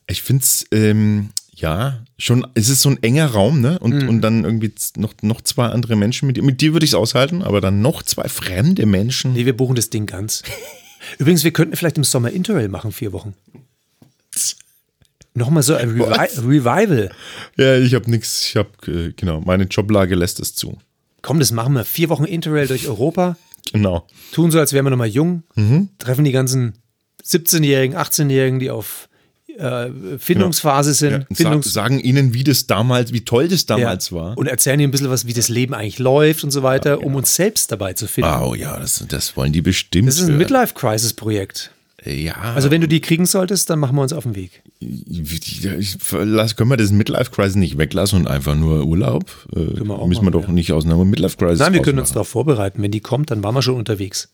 [0.07, 3.77] ich finde es, ähm, ja, schon, es ist so ein enger Raum, ne?
[3.79, 6.27] Und, und dann irgendwie noch, noch zwei andere Menschen.
[6.27, 9.33] Mit, mit dir würde ich es aushalten, aber dann noch zwei fremde Menschen.
[9.33, 10.41] Nee, wir buchen das Ding ganz.
[11.17, 13.33] Übrigens, wir könnten vielleicht im Sommer Interrail machen, vier Wochen.
[15.33, 16.37] Nochmal so ein Revi Was?
[16.39, 17.11] Revival.
[17.57, 20.77] Ja, ich habe nichts, ich habe, äh, genau, meine Joblage lässt es zu.
[21.21, 21.85] Komm, das machen wir.
[21.85, 23.37] Vier Wochen Interrail durch Europa.
[23.71, 24.07] Genau.
[24.31, 25.43] Tun so, als wären wir nochmal jung.
[25.55, 25.89] Mhm.
[25.99, 26.73] Treffen die ganzen
[27.23, 29.09] 17-Jährigen, 18-Jährigen, die auf
[29.57, 31.11] äh, Findungsphase sind.
[31.11, 34.15] Ja, und Findungs sag, sagen ihnen, wie das damals, wie toll das damals Ja.
[34.17, 34.37] war.
[34.37, 37.15] Und erzählen ihnen ein bisschen was, wie das Leben eigentlich läuft und so weiter, um
[37.15, 38.29] uns selbst dabei zu finden.
[38.31, 40.07] Wow, ja, das, das wollen die bestimmt.
[40.07, 40.37] Das ist ein.
[40.37, 41.71] Midlife-Crisis-Projekt.
[42.05, 44.63] Ja, Also wenn du die kriegen solltest, dann machen wir uns auf den Weg.
[46.11, 49.25] lass, können wir das Midlife Crisis nicht weglassen und einfach nur Urlaub?
[49.53, 50.51] Äh, wir auch müssen wir doch ja.
[50.51, 51.59] nicht aus einer Midlife Crisis.
[51.59, 52.81] Nein, wir können uns darauf vorbereiten.
[52.81, 54.29] Wenn die kommt, dann waren wir schon unterwegs.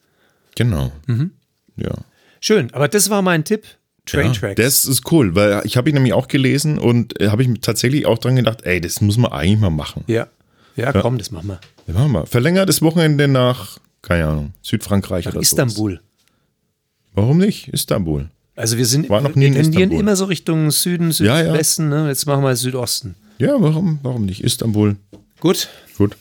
[0.55, 0.91] Genau.
[1.07, 1.31] Mhm.
[1.77, 1.91] Ja.
[2.39, 3.63] Schön, aber das war mein Tipp.
[4.05, 4.33] Train ja.
[4.33, 4.55] Tracks.
[4.61, 8.05] Das ist cool, weil ich habe ihn nämlich auch gelesen und äh, habe ich tatsächlich
[8.05, 10.03] auch dran gedacht, ey, das muss man eigentlich mal machen.
[10.07, 10.27] ja.
[10.75, 11.59] ja, komm, das machen wir.
[11.87, 12.25] Ja, machen wir.
[12.27, 15.57] Verlängertes Wochenende nach, keine Ahnung, Südfrankreich Nach oder so.
[15.57, 16.01] Istanbul.
[17.15, 17.69] Warum nicht?
[17.69, 18.29] Istanbul.
[18.55, 19.99] Also wir sind, War noch nie in Istanbul.
[19.99, 21.45] immer so Richtung Süden, Ja, ja.
[21.45, 21.89] Südwesten.
[21.89, 22.07] Ne?
[22.07, 23.15] Jetzt machen wir Südosten.
[23.37, 24.41] Ja, warum, warum nicht?
[24.43, 24.95] Istanbul.
[25.39, 25.67] Gut.
[25.97, 26.15] Gut.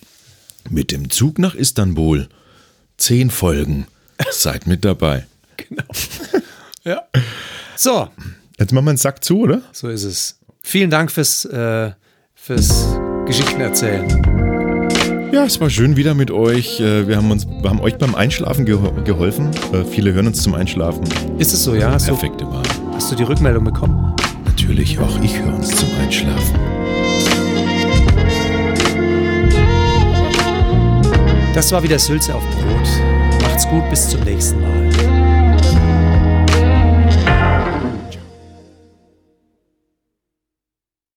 [0.71, 2.29] Mit dem Zug nach Istanbul.
[2.97, 3.87] Zehn Folgen.
[4.31, 5.27] Seid mit dabei.
[6.85, 7.03] Ja.
[7.77, 8.09] So,
[8.59, 9.63] Jetzt machen wir einen Sack zu, oder?
[9.73, 10.39] so ist es.
[10.63, 11.93] Vielen Dank fürs, äh,
[12.35, 12.85] fürs
[13.27, 14.54] Geschichten erzählen.
[15.35, 16.79] Ja, es war schön wieder mit euch.
[16.79, 19.51] Äh, Wir haben, uns, wir haben euch beim Einschlafen geho geholfen.
[19.73, 21.03] Äh, Viele hören uns zum Einschlafen.
[21.39, 21.91] Ist es so, ja?
[21.91, 22.63] Hast Perfekte Wahl.
[22.95, 24.15] hast du die Rückmeldung bekommen?
[24.45, 26.55] Natürlich auch ich höre uns zum Einschlafen.
[31.53, 33.43] Das war wieder Sülze auf Brot.
[33.43, 34.89] Macht's gut, bis zum nächsten Mal.